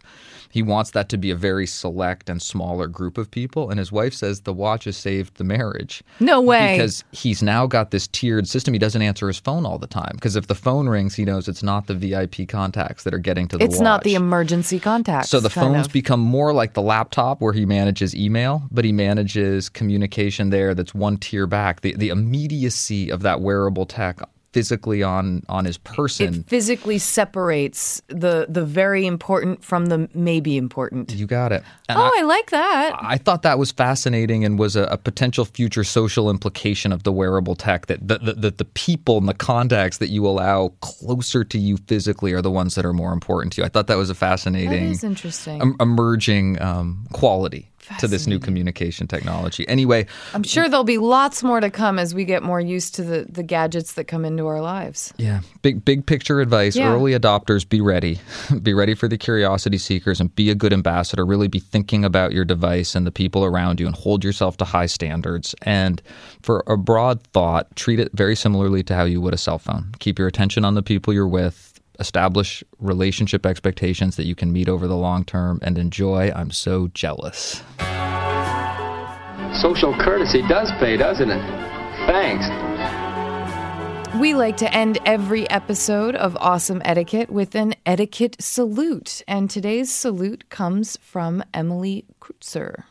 He 0.50 0.62
wants 0.62 0.90
that 0.92 1.08
to 1.10 1.18
be 1.18 1.30
a 1.30 1.36
very 1.36 1.66
select 1.66 2.28
and 2.30 2.40
smaller 2.40 2.86
group 2.86 3.18
of 3.18 3.30
people. 3.30 3.70
And 3.70 3.78
his 3.78 3.92
wife 3.92 4.14
says 4.14 4.40
the 4.40 4.52
watch 4.52 4.84
has 4.84 4.96
saved 4.96 5.36
the 5.36 5.44
marriage. 5.44 6.02
No 6.20 6.40
way. 6.40 6.76
Because 6.76 7.04
he's 7.12 7.42
now 7.42 7.66
got 7.66 7.90
this 7.90 8.08
tiered 8.08 8.48
system. 8.48 8.72
He 8.74 8.78
doesn't 8.78 9.02
answer 9.02 9.26
his 9.26 9.38
phone 9.38 9.66
all 9.66 9.78
the 9.78 9.86
time. 9.86 10.12
Because 10.14 10.36
if 10.36 10.46
the 10.46 10.54
phone 10.54 10.88
rings, 10.88 11.14
he 11.14 11.24
knows 11.24 11.48
it's 11.48 11.62
not 11.62 11.86
the 11.86 11.94
VIP 11.94 12.48
contacts 12.48 13.04
that 13.04 13.14
are 13.14 13.18
getting 13.18 13.48
to 13.48 13.58
the 13.58 13.64
it's 13.64 13.76
watch. 13.76 13.84
not 13.84 14.04
the 14.04 14.14
emergency 14.14 14.80
contacts. 14.80 15.30
So 15.30 15.40
the 15.40 15.50
phones 15.50 15.88
become 15.88 16.20
more 16.20 16.52
like 16.52 16.74
the 16.74 16.82
laptop 16.82 17.40
where 17.40 17.52
he 17.52 17.66
manages 17.66 18.14
email, 18.14 18.62
but 18.70 18.84
he 18.84 18.92
manages 18.92 19.68
communication 19.68 20.50
there 20.50 20.74
that's 20.74 20.94
one 20.94 21.16
tier 21.18 21.46
back. 21.46 21.80
The 21.82 21.94
the 21.96 22.08
immediacy 22.08 23.10
of 23.10 23.22
that 23.22 23.40
wearable 23.40 23.86
tech 23.86 24.20
physically 24.52 25.02
on 25.02 25.42
on 25.48 25.64
his 25.64 25.78
person. 25.78 26.34
it 26.34 26.48
physically 26.48 26.98
separates 26.98 28.00
the 28.08 28.46
the 28.48 28.64
very 28.64 29.06
important 29.06 29.62
from 29.64 29.86
the 29.86 30.08
maybe 30.14 30.56
important. 30.56 31.12
you 31.12 31.26
got 31.26 31.52
it. 31.52 31.62
And 31.88 31.98
Oh, 31.98 32.02
I, 32.02 32.20
I 32.20 32.22
like 32.22 32.50
that. 32.50 32.96
I 33.00 33.16
thought 33.18 33.42
that 33.42 33.58
was 33.58 33.72
fascinating 33.72 34.44
and 34.44 34.58
was 34.58 34.76
a, 34.76 34.84
a 34.84 34.96
potential 34.96 35.44
future 35.44 35.84
social 35.84 36.30
implication 36.30 36.92
of 36.92 37.02
the 37.02 37.12
wearable 37.12 37.54
tech 37.54 37.86
that 37.86 38.06
the, 38.06 38.18
the, 38.18 38.32
the, 38.34 38.50
the 38.50 38.64
people 38.64 39.18
and 39.18 39.28
the 39.28 39.34
contacts 39.34 39.98
that 39.98 40.08
you 40.08 40.26
allow 40.26 40.68
closer 40.80 41.44
to 41.44 41.58
you 41.58 41.76
physically 41.86 42.32
are 42.32 42.42
the 42.42 42.50
ones 42.50 42.74
that 42.74 42.84
are 42.84 42.92
more 42.92 43.12
important 43.12 43.52
to 43.54 43.60
you. 43.60 43.64
I 43.66 43.68
thought 43.68 43.86
that 43.86 43.96
was 43.96 44.10
a 44.10 44.14
fascinating 44.14 44.84
is 44.90 45.04
interesting. 45.04 45.60
em- 45.60 45.76
emerging 45.80 46.60
um, 46.62 47.06
quality 47.12 47.67
to 47.98 48.08
this 48.08 48.26
new 48.26 48.38
communication 48.38 49.06
technology. 49.06 49.66
Anyway, 49.68 50.06
I'm 50.34 50.42
sure 50.42 50.68
there'll 50.68 50.84
be 50.84 50.98
lots 50.98 51.42
more 51.42 51.60
to 51.60 51.70
come 51.70 51.98
as 51.98 52.14
we 52.14 52.24
get 52.24 52.42
more 52.42 52.60
used 52.60 52.94
to 52.96 53.02
the, 53.02 53.26
the 53.28 53.42
gadgets 53.42 53.94
that 53.94 54.04
come 54.04 54.24
into 54.24 54.46
our 54.46 54.60
lives. 54.60 55.12
yeah, 55.16 55.40
big 55.62 55.84
big 55.84 56.06
picture 56.06 56.40
advice. 56.40 56.76
Yeah. 56.76 56.92
Early 56.92 57.12
adopters, 57.12 57.68
be 57.68 57.80
ready. 57.80 58.20
be 58.62 58.74
ready 58.74 58.94
for 58.94 59.08
the 59.08 59.18
curiosity 59.18 59.78
seekers 59.78 60.20
and 60.20 60.34
be 60.34 60.50
a 60.50 60.54
good 60.54 60.72
ambassador. 60.72 61.24
Really 61.24 61.48
be 61.48 61.60
thinking 61.60 62.04
about 62.04 62.32
your 62.32 62.44
device 62.44 62.94
and 62.94 63.06
the 63.06 63.12
people 63.12 63.44
around 63.44 63.80
you 63.80 63.86
and 63.86 63.94
hold 63.94 64.24
yourself 64.24 64.56
to 64.58 64.64
high 64.64 64.86
standards. 64.86 65.54
And 65.62 66.02
for 66.42 66.64
a 66.66 66.76
broad 66.76 67.22
thought, 67.28 67.74
treat 67.76 68.00
it 68.00 68.10
very 68.12 68.36
similarly 68.36 68.82
to 68.84 68.94
how 68.94 69.04
you 69.04 69.20
would 69.20 69.34
a 69.34 69.38
cell 69.38 69.58
phone. 69.58 69.92
Keep 69.98 70.18
your 70.18 70.28
attention 70.28 70.64
on 70.64 70.74
the 70.74 70.82
people 70.82 71.12
you're 71.12 71.28
with. 71.28 71.67
Establish 71.98 72.62
relationship 72.78 73.44
expectations 73.44 74.16
that 74.16 74.26
you 74.26 74.34
can 74.34 74.52
meet 74.52 74.68
over 74.68 74.86
the 74.86 74.96
long 74.96 75.24
term 75.24 75.58
and 75.62 75.78
enjoy. 75.78 76.30
I'm 76.34 76.50
so 76.50 76.88
jealous. 76.88 77.62
Social 79.60 79.92
courtesy 79.98 80.42
does 80.48 80.70
pay, 80.78 80.96
doesn't 80.96 81.30
it? 81.30 81.42
Thanks. 82.06 82.48
We 84.16 84.34
like 84.34 84.56
to 84.58 84.74
end 84.74 84.98
every 85.04 85.48
episode 85.50 86.14
of 86.16 86.36
Awesome 86.40 86.80
Etiquette 86.84 87.30
with 87.30 87.54
an 87.54 87.74
etiquette 87.84 88.36
salute, 88.40 89.22
and 89.28 89.50
today's 89.50 89.92
salute 89.92 90.48
comes 90.48 90.96
from 90.98 91.44
Emily 91.52 92.04
Kreutzer. 92.20 92.84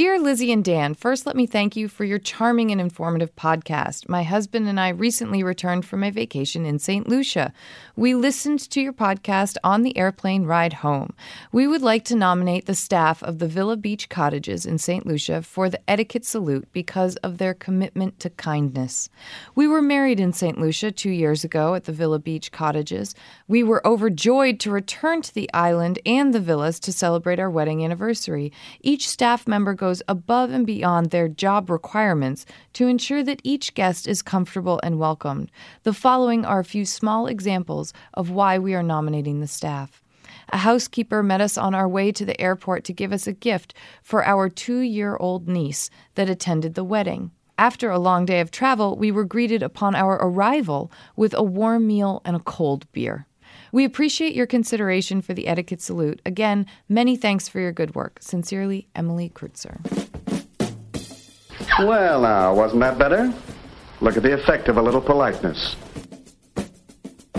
Dear 0.00 0.18
Lizzie 0.18 0.50
and 0.50 0.64
Dan, 0.64 0.94
first 0.94 1.26
let 1.26 1.36
me 1.36 1.44
thank 1.44 1.76
you 1.76 1.86
for 1.86 2.06
your 2.06 2.18
charming 2.18 2.70
and 2.70 2.80
informative 2.80 3.36
podcast. 3.36 4.08
My 4.08 4.22
husband 4.22 4.66
and 4.66 4.80
I 4.80 4.88
recently 4.88 5.42
returned 5.42 5.84
from 5.84 6.02
a 6.02 6.10
vacation 6.10 6.64
in 6.64 6.78
St. 6.78 7.06
Lucia. 7.06 7.52
We 7.96 8.14
listened 8.14 8.60
to 8.70 8.80
your 8.80 8.94
podcast 8.94 9.58
on 9.62 9.82
the 9.82 9.94
airplane 9.98 10.44
ride 10.44 10.72
home. 10.72 11.12
We 11.52 11.66
would 11.66 11.82
like 11.82 12.06
to 12.06 12.16
nominate 12.16 12.64
the 12.64 12.74
staff 12.74 13.22
of 13.22 13.40
the 13.40 13.46
Villa 13.46 13.76
Beach 13.76 14.08
Cottages 14.08 14.64
in 14.64 14.78
St. 14.78 15.04
Lucia 15.04 15.42
for 15.42 15.68
the 15.68 15.82
Etiquette 15.86 16.24
Salute 16.24 16.66
because 16.72 17.16
of 17.16 17.36
their 17.36 17.52
commitment 17.52 18.18
to 18.20 18.30
kindness. 18.30 19.10
We 19.54 19.68
were 19.68 19.82
married 19.82 20.18
in 20.18 20.32
St. 20.32 20.58
Lucia 20.58 20.92
two 20.92 21.10
years 21.10 21.44
ago 21.44 21.74
at 21.74 21.84
the 21.84 21.92
Villa 21.92 22.18
Beach 22.18 22.50
Cottages. 22.50 23.14
We 23.48 23.62
were 23.62 23.86
overjoyed 23.86 24.60
to 24.60 24.70
return 24.70 25.20
to 25.20 25.34
the 25.34 25.52
island 25.52 25.98
and 26.06 26.32
the 26.32 26.40
villas 26.40 26.80
to 26.80 26.90
celebrate 26.90 27.38
our 27.38 27.50
wedding 27.50 27.84
anniversary. 27.84 28.50
Each 28.80 29.06
staff 29.06 29.46
member 29.46 29.74
goes 29.74 29.89
above 30.06 30.50
and 30.50 30.66
beyond 30.66 31.10
their 31.10 31.28
job 31.28 31.68
requirements 31.68 32.46
to 32.74 32.86
ensure 32.86 33.22
that 33.24 33.40
each 33.42 33.74
guest 33.74 34.06
is 34.06 34.22
comfortable 34.22 34.78
and 34.82 34.98
welcomed. 34.98 35.50
The 35.82 35.92
following 35.92 36.44
are 36.44 36.60
a 36.60 36.64
few 36.64 36.84
small 36.84 37.26
examples 37.26 37.92
of 38.14 38.30
why 38.30 38.58
we 38.58 38.74
are 38.74 38.82
nominating 38.82 39.40
the 39.40 39.46
staff. 39.46 40.02
A 40.50 40.58
housekeeper 40.58 41.22
met 41.22 41.40
us 41.40 41.58
on 41.58 41.74
our 41.74 41.88
way 41.88 42.12
to 42.12 42.24
the 42.24 42.40
airport 42.40 42.84
to 42.84 42.92
give 42.92 43.12
us 43.12 43.26
a 43.26 43.32
gift 43.32 43.74
for 44.02 44.24
our 44.24 44.48
two 44.48 44.80
year 44.80 45.16
old 45.16 45.48
niece 45.48 45.90
that 46.14 46.30
attended 46.30 46.74
the 46.74 46.84
wedding. 46.84 47.32
After 47.58 47.90
a 47.90 47.98
long 47.98 48.24
day 48.24 48.40
of 48.40 48.50
travel, 48.50 48.96
we 48.96 49.12
were 49.12 49.24
greeted 49.24 49.62
upon 49.62 49.94
our 49.94 50.14
arrival 50.14 50.90
with 51.14 51.34
a 51.34 51.42
warm 51.42 51.86
meal 51.86 52.22
and 52.24 52.34
a 52.34 52.40
cold 52.40 52.90
beer. 52.92 53.26
We 53.72 53.84
appreciate 53.84 54.34
your 54.34 54.46
consideration 54.46 55.22
for 55.22 55.34
the 55.34 55.46
etiquette 55.46 55.80
salute. 55.80 56.20
Again, 56.24 56.66
many 56.88 57.16
thanks 57.16 57.48
for 57.48 57.60
your 57.60 57.72
good 57.72 57.94
work. 57.94 58.18
Sincerely, 58.20 58.88
Emily 58.94 59.30
Kreutzer. 59.30 59.80
Well, 61.80 62.22
now, 62.22 62.54
wasn't 62.54 62.80
that 62.80 62.98
better? 62.98 63.32
Look 64.00 64.16
at 64.16 64.22
the 64.22 64.32
effect 64.32 64.68
of 64.68 64.76
a 64.76 64.82
little 64.82 65.00
politeness. 65.00 65.76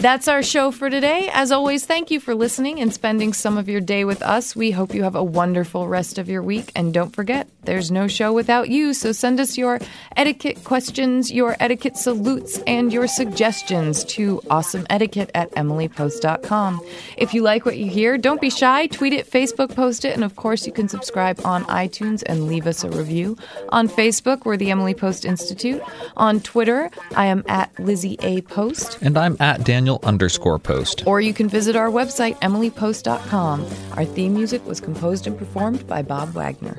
That's 0.02 0.28
our 0.28 0.41
show 0.41 0.72
for 0.72 0.89
today. 0.89 1.30
As 1.32 1.52
always, 1.52 1.86
thank 1.86 2.10
you 2.10 2.20
for 2.20 2.34
listening 2.34 2.82
and 2.82 2.91
spending 2.91 3.34
some 3.34 3.56
of 3.56 3.70
your 3.70 3.82
day 3.82 4.04
with 4.04 4.24
us. 4.24 4.56
We 4.56 4.72
hope 4.72 4.95
you 4.95 5.04
have 5.04 5.16
a 5.16 5.24
wonderful 5.24 5.88
rest 5.88 6.18
of 6.18 6.28
your 6.28 6.41
week. 6.41 6.72
And 6.76 6.91
don't 6.91 7.16
forget, 7.16 7.47
there's 7.66 7.91
no 7.91 8.08
show 8.08 8.34
without 8.34 8.70
you. 8.70 8.95
So 8.95 9.12
send 9.12 9.39
us 9.39 9.60
your 9.60 9.78
etiquette 10.18 10.64
questions, 10.64 11.32
your 11.32 11.56
etiquette 11.60 11.97
salutes, 11.97 12.58
and 12.66 12.91
your 12.91 13.06
suggestions 13.06 14.04
to 14.06 14.41
awesomeetiquette 14.45 15.30
at 15.36 15.52
emilypost.com. 15.52 16.84
If 17.18 17.36
you 17.36 17.43
like 17.43 17.68
what 17.68 17.78
you 17.78 17.88
hear, 17.88 18.18
don't 18.18 18.41
be 18.41 18.49
shy. 18.49 18.88
Tweet 18.88 19.14
it, 19.14 19.30
Facebook 19.30 19.76
post 19.76 20.04
it, 20.04 20.16
and 20.16 20.24
of 20.24 20.36
course, 20.36 20.66
you 20.66 20.74
can 20.74 20.89
subscribe 20.89 21.39
on 21.45 21.64
iTunes 21.66 22.24
and 22.26 22.47
leave 22.47 22.66
us 22.66 22.84
a 22.84 22.89
review. 22.89 23.38
On 23.70 23.88
Facebook, 23.88 24.45
we're 24.45 24.58
the 24.58 24.72
Emily 24.72 24.95
Post 24.95 25.26
Institute. 25.26 25.84
On 26.18 26.39
Twitter, 26.39 26.89
I 27.16 27.28
am 27.28 27.43
at 27.47 27.70
Lizzie 27.80 28.18
A. 28.24 28.41
Post. 28.41 28.97
And 29.04 29.16
I'm 29.16 29.38
at 29.39 29.64
Daniel 29.91 30.07
underscore 30.07 30.59
post. 30.59 31.05
Or 31.05 31.19
you 31.19 31.33
can 31.33 31.49
visit 31.49 31.75
our 31.75 31.89
website, 31.89 32.35
emilypost.com. 32.39 33.65
Our 33.93 34.05
theme 34.05 34.33
music 34.33 34.65
was 34.65 34.79
composed 34.79 35.27
and 35.27 35.37
performed 35.37 35.85
by 35.87 36.01
Bob 36.01 36.29
Wagner. 36.29 36.77